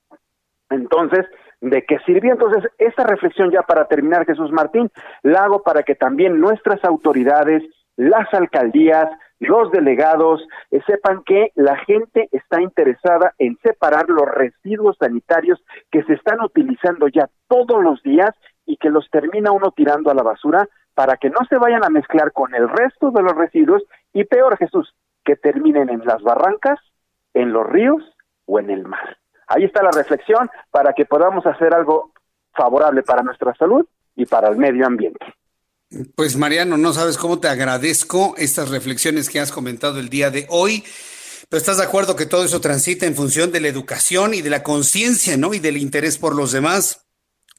[0.72, 1.24] Entonces,
[1.62, 2.32] ¿de qué sirvió?
[2.32, 4.90] Entonces, esta reflexión ya para terminar, Jesús Martín,
[5.22, 7.62] la hago para que también nuestras autoridades,
[7.98, 14.98] las alcaldías, los delegados eh, sepan que la gente está interesada en separar los residuos
[14.98, 18.32] sanitarios que se están utilizando ya todos los días
[18.66, 21.90] y que los termina uno tirando a la basura para que no se vayan a
[21.90, 23.84] mezclar con el resto de los residuos
[24.14, 26.80] y peor Jesús, que terminen en las barrancas,
[27.34, 28.02] en los ríos
[28.46, 29.18] o en el mar.
[29.48, 32.14] Ahí está la reflexión para que podamos hacer algo
[32.54, 33.86] favorable para nuestra salud
[34.16, 35.26] y para el medio ambiente.
[36.16, 40.48] Pues Mariano, no sabes cómo te agradezco estas reflexiones que has comentado el día de
[40.50, 40.84] hoy.
[41.48, 44.50] Pero estás de acuerdo que todo eso transita en función de la educación y de
[44.50, 45.54] la conciencia, ¿no?
[45.54, 47.06] Y del interés por los demás.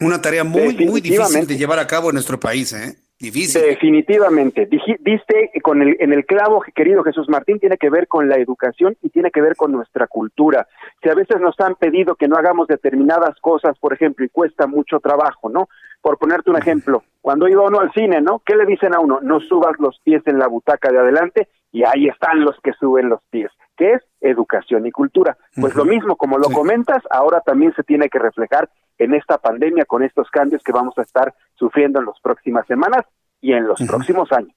[0.01, 2.99] Una tarea muy, muy difícil de llevar a cabo en nuestro país, ¿eh?
[3.19, 3.63] Difícil.
[3.63, 4.69] Definitivamente.
[5.01, 8.97] Diste con el, en el clavo, querido Jesús Martín, tiene que ver con la educación
[9.03, 10.69] y tiene que ver con nuestra cultura.
[11.03, 14.67] Si a veces nos han pedido que no hagamos determinadas cosas, por ejemplo, y cuesta
[14.67, 15.69] mucho trabajo, ¿no?
[16.03, 18.43] Por ponerte un ejemplo, cuando iba uno al cine, ¿no?
[18.45, 19.19] ¿Qué le dicen a uno?
[19.23, 23.09] No subas los pies en la butaca de adelante y ahí están los que suben
[23.09, 23.51] los pies.
[23.77, 24.03] ¿Qué es?
[24.31, 25.37] Educación y cultura.
[25.55, 29.85] Pues lo mismo, como lo comentas, ahora también se tiene que reflejar en esta pandemia
[29.85, 33.05] con estos cambios que vamos a estar sufriendo en las próximas semanas
[33.41, 34.55] y en los próximos años.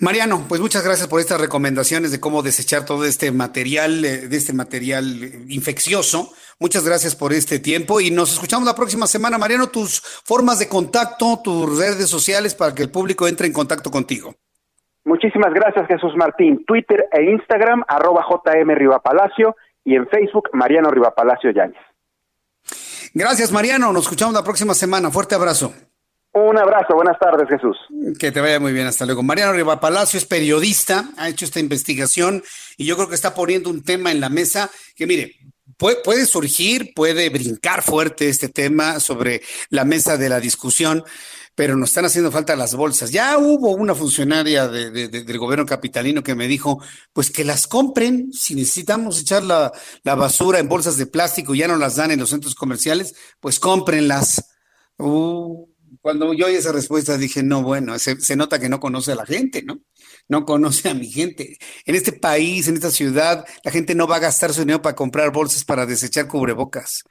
[0.00, 4.36] Mariano, pues muchas gracias por estas recomendaciones de cómo desechar todo este material, eh, de
[4.36, 6.32] este material eh, infeccioso.
[6.58, 9.38] Muchas gracias por este tiempo y nos escuchamos la próxima semana.
[9.38, 13.90] Mariano, tus formas de contacto, tus redes sociales para que el público entre en contacto
[13.90, 14.34] contigo.
[15.04, 16.64] Muchísimas gracias, Jesús Martín.
[16.64, 21.80] Twitter e Instagram, arroba JM Rivapalacio y en Facebook, Mariano Rivapalacio Yáñez.
[23.12, 23.92] Gracias, Mariano.
[23.92, 25.10] Nos escuchamos la próxima semana.
[25.10, 25.72] Fuerte abrazo.
[26.32, 27.76] Un abrazo, buenas tardes, Jesús.
[28.18, 29.22] Que te vaya muy bien, hasta luego.
[29.22, 32.42] Mariano Riva Palacio es periodista, ha hecho esta investigación
[32.76, 35.36] y yo creo que está poniendo un tema en la mesa que, mire,
[35.76, 41.04] puede, puede surgir, puede brincar fuerte este tema sobre la mesa de la discusión,
[41.54, 43.10] pero nos están haciendo falta las bolsas.
[43.10, 46.82] Ya hubo una funcionaria del gobierno capitalino que me dijo,
[47.12, 49.72] pues que las compren, si necesitamos echar la,
[50.02, 53.60] la basura en bolsas de plástico ya no las dan en los centros comerciales, pues
[53.60, 54.44] cómprenlas.
[54.98, 55.66] Uh,
[56.00, 59.26] cuando yo oí esa respuesta dije, no, bueno, se, nota que no conoce a la
[59.26, 59.80] gente, ¿no?
[60.28, 61.58] No conoce a mi gente.
[61.84, 64.94] En este país, en esta ciudad, la gente no va a gastar su dinero para
[64.94, 67.04] comprar bolsas para desechar cubrebocas.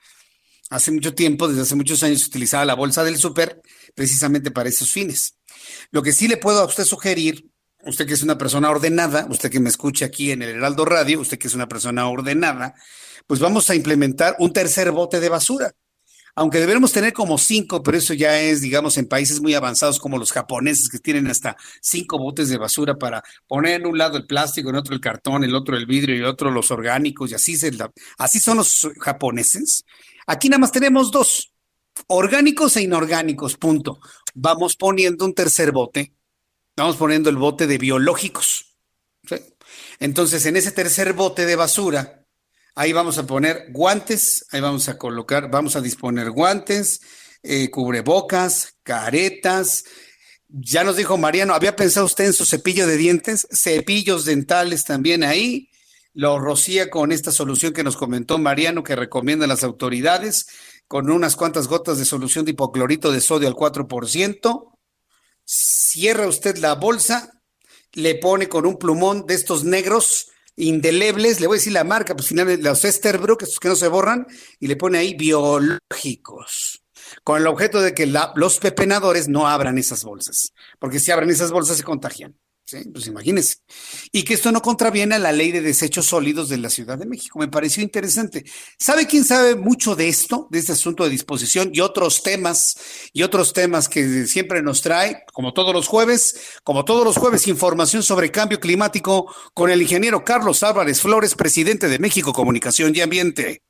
[0.69, 3.61] Hace mucho tiempo, desde hace muchos años, se utilizaba la bolsa del súper
[3.93, 5.37] precisamente para esos fines.
[5.91, 7.49] Lo que sí le puedo a usted sugerir,
[7.85, 11.19] usted que es una persona ordenada, usted que me escucha aquí en el Heraldo Radio,
[11.19, 12.75] usted que es una persona ordenada,
[13.27, 15.73] pues vamos a implementar un tercer bote de basura
[16.35, 20.17] aunque debemos tener como cinco, pero eso ya es, digamos, en países muy avanzados como
[20.17, 24.25] los japoneses que tienen hasta cinco botes de basura para poner en un lado el
[24.25, 27.35] plástico, en otro el cartón, el otro el vidrio y el otro los orgánicos y
[27.35, 27.71] así, se,
[28.17, 29.85] así son los japoneses.
[30.25, 31.52] Aquí nada más tenemos dos,
[32.07, 33.99] orgánicos e inorgánicos, punto.
[34.33, 36.13] Vamos poniendo un tercer bote,
[36.75, 38.75] vamos poniendo el bote de biológicos.
[39.99, 42.23] Entonces, en ese tercer bote de basura,
[42.75, 47.01] Ahí vamos a poner guantes, ahí vamos a colocar, vamos a disponer guantes,
[47.43, 49.83] eh, cubrebocas, caretas.
[50.47, 53.47] Ya nos dijo Mariano, ¿había pensado usted en su cepillo de dientes?
[53.51, 55.69] Cepillos dentales también ahí.
[56.15, 60.47] Lo rocía con esta solución que nos comentó Mariano, que recomienda las autoridades,
[60.87, 64.77] con unas cuantas gotas de solución de hipoclorito de sodio al 4%.
[65.45, 67.41] Cierra usted la bolsa,
[67.93, 72.15] le pone con un plumón de estos negros, indelebles, le voy a decir la marca,
[72.15, 74.27] pues finalmente los Esterbrook, estos que no se borran,
[74.59, 76.83] y le pone ahí biológicos,
[77.23, 78.05] con el objeto de que
[78.35, 82.37] los pepenadores no abran esas bolsas, porque si abren esas bolsas se contagian.
[82.65, 82.77] ¿Sí?
[82.91, 83.57] Pues imagínense.
[84.11, 87.05] Y que esto no contraviene a la ley de desechos sólidos de la Ciudad de
[87.05, 87.39] México.
[87.39, 88.45] Me pareció interesante.
[88.77, 92.75] ¿Sabe quién sabe mucho de esto, de este asunto de disposición y otros temas,
[93.13, 97.47] y otros temas que siempre nos trae, como todos los jueves, como todos los jueves,
[97.47, 103.01] información sobre cambio climático con el ingeniero Carlos Álvarez Flores, presidente de México Comunicación y
[103.01, 103.61] Ambiente.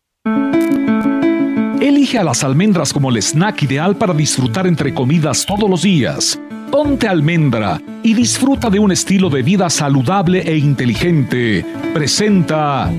[1.82, 6.40] Elige a las almendras como el snack ideal para disfrutar entre comidas todos los días.
[6.74, 11.64] Ponte almendra y disfruta de un estilo de vida saludable e inteligente.
[11.94, 12.90] Presenta.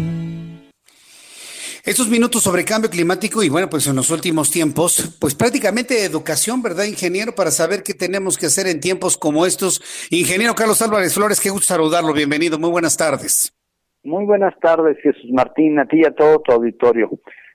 [1.85, 6.63] Estos minutos sobre cambio climático y bueno, pues en los últimos tiempos, pues prácticamente educación,
[6.63, 7.35] ¿verdad, ingeniero?
[7.35, 9.83] Para saber qué tenemos que hacer en tiempos como estos.
[10.11, 12.13] Ingeniero Carlos Álvarez Flores, qué gusto saludarlo.
[12.13, 13.53] Bienvenido, muy buenas tardes.
[14.05, 17.11] Muy buenas tardes, Jesús Martín, a ti y a todo tu auditorio.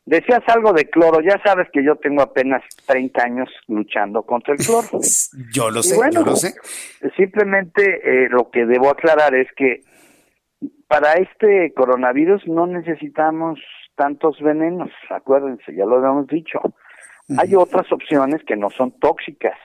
[0.05, 4.59] Decías algo de cloro, ya sabes que yo tengo apenas 30 años luchando contra el
[4.59, 4.87] cloro.
[5.53, 6.55] yo lo sé, bueno, yo lo sé.
[7.15, 9.83] Simplemente eh, lo que debo aclarar es que
[10.87, 13.59] para este coronavirus no necesitamos
[13.95, 16.59] tantos venenos, acuérdense, ya lo habíamos dicho.
[17.37, 19.57] Hay otras opciones que no son tóxicas.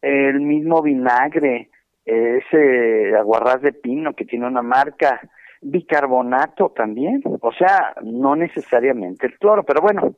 [0.00, 1.70] El mismo vinagre,
[2.04, 5.20] ese aguarrás de pino que tiene una marca,
[5.60, 10.14] bicarbonato también, o sea, no necesariamente el cloro, pero bueno,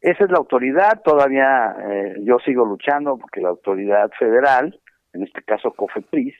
[0.00, 4.78] esa es la autoridad, todavía eh, yo sigo luchando porque la autoridad federal,
[5.12, 6.34] en este caso COFEPRIS,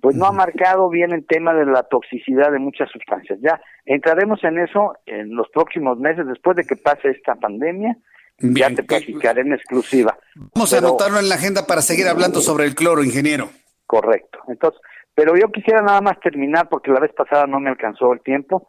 [0.00, 3.38] pues no ha marcado bien el tema de la toxicidad de muchas sustancias.
[3.42, 7.96] Ya entraremos en eso en los próximos meses, después de que pase esta pandemia,
[8.38, 10.16] ya te platicaré en exclusiva.
[10.54, 13.50] Vamos a anotarlo en la agenda para seguir hablando sobre el cloro, ingeniero.
[13.86, 14.38] Correcto.
[14.48, 14.80] Entonces,
[15.14, 18.68] pero yo quisiera nada más terminar, porque la vez pasada no me alcanzó el tiempo,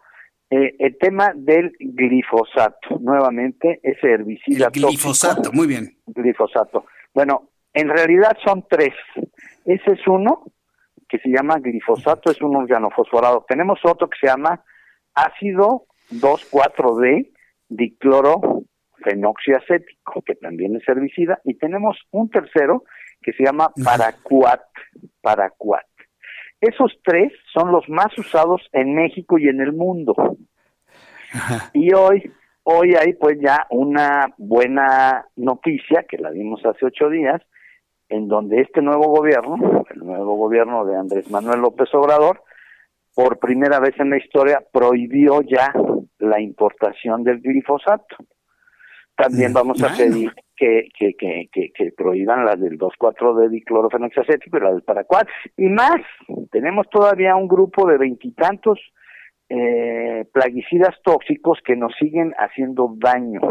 [0.49, 5.97] eh, el tema del glifosato, nuevamente, ese herbicida el glifosato, muy bien.
[6.07, 6.85] Glifosato.
[7.13, 8.93] Bueno, en realidad son tres.
[9.65, 10.43] Ese es uno,
[11.07, 13.45] que se llama glifosato, es un organofosforado.
[13.47, 14.63] Tenemos otro que se llama
[15.13, 17.31] ácido 2,4-D
[17.69, 22.83] diclorofenoxiacético, que también es herbicida, y tenemos un tercero
[23.21, 24.61] que se llama paraquat,
[25.21, 25.87] paraquat.
[26.61, 30.13] Esos tres son los más usados en México y en el mundo.
[31.73, 32.31] Y hoy,
[32.63, 37.41] hoy hay pues ya una buena noticia que la vimos hace ocho días,
[38.09, 42.43] en donde este nuevo gobierno, el nuevo gobierno de Andrés Manuel López Obrador,
[43.15, 45.73] por primera vez en la historia prohibió ya
[46.19, 48.17] la importación del glifosato.
[49.15, 54.71] También vamos a pedir que, que, que, que, prohíban la del 2,4-D diclorofenoxiacético y la
[54.71, 55.27] del paraquat.
[55.57, 56.01] Y más,
[56.51, 58.79] tenemos todavía un grupo de veintitantos
[59.49, 63.41] eh, plaguicidas tóxicos que nos siguen haciendo daño.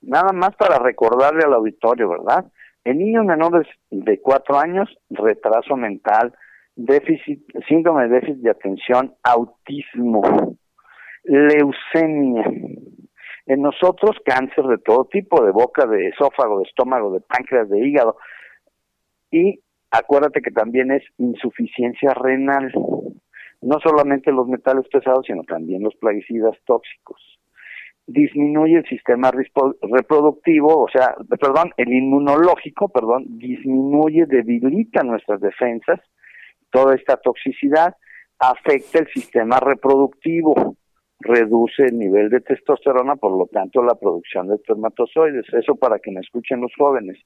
[0.00, 2.44] Nada más para recordarle al auditorio, ¿verdad?
[2.84, 6.34] En niños menores de cuatro años, retraso mental,
[6.76, 10.56] déficit, síndrome de déficit de atención, autismo,
[11.24, 12.44] leucemia,
[13.46, 17.86] en nosotros, cáncer de todo tipo, de boca, de esófago, de estómago, de páncreas, de
[17.86, 18.16] hígado.
[19.30, 19.60] Y
[19.90, 22.72] acuérdate que también es insuficiencia renal.
[23.60, 27.20] No solamente los metales pesados, sino también los plaguicidas tóxicos.
[28.06, 36.00] Disminuye el sistema reproductivo, o sea, perdón, el inmunológico, perdón, disminuye, debilita nuestras defensas.
[36.70, 37.96] Toda esta toxicidad
[38.38, 40.76] afecta el sistema reproductivo
[41.24, 46.10] reduce el nivel de testosterona, por lo tanto la producción de espermatozoides, eso para que
[46.10, 47.18] me escuchen los jóvenes,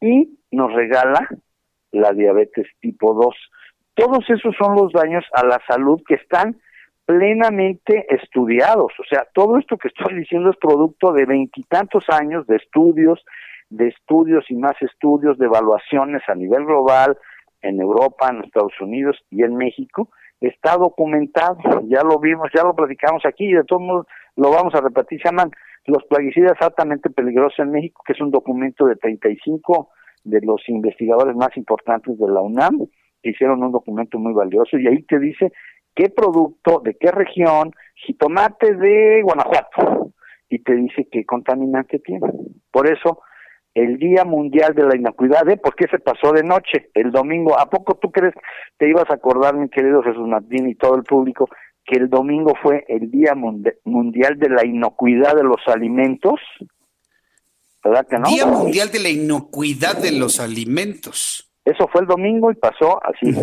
[0.00, 1.28] y nos regala
[1.92, 3.34] la diabetes tipo 2.
[3.94, 6.56] Todos esos son los daños a la salud que están
[7.04, 12.56] plenamente estudiados, o sea, todo esto que estoy diciendo es producto de veintitantos años de
[12.56, 13.22] estudios,
[13.68, 17.18] de estudios y más estudios, de evaluaciones a nivel global,
[17.60, 20.10] en Europa, en Estados Unidos y en México,
[20.48, 24.06] está documentado, ya lo vimos, ya lo platicamos aquí y de todos modos
[24.36, 25.50] lo vamos a repetir, se llaman
[25.86, 29.90] los plaguicidas altamente peligrosos en México, que es un documento de 35
[30.24, 32.86] de los investigadores más importantes de la UNAM,
[33.22, 35.52] que hicieron un documento muy valioso y ahí te dice
[35.94, 40.12] qué producto, de qué región, jitomate de Guanajuato,
[40.48, 42.28] y te dice qué contaminante tiene.
[42.70, 43.22] Por eso,
[43.74, 45.56] el Día Mundial de la Inocuidad, ¿eh?
[45.56, 47.58] ¿Por qué se pasó de noche el domingo?
[47.58, 48.34] ¿A poco tú crees,
[48.78, 51.48] te ibas a acordar, mi querido Jesús Martín y todo el público,
[51.84, 56.40] que el domingo fue el Día Mundial de la Inocuidad de los Alimentos?
[57.82, 58.28] ¿Verdad que no?
[58.28, 61.50] Día Mundial de la Inocuidad de los Alimentos.
[61.64, 63.34] Eso fue el domingo y pasó así,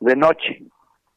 [0.00, 0.62] de noche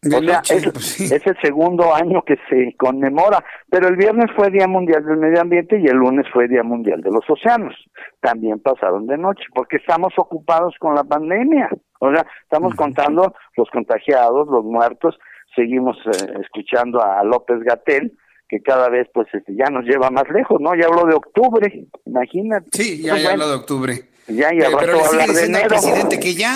[0.03, 0.41] o sea,
[0.73, 5.17] pues es, el segundo año que se conmemora, pero el viernes fue Día Mundial del
[5.17, 7.75] Medio Ambiente y el lunes fue Día Mundial de los Océanos.
[8.19, 11.69] También pasaron de noche, porque estamos ocupados con la pandemia.
[11.99, 15.19] O sea, estamos contando los contagiados, los muertos,
[15.55, 18.17] seguimos eh, escuchando a López Gatel,
[18.49, 20.73] que cada vez pues este, ya nos lleva más lejos, ¿no?
[20.73, 22.69] Ya habló de octubre, imagínate.
[22.73, 23.93] Sí, ya, habló de octubre.
[24.27, 25.67] Ya, y al pero, rato hablar de enero.
[25.67, 26.55] presidente que ya...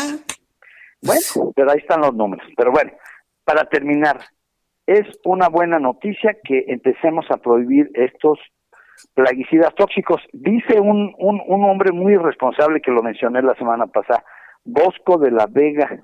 [1.01, 2.47] Bueno, pero ahí están los números.
[2.57, 2.91] Pero bueno,
[3.45, 4.19] para terminar,
[4.87, 8.39] es una buena noticia que empecemos a prohibir estos
[9.13, 10.21] plaguicidas tóxicos.
[10.33, 14.23] Dice un, un, un hombre muy responsable que lo mencioné la semana pasada,
[14.63, 15.99] Bosco de la Vega.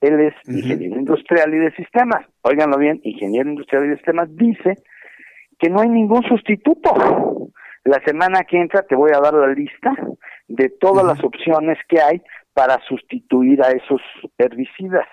[0.00, 2.26] Él es ingeniero industrial y de sistemas.
[2.42, 4.76] Óiganlo bien, ingeniero industrial y de sistemas dice
[5.58, 7.50] que no hay ningún sustituto.
[7.84, 9.92] La semana que entra te voy a dar la lista
[10.48, 12.22] de todas las opciones que hay
[12.52, 14.00] para sustituir a esos
[14.38, 15.06] herbicidas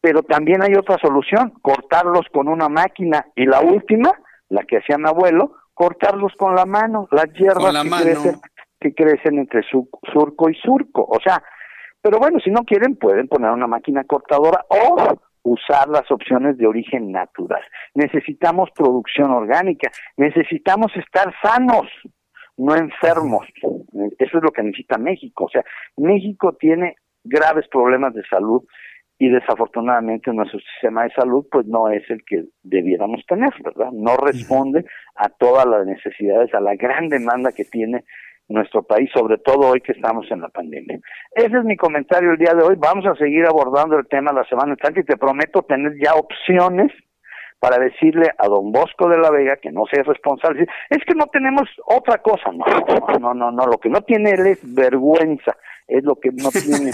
[0.00, 4.12] pero también hay otra solución, cortarlos con una máquina y la última,
[4.48, 8.40] la que hacía mi abuelo, cortarlos con la mano, las hierbas que, Crecen,
[8.80, 11.04] que crecen entre su, surco y surco.
[11.08, 11.42] O sea,
[12.00, 16.66] pero bueno, si no quieren, pueden poner una máquina cortadora o usar las opciones de
[16.66, 17.62] origen natural.
[17.94, 21.86] Necesitamos producción orgánica, necesitamos estar sanos,
[22.56, 23.46] no enfermos.
[24.18, 25.44] Eso es lo que necesita México.
[25.44, 25.64] O sea,
[25.96, 28.62] México tiene graves problemas de salud
[29.18, 33.90] y desafortunadamente nuestro sistema de salud pues no es el que debiéramos tener, ¿verdad?
[33.92, 34.84] No responde
[35.14, 38.04] a todas las necesidades, a la gran demanda que tiene
[38.48, 41.00] nuestro país, sobre todo hoy que estamos en la pandemia.
[41.32, 42.76] Ese es mi comentario el día de hoy.
[42.78, 46.92] Vamos a seguir abordando el tema la semana entrante y te prometo tener ya opciones
[47.58, 50.66] para decirle a don Bosco de la Vega que no sea responsable.
[50.90, 52.52] Es que no tenemos otra cosa.
[52.52, 53.66] No, no, no, no.
[53.66, 55.56] Lo que no tiene él es vergüenza.
[55.88, 56.92] Es lo que no tiene.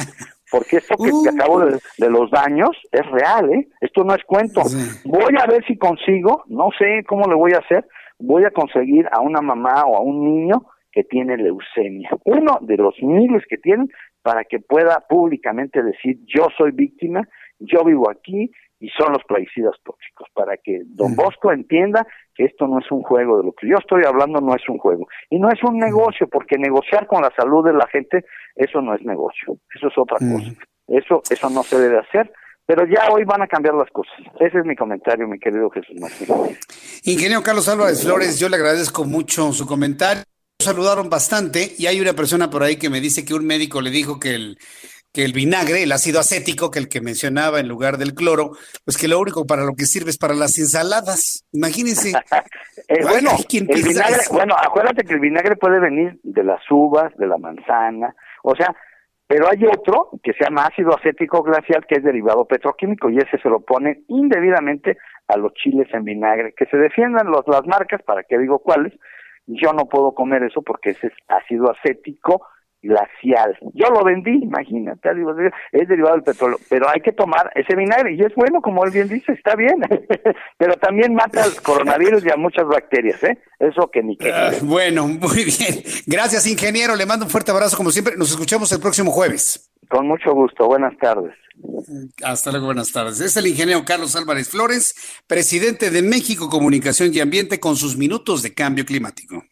[0.53, 3.69] Porque esto que te acabo de, de, los daños es real, ¿eh?
[3.81, 4.61] Esto no es cuento.
[5.05, 7.87] Voy a ver si consigo, no sé cómo le voy a hacer,
[8.19, 12.11] voy a conseguir a una mamá o a un niño que tiene leucemia.
[12.25, 13.89] Uno de los miles que tienen
[14.23, 17.27] para que pueda públicamente decir yo soy víctima,
[17.59, 18.51] yo vivo aquí
[18.83, 22.05] y son los plaguicidas tóxicos, para que don Bosco entienda
[22.35, 24.79] que esto no es un juego, de lo que yo estoy hablando no es un
[24.79, 25.07] juego.
[25.31, 28.25] Y no es un negocio, porque negociar con la salud de la gente,
[28.57, 30.51] eso no es negocio, eso es otra cosa.
[30.89, 32.33] Eso, eso no se debe hacer,
[32.67, 34.15] pero ya hoy van a cambiar las cosas.
[34.41, 36.27] Ese es mi comentario, mi querido Jesús Martín.
[37.05, 40.25] Ingeniero Carlos Álvarez Flores, yo le agradezco mucho su comentario
[40.59, 43.91] saludaron bastante y hay una persona por ahí que me dice que un médico le
[43.91, 44.59] dijo que el,
[45.13, 48.53] que el vinagre, el ácido acético, que el que mencionaba en lugar del cloro,
[48.85, 51.47] pues que lo único para lo que sirve es para las ensaladas.
[51.53, 52.13] Imagínense.
[52.89, 57.27] Eh, bueno, el vinagre, bueno, acuérdate que el vinagre puede venir de las uvas, de
[57.27, 58.75] la manzana, o sea,
[59.27, 63.39] pero hay otro que se llama ácido acético glacial que es derivado petroquímico y ese
[63.39, 64.99] se lo pone indebidamente
[65.29, 66.55] a los chiles en vinagre.
[66.57, 68.93] Que se defiendan los, las marcas, para que digo cuáles,
[69.47, 72.43] yo no puedo comer eso porque ese es ácido acético
[72.83, 73.57] glacial.
[73.75, 75.09] Yo lo vendí, imagínate,
[75.73, 78.91] es derivado del petróleo, pero hay que tomar ese vinagre y es bueno, como él
[78.91, 79.77] bien dice, está bien,
[80.59, 83.39] pero también mata al coronavirus y a muchas bacterias, ¿eh?
[83.59, 84.33] Eso que ni que.
[84.33, 85.83] Ah, bueno, muy bien.
[86.07, 86.97] Gracias, ingeniero.
[86.97, 88.17] Le mando un fuerte abrazo, como siempre.
[88.17, 89.73] Nos escuchamos el próximo jueves.
[89.89, 90.67] Con mucho gusto.
[90.67, 91.33] Buenas tardes.
[92.25, 93.21] Hasta luego, buenas tardes.
[93.21, 98.43] Es el ingeniero Carlos Álvarez Flores, presidente de México Comunicación y Ambiente, con sus minutos
[98.43, 99.45] de cambio climático.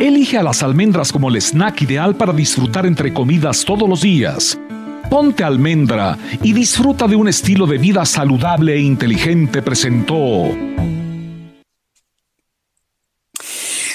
[0.00, 4.58] Elige a las almendras como el snack ideal para disfrutar entre comidas todos los días.
[5.10, 10.46] Ponte almendra y disfruta de un estilo de vida saludable e inteligente, presentó.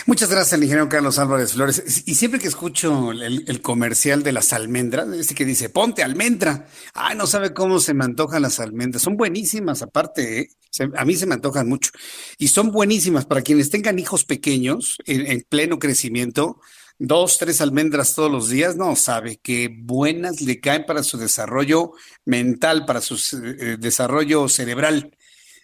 [0.08, 2.04] Muchas gracias al ingeniero Carlos Álvarez Flores.
[2.06, 6.68] Y siempre que escucho el, comercial de las almendras, este que dice, ponte almendra.
[6.94, 9.02] Ay, no sabe cómo se me antojan las almendras.
[9.02, 10.50] Son buenísimas, aparte, ¿eh?
[10.96, 11.90] a mí se me antojan mucho.
[12.38, 16.60] Y son buenísimas para quienes tengan hijos pequeños en, pleno crecimiento.
[17.00, 21.94] Dos, tres almendras todos los días, no sabe qué buenas le caen para su desarrollo
[22.26, 25.12] mental, para su eh, desarrollo cerebral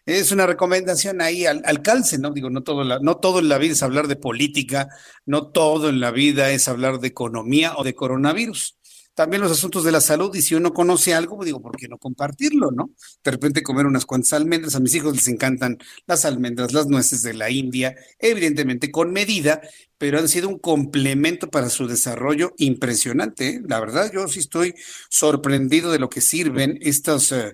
[0.05, 2.31] es una recomendación ahí al, calce, ¿no?
[2.31, 4.89] Digo, no todo, la, no todo en la vida es hablar de política,
[5.25, 8.77] no todo en la vida es hablar de economía o de coronavirus.
[9.13, 11.97] También los asuntos de la salud, y si uno conoce algo, digo, ¿por qué no
[11.97, 12.91] compartirlo, no?
[13.23, 17.21] De repente comer unas cuantas almendras, a mis hijos les encantan las almendras, las nueces
[17.21, 19.61] de la India, evidentemente con medida,
[19.97, 23.49] pero han sido un complemento para su desarrollo impresionante.
[23.49, 23.61] ¿eh?
[23.67, 24.75] La verdad, yo sí estoy
[25.09, 27.53] sorprendido de lo que sirven estos, eh,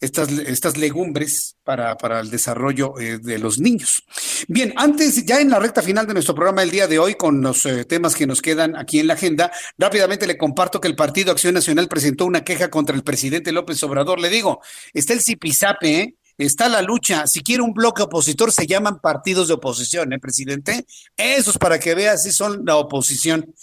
[0.00, 4.04] estas, estas legumbres para, para el desarrollo eh, de los niños.
[4.46, 7.42] Bien, antes, ya en la recta final de nuestro programa del día de hoy, con
[7.42, 10.96] los eh, temas que nos quedan aquí en la agenda, rápidamente le comparto que el
[10.96, 14.20] Partido Acción Nacional presentó una queja contra el presidente López Obrador.
[14.20, 14.60] Le digo,
[14.92, 16.17] está el zipizape, ¿eh?
[16.46, 17.26] Está la lucha.
[17.26, 20.86] Si quiere un bloque opositor, se llaman partidos de oposición, ¿eh, presidente?
[21.16, 23.54] Esos para que vea si son la oposición.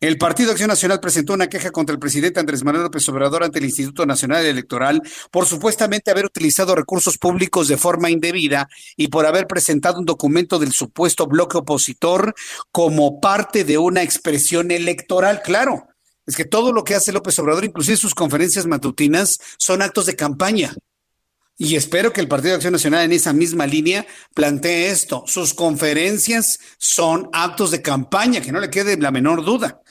[0.00, 3.58] El Partido Acción Nacional presentó una queja contra el presidente Andrés Manuel López Obrador ante
[3.58, 9.26] el Instituto Nacional Electoral por supuestamente haber utilizado recursos públicos de forma indebida y por
[9.26, 12.34] haber presentado un documento del supuesto bloque opositor
[12.70, 15.42] como parte de una expresión electoral.
[15.42, 15.88] Claro,
[16.26, 20.16] es que todo lo que hace López Obrador, inclusive sus conferencias matutinas, son actos de
[20.16, 20.74] campaña.
[21.62, 25.24] Y espero que el Partido de Acción Nacional en esa misma línea plantee esto.
[25.26, 29.82] Sus conferencias son actos de campaña, que no le quede la menor duda.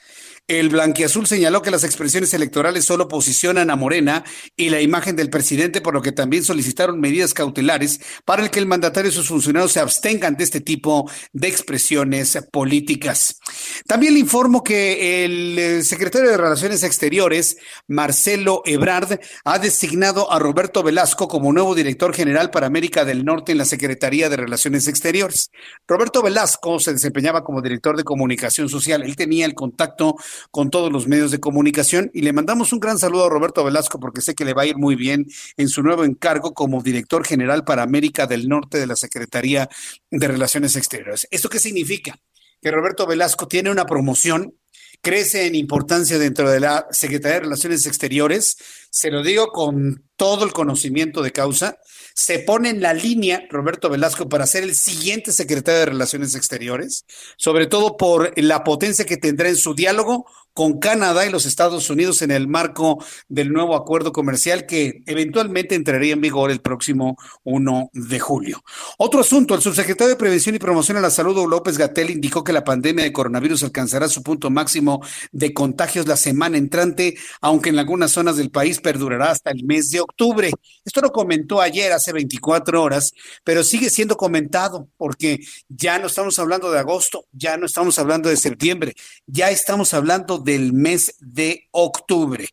[0.50, 4.24] El blanquiazul señaló que las expresiones electorales solo posicionan a Morena
[4.58, 8.66] y la imagen del presidente, por lo que también solicitaron medidas cautelares para que el
[8.66, 13.40] mandatario y sus funcionarios se abstengan de este tipo de expresiones políticas.
[13.86, 17.58] También le informo que el eh, secretario de Relaciones Exteriores,
[17.88, 23.52] Marcelo Ebrard, ha designado a Roberto Velasco como nuevo director general para América del Norte
[23.52, 25.52] en la Secretaría de Relaciones Exteriores.
[25.88, 29.04] Roberto Velasco se desempeñaba como director de comunicación social.
[29.04, 30.16] Él tenía el contacto
[30.52, 34.00] con todos los medios de comunicación y le mandamos un gran saludo a Roberto Velasco
[34.00, 35.26] porque sé que le va a ir muy bien
[35.58, 39.70] en su nuevo encargo como director general para América del Norte de la Secretaría
[40.12, 41.28] de Relaciones Exteriores.
[41.32, 42.20] ¿Esto qué significa?
[42.62, 44.54] Que Roberto Velasco tiene una promoción
[45.02, 48.58] crece en importancia dentro de la Secretaría de Relaciones Exteriores,
[48.90, 51.78] se lo digo con todo el conocimiento de causa,
[52.20, 57.06] se pone en la línea Roberto Velasco para ser el siguiente secretario de Relaciones Exteriores,
[57.38, 61.90] sobre todo por la potencia que tendrá en su diálogo con Canadá y los Estados
[61.90, 67.18] Unidos en el marco del nuevo acuerdo comercial que eventualmente entraría en vigor el próximo
[67.44, 68.62] 1 de julio.
[68.98, 72.54] Otro asunto, el subsecretario de Prevención y Promoción a la Salud, López Gatel, indicó que
[72.54, 75.02] la pandemia de coronavirus alcanzará su punto máximo
[75.32, 79.90] de contagios la semana entrante, aunque en algunas zonas del país perdurará hasta el mes
[79.90, 80.52] de octubre.
[80.84, 83.12] Esto lo comentó ayer, hace 24 horas,
[83.44, 88.30] pero sigue siendo comentado porque ya no estamos hablando de agosto, ya no estamos hablando
[88.30, 88.96] de septiembre,
[89.26, 92.48] ya estamos hablando del mes de octubre.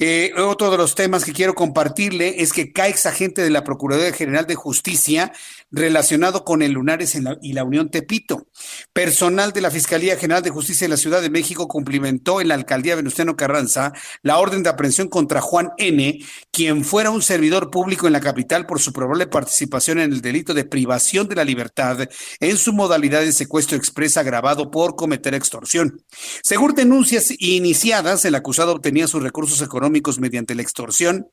[0.00, 4.12] Eh, otro de los temas que quiero compartirle es que cae agente de la Procuraduría
[4.12, 5.32] General de Justicia
[5.70, 8.46] relacionado con el Lunares y la Unión Tepito.
[8.92, 12.54] Personal de la Fiscalía General de Justicia de la Ciudad de México cumplimentó en la
[12.54, 13.92] alcaldía Venustiano Carranza
[14.22, 16.18] la orden de aprehensión contra Juan N.,
[16.50, 20.54] quien fuera un servidor público en la capital por su probable participación en el delito
[20.54, 22.08] de privación de la libertad
[22.40, 26.02] en su modalidad de secuestro expresa agravado por cometer extorsión.
[26.42, 29.84] Según denuncias iniciadas, el acusado obtenía sus recursos económicos
[30.18, 31.30] mediante la extorsión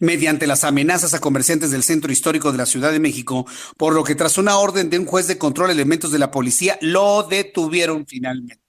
[0.00, 3.46] mediante las amenazas a comerciantes del centro histórico de la Ciudad de México,
[3.76, 6.78] por lo que tras una orden de un juez de control, elementos de la policía
[6.80, 8.60] lo detuvieron finalmente.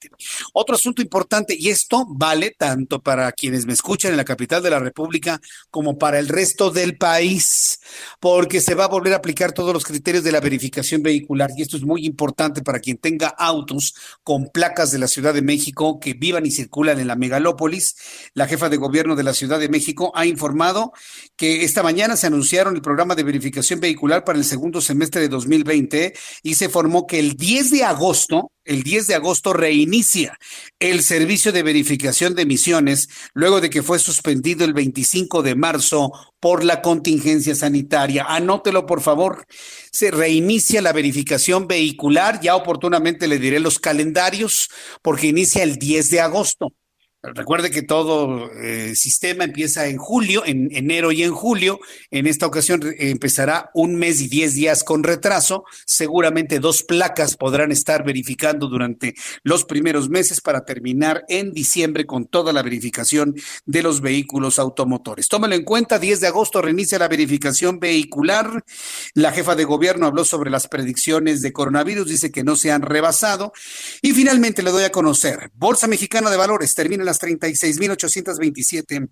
[0.53, 4.69] Otro asunto importante, y esto vale tanto para quienes me escuchan en la capital de
[4.69, 5.39] la República
[5.69, 7.79] como para el resto del país,
[8.19, 11.61] porque se va a volver a aplicar todos los criterios de la verificación vehicular, y
[11.61, 15.99] esto es muy importante para quien tenga autos con placas de la Ciudad de México
[15.99, 17.95] que vivan y circulan en la megalópolis.
[18.33, 20.92] La jefa de gobierno de la Ciudad de México ha informado
[21.35, 25.29] que esta mañana se anunciaron el programa de verificación vehicular para el segundo semestre de
[25.29, 26.13] 2020
[26.43, 30.37] y se formó que el 10 de agosto, el 10 de agosto reinicia
[30.79, 36.11] el servicio de verificación de emisiones luego de que fue suspendido el 25 de marzo
[36.39, 38.25] por la contingencia sanitaria.
[38.27, 39.45] Anótelo, por favor.
[39.91, 42.41] Se reinicia la verificación vehicular.
[42.41, 44.69] Ya oportunamente le diré los calendarios
[45.01, 46.73] porque inicia el 10 de agosto.
[47.25, 51.79] Recuerde que todo eh, sistema empieza en julio, en enero y en julio.
[52.11, 55.63] En esta ocasión empezará un mes y diez días con retraso.
[55.85, 62.25] Seguramente dos placas podrán estar verificando durante los primeros meses para terminar en diciembre con
[62.25, 63.35] toda la verificación
[63.65, 65.29] de los vehículos automotores.
[65.29, 68.65] Tómalo en cuenta, 10 de agosto reinicia la verificación vehicular.
[69.13, 72.81] La jefa de gobierno habló sobre las predicciones de coronavirus, dice que no se han
[72.81, 73.53] rebasado.
[74.01, 79.09] Y finalmente le doy a conocer, Bolsa Mexicana de Valores termina la 36.827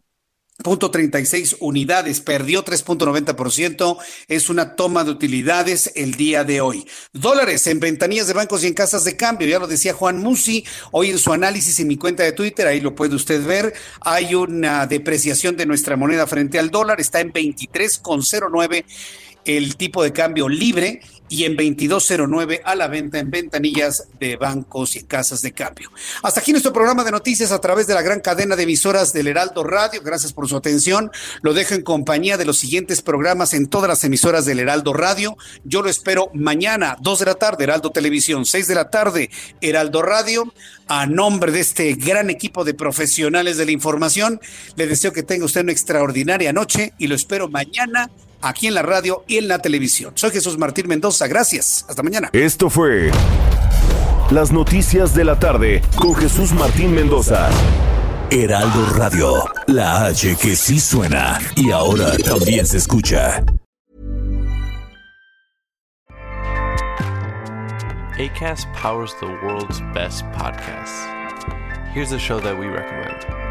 [0.61, 3.97] Punto 36 unidades, perdió 3.90%,
[4.27, 6.85] es una toma de utilidades el día de hoy.
[7.13, 10.63] Dólares en ventanillas de bancos y en casas de cambio, ya lo decía Juan Musi,
[10.91, 14.35] hoy en su análisis en mi cuenta de Twitter, ahí lo puede usted ver, hay
[14.35, 18.85] una depreciación de nuestra moneda frente al dólar, está en 23,09
[19.45, 21.01] el tipo de cambio libre
[21.31, 25.89] y en 2209 a la venta en ventanillas de bancos y casas de cambio.
[26.23, 29.27] Hasta aquí nuestro programa de noticias a través de la gran cadena de emisoras del
[29.27, 30.01] Heraldo Radio.
[30.03, 31.09] Gracias por su atención.
[31.41, 35.37] Lo dejo en compañía de los siguientes programas en todas las emisoras del Heraldo Radio.
[35.63, 39.29] Yo lo espero mañana, 2 de la tarde, Heraldo Televisión, 6 de la tarde,
[39.61, 40.53] Heraldo Radio.
[40.89, 44.41] A nombre de este gran equipo de profesionales de la información,
[44.75, 48.81] le deseo que tenga usted una extraordinaria noche y lo espero mañana aquí en la
[48.81, 50.13] radio y en la televisión.
[50.15, 51.85] Soy Jesús Martín Mendoza, gracias.
[51.87, 52.29] Hasta mañana.
[52.33, 53.11] Esto fue
[54.31, 57.49] Las Noticias de la Tarde con Jesús Martín Mendoza.
[58.29, 63.43] Heraldo Radio, la H que sí suena y ahora también se escucha.
[68.17, 71.07] ACAST powers the world's best podcasts.
[71.93, 73.50] Here's a show that we recommend.